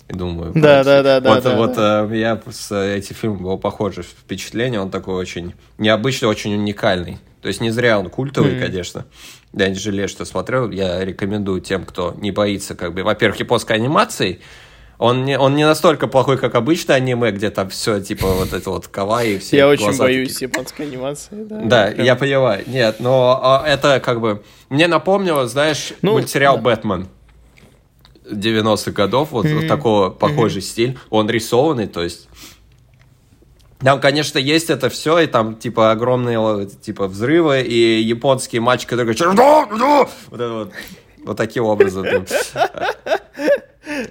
И 0.08 0.12
думаю. 0.12 0.50
Да, 0.54 0.82
да, 0.82 1.04
да, 1.04 1.20
да. 1.20 1.34
Вот, 1.34 1.44
да, 1.44 1.56
вот 1.56 1.74
да. 1.74 2.08
Э, 2.10 2.16
я 2.16 2.42
с 2.50 2.74
эти 2.74 3.12
фильмы 3.12 3.36
было 3.36 3.56
похоже 3.56 4.02
впечатление, 4.02 4.80
он 4.80 4.90
такой 4.90 5.14
очень 5.14 5.54
необычный, 5.78 6.28
очень 6.28 6.54
уникальный. 6.54 7.18
То 7.46 7.50
есть 7.50 7.60
не 7.60 7.70
зря 7.70 8.00
он 8.00 8.10
культовый, 8.10 8.54
mm-hmm. 8.54 8.60
конечно. 8.60 9.06
Я 9.52 9.68
не 9.68 9.76
жалею, 9.76 10.08
что 10.08 10.24
смотрел. 10.24 10.68
Я 10.72 11.04
рекомендую 11.04 11.60
тем, 11.60 11.84
кто 11.84 12.12
не 12.20 12.32
боится, 12.32 12.74
как 12.74 12.92
бы, 12.92 13.04
во-первых, 13.04 13.38
японской 13.38 13.74
анимации, 13.74 14.40
он 14.98 15.24
не, 15.24 15.38
он 15.38 15.54
не 15.54 15.64
настолько 15.64 16.08
плохой, 16.08 16.38
как 16.38 16.56
обычное 16.56 16.96
аниме, 16.96 17.30
где 17.30 17.50
там 17.50 17.68
все, 17.68 18.00
типа, 18.00 18.26
вот 18.26 18.52
это 18.52 18.68
вот 18.68 18.88
кавай 18.88 19.38
все 19.38 19.58
Я 19.58 19.68
очень 19.68 19.96
боюсь 19.96 20.32
такие... 20.32 20.48
японской 20.48 20.82
анимации, 20.82 21.44
да. 21.44 21.60
Да, 21.62 21.86
прям... 21.92 22.04
я 22.04 22.16
понимаю. 22.16 22.64
Нет, 22.66 22.96
но 22.98 23.38
а, 23.40 23.64
это 23.64 24.00
как 24.00 24.20
бы... 24.20 24.42
Мне 24.68 24.88
напомнило, 24.88 25.46
знаешь, 25.46 25.92
ну, 26.02 26.14
мультсериал 26.14 26.56
да. 26.56 26.62
«Бэтмен». 26.62 27.06
90-х 28.28 28.90
годов, 28.90 29.30
вот, 29.30 29.46
mm-hmm. 29.46 29.54
вот 29.54 29.68
такого 29.68 30.10
похожий 30.10 30.62
mm-hmm. 30.62 30.64
стиль. 30.64 30.98
Он 31.10 31.30
рисованный, 31.30 31.86
то 31.86 32.02
есть 32.02 32.28
там, 33.80 34.00
конечно, 34.00 34.38
есть 34.38 34.70
это 34.70 34.88
все, 34.88 35.18
и 35.18 35.26
там, 35.26 35.56
типа, 35.56 35.90
огромные, 35.90 36.66
типа, 36.66 37.08
взрывы, 37.08 37.62
и 37.62 38.00
японский 38.00 38.58
мальчик, 38.58 38.88
который 38.88 39.14
говорит, 39.14 39.38
вот 40.30 40.40
это 40.40 40.52
вот, 40.52 40.72
вот 41.24 41.36
таким 41.36 41.64
образом. 41.64 42.06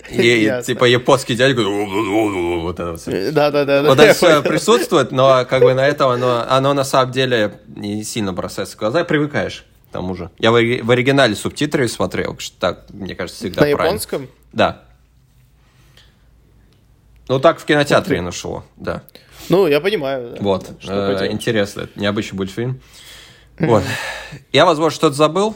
И, 0.10 0.62
типа 0.66 0.86
японский 0.86 1.36
дядя 1.36 1.60
вот 1.62 2.80
это 2.80 2.96
все. 2.96 3.32
Да, 3.32 3.52
да, 3.52 3.66
да. 3.66 3.84
Вот 3.84 4.00
это 4.00 4.14
все 4.14 4.42
присутствует, 4.44 5.12
но 5.12 5.46
как 5.46 5.64
бы 5.64 5.74
на 5.74 5.86
этом 5.86 6.12
оно, 6.12 6.46
оно 6.48 6.74
на 6.74 6.84
самом 6.84 7.12
деле 7.12 7.60
не 7.68 8.04
сильно 8.04 8.34
бросается 8.34 8.78
в 8.78 8.80
глаза, 8.80 9.04
привыкаешь 9.04 9.66
к 9.90 9.92
тому 9.92 10.16
же. 10.16 10.30
Я 10.40 10.52
в, 10.52 10.56
оригинале 10.56 11.36
субтитры 11.36 11.88
смотрел, 11.88 12.38
что 12.40 12.58
так, 12.60 12.86
мне 12.90 13.16
кажется, 13.16 13.42
всегда 13.42 13.62
На 13.62 13.68
правильно. 13.68 13.86
японском? 13.86 14.28
Да. 14.54 14.84
Ну, 17.28 17.40
так 17.40 17.60
в 17.60 17.66
кинотеатре 17.66 18.22
нашло, 18.22 18.64
да. 18.78 19.04
Ну, 19.50 19.68
я 19.68 19.80
понимаю. 19.80 20.36
Да, 20.36 20.44
вот, 20.44 20.72
э, 20.88 21.28
интересно, 21.32 21.90
необычный 21.96 22.38
мультфильм. 22.38 22.82
Вот. 23.60 23.84
Я, 24.52 24.66
возможно, 24.66 24.96
что-то 24.96 25.16
забыл, 25.16 25.56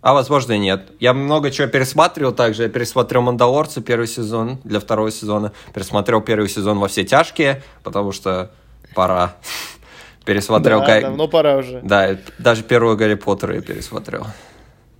а 0.00 0.14
возможно 0.14 0.52
и 0.52 0.58
нет. 0.58 0.90
Я 0.98 1.12
много 1.12 1.50
чего 1.50 1.66
пересматривал 1.68 2.32
также. 2.32 2.64
Я 2.64 2.68
пересмотрел 2.68 3.22
«Мандалорца» 3.22 3.82
первый 3.82 4.06
сезон 4.06 4.58
для 4.64 4.80
второго 4.80 5.10
сезона. 5.10 5.52
Пересмотрел 5.74 6.22
первый 6.22 6.48
сезон 6.48 6.78
«Во 6.78 6.88
все 6.88 7.04
тяжкие», 7.04 7.62
потому 7.82 8.12
что 8.12 8.50
пора. 8.94 9.36
Пересмотрел... 10.24 10.80
Да, 10.80 10.86
как... 10.86 11.02
давно 11.02 11.28
пора 11.28 11.56
уже. 11.56 11.80
Да, 11.82 12.16
даже 12.38 12.62
первого 12.62 12.94
«Гарри 12.94 13.14
Поттера» 13.14 13.54
я 13.54 13.60
пересмотрел. 13.60 14.26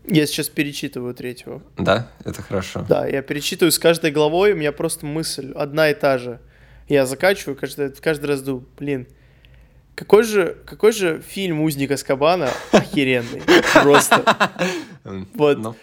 Я 0.06 0.26
сейчас 0.26 0.48
перечитываю 0.48 1.14
третьего. 1.14 1.62
Да? 1.78 2.10
Это 2.24 2.42
хорошо. 2.42 2.84
Да, 2.88 3.06
я 3.06 3.22
перечитываю 3.22 3.70
с 3.70 3.78
каждой 3.78 4.10
главой, 4.10 4.52
у 4.52 4.56
меня 4.56 4.72
просто 4.72 5.06
мысль 5.06 5.52
одна 5.54 5.90
и 5.90 5.94
та 5.94 6.18
же. 6.18 6.40
Я 6.90 7.06
закачиваю, 7.06 7.56
каждый, 7.56 7.90
каждый 7.92 8.26
раз 8.26 8.42
думаю, 8.42 8.66
блин, 8.76 9.06
какой 9.94 10.24
же, 10.24 10.56
какой 10.66 10.90
же 10.90 11.22
фильм 11.24 11.60
«Узник 11.60 11.92
Аскабана» 11.92 12.50
охеренный. 12.72 13.42
Просто. 13.82 14.24
Вот. 15.34 15.58
Ну. 15.58 15.74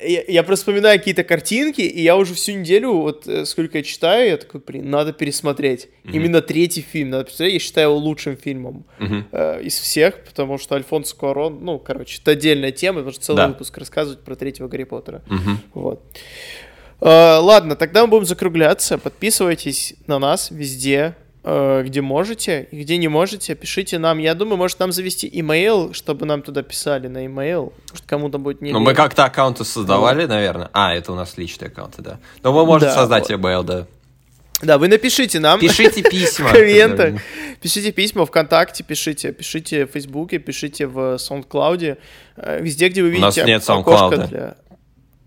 Я, 0.00 0.24
я 0.26 0.42
просто 0.42 0.64
вспоминаю 0.64 0.98
какие-то 0.98 1.24
картинки, 1.24 1.82
и 1.82 2.02
я 2.02 2.16
уже 2.16 2.34
всю 2.34 2.52
неделю, 2.52 2.94
вот 2.94 3.28
э, 3.28 3.44
сколько 3.46 3.78
я 3.78 3.84
читаю, 3.84 4.28
я 4.28 4.36
такой, 4.36 4.60
блин, 4.60 4.90
надо 4.90 5.12
пересмотреть. 5.12 5.88
Mm-hmm. 6.04 6.12
Именно 6.12 6.42
третий 6.42 6.82
фильм, 6.82 7.10
надо 7.10 7.24
пересмотреть. 7.24 7.54
Я 7.54 7.60
считаю 7.60 7.88
его 7.90 7.98
лучшим 7.98 8.36
фильмом 8.36 8.84
mm-hmm. 8.98 9.24
э, 9.30 9.62
из 9.62 9.78
всех, 9.78 10.24
потому 10.24 10.58
что 10.58 10.74
Альфонсо 10.74 11.16
Куарон, 11.16 11.64
ну, 11.64 11.78
короче, 11.78 12.18
это 12.20 12.32
отдельная 12.32 12.72
тема, 12.72 12.98
потому 12.98 13.12
что 13.12 13.24
целый 13.24 13.36
да. 13.38 13.48
выпуск 13.48 13.78
рассказывать 13.78 14.20
про 14.20 14.34
третьего 14.34 14.68
Гарри 14.68 14.84
Поттера. 14.84 15.22
Mm-hmm. 15.28 15.56
Вот. 15.74 16.02
Э, 17.00 17.38
ладно, 17.38 17.76
тогда 17.76 18.02
мы 18.02 18.08
будем 18.08 18.26
закругляться. 18.26 18.98
Подписывайтесь 18.98 19.94
на 20.06 20.18
нас 20.18 20.50
везде, 20.50 21.14
Э, 21.42 21.82
где 21.86 22.02
можете, 22.02 22.68
и 22.70 22.82
где 22.82 22.98
не 22.98 23.08
можете, 23.08 23.54
пишите 23.54 23.98
нам. 23.98 24.18
Я 24.18 24.34
думаю, 24.34 24.58
может 24.58 24.78
нам 24.78 24.92
завести 24.92 25.28
имейл, 25.32 25.94
чтобы 25.94 26.26
нам 26.26 26.42
туда 26.42 26.62
писали 26.62 27.08
на 27.08 27.24
имейл. 27.24 27.72
Может, 27.90 28.04
кому-то 28.04 28.38
будет 28.38 28.60
не 28.60 28.72
Ну, 28.72 28.80
мы 28.80 28.92
как-то 28.92 29.24
аккаунты 29.24 29.64
создавали, 29.64 30.24
ну. 30.24 30.34
наверное. 30.34 30.68
А, 30.74 30.94
это 30.94 31.12
у 31.12 31.14
нас 31.14 31.38
личные 31.38 31.68
аккаунты, 31.68 32.02
да. 32.02 32.18
Но 32.42 32.52
вы 32.52 32.66
можете 32.66 32.90
да, 32.90 32.94
создать 32.94 33.30
вот. 33.30 33.40
имейл, 33.40 33.64
да. 33.64 33.86
Да, 34.60 34.76
вы 34.76 34.88
напишите 34.88 35.40
нам. 35.40 35.58
Пишите 35.58 36.02
письма. 36.10 36.50
Комменты. 36.50 37.22
Пишите 37.62 37.90
письма 37.92 38.26
ВКонтакте, 38.26 38.84
пишите. 38.84 39.32
Пишите 39.32 39.86
в 39.86 39.92
Фейсбуке, 39.92 40.38
пишите 40.38 40.86
в 40.86 41.14
SoundCloud. 41.14 41.96
Э, 42.36 42.60
везде, 42.60 42.90
где 42.90 43.00
вы 43.00 43.08
видите 43.08 43.24
У 43.24 43.26
нас 43.26 43.36
нет 43.38 43.62
SoundCloud. 43.62 44.28
Для... 44.28 44.56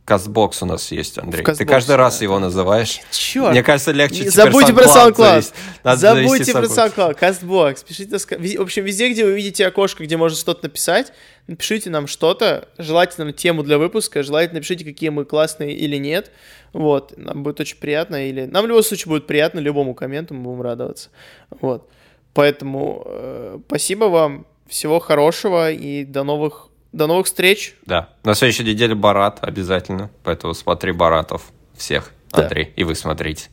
Кастбокс 0.06 0.62
у 0.62 0.66
нас 0.66 0.92
есть, 0.92 1.18
Андрей. 1.18 1.44
Ты 1.44 1.66
каждый 1.66 1.96
раз 1.96 2.22
его 2.22 2.38
называешь. 2.38 3.00
Черт. 3.12 3.52
Мне 3.52 3.64
кажется, 3.64 3.92
легче 3.92 4.30
Забудьте 4.30 4.74
про 4.74 4.84
SoundCloud. 4.84 5.54
Забудьте 5.96 6.52
про 6.52 6.64
SoundCloud. 6.64 7.14
Кастбокс. 7.14 7.84
Пишите, 7.84 8.18
в 8.18 8.62
общем, 8.62 8.84
везде, 8.84 9.10
где 9.10 9.24
вы 9.24 9.34
видите 9.34 9.66
окошко, 9.66 10.04
где 10.04 10.18
можно 10.18 10.38
что-то 10.38 10.66
написать, 10.66 11.14
напишите 11.48 11.90
нам 11.90 12.08
что-то, 12.08 12.68
желательно 12.78 13.32
тему 13.32 13.64
для 13.64 13.78
выпуска, 13.78 14.24
желательно 14.24 14.56
напишите, 14.56 14.84
какие 14.84 15.10
мы 15.10 15.24
классные 15.24 15.74
или 15.74 15.96
нет. 15.96 16.32
Вот, 16.74 17.14
нам 17.18 17.44
будет 17.44 17.62
очень 17.62 17.78
приятно. 17.78 18.28
Или... 18.28 18.46
Нам 18.46 18.66
в 18.66 18.68
любом 18.68 18.84
случае 18.84 19.10
будет 19.10 19.26
приятно, 19.26 19.60
любому 19.60 19.94
комменту 19.94 20.34
мы 20.34 20.44
будем 20.44 20.64
радоваться. 20.64 21.10
Вот. 21.50 21.90
Поэтому 22.34 23.04
э, 23.06 23.60
спасибо 23.68 24.06
вам, 24.06 24.48
всего 24.68 25.00
хорошего 25.00 25.72
и 25.72 26.04
до 26.04 26.24
новых 26.24 26.70
до 26.94 27.08
новых 27.08 27.26
встреч. 27.26 27.76
Да. 27.86 28.10
На 28.24 28.36
следующей 28.36 28.64
неделе 28.64 28.96
Барат 28.96 29.40
обязательно. 29.42 30.10
Поэтому 30.24 30.54
смотри 30.54 30.92
Баратов 30.94 31.42
всех, 31.76 32.12
да. 32.32 32.44
Андрей. 32.44 32.72
И 32.76 32.84
вы 32.84 32.96
смотрите. 32.96 33.50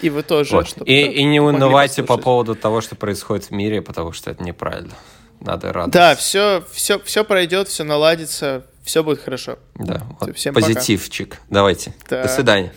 И 0.00 0.10
вы 0.10 0.22
тоже. 0.22 0.54
Вот. 0.54 0.74
И, 0.86 1.02
и 1.02 1.24
не 1.24 1.40
унывайте 1.40 2.02
по 2.02 2.16
поводу 2.16 2.54
того, 2.54 2.80
что 2.80 2.96
происходит 2.96 3.46
в 3.46 3.50
мире, 3.50 3.82
потому 3.82 4.12
что 4.12 4.30
это 4.30 4.42
неправильно. 4.42 4.94
Надо 5.40 5.72
радоваться. 5.72 5.98
Да, 5.98 6.16
все, 6.16 6.64
все, 6.72 6.98
все 7.00 7.24
пройдет, 7.24 7.68
все 7.68 7.84
наладится, 7.84 8.64
все 8.82 9.02
будет 9.02 9.20
хорошо. 9.22 9.58
Да, 9.74 10.02
вот. 10.20 10.36
Всем 10.36 10.54
позитивчик. 10.54 11.30
Пока. 11.30 11.42
Давайте. 11.50 11.94
Да. 12.08 12.22
До 12.22 12.28
свидания. 12.28 12.72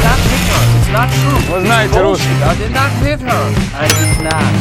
not 0.00 0.20
hit 0.24 0.40
her. 0.48 0.64
It's 0.78 0.88
not 0.96 1.08
true. 1.12 1.40
I, 1.60 2.56
did 2.56 2.72
not 2.72 2.90
hit 3.04 3.20
her. 3.20 3.44
I 3.76 3.86
did 4.00 4.16
not. 4.24 4.52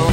Oh, 0.00 0.08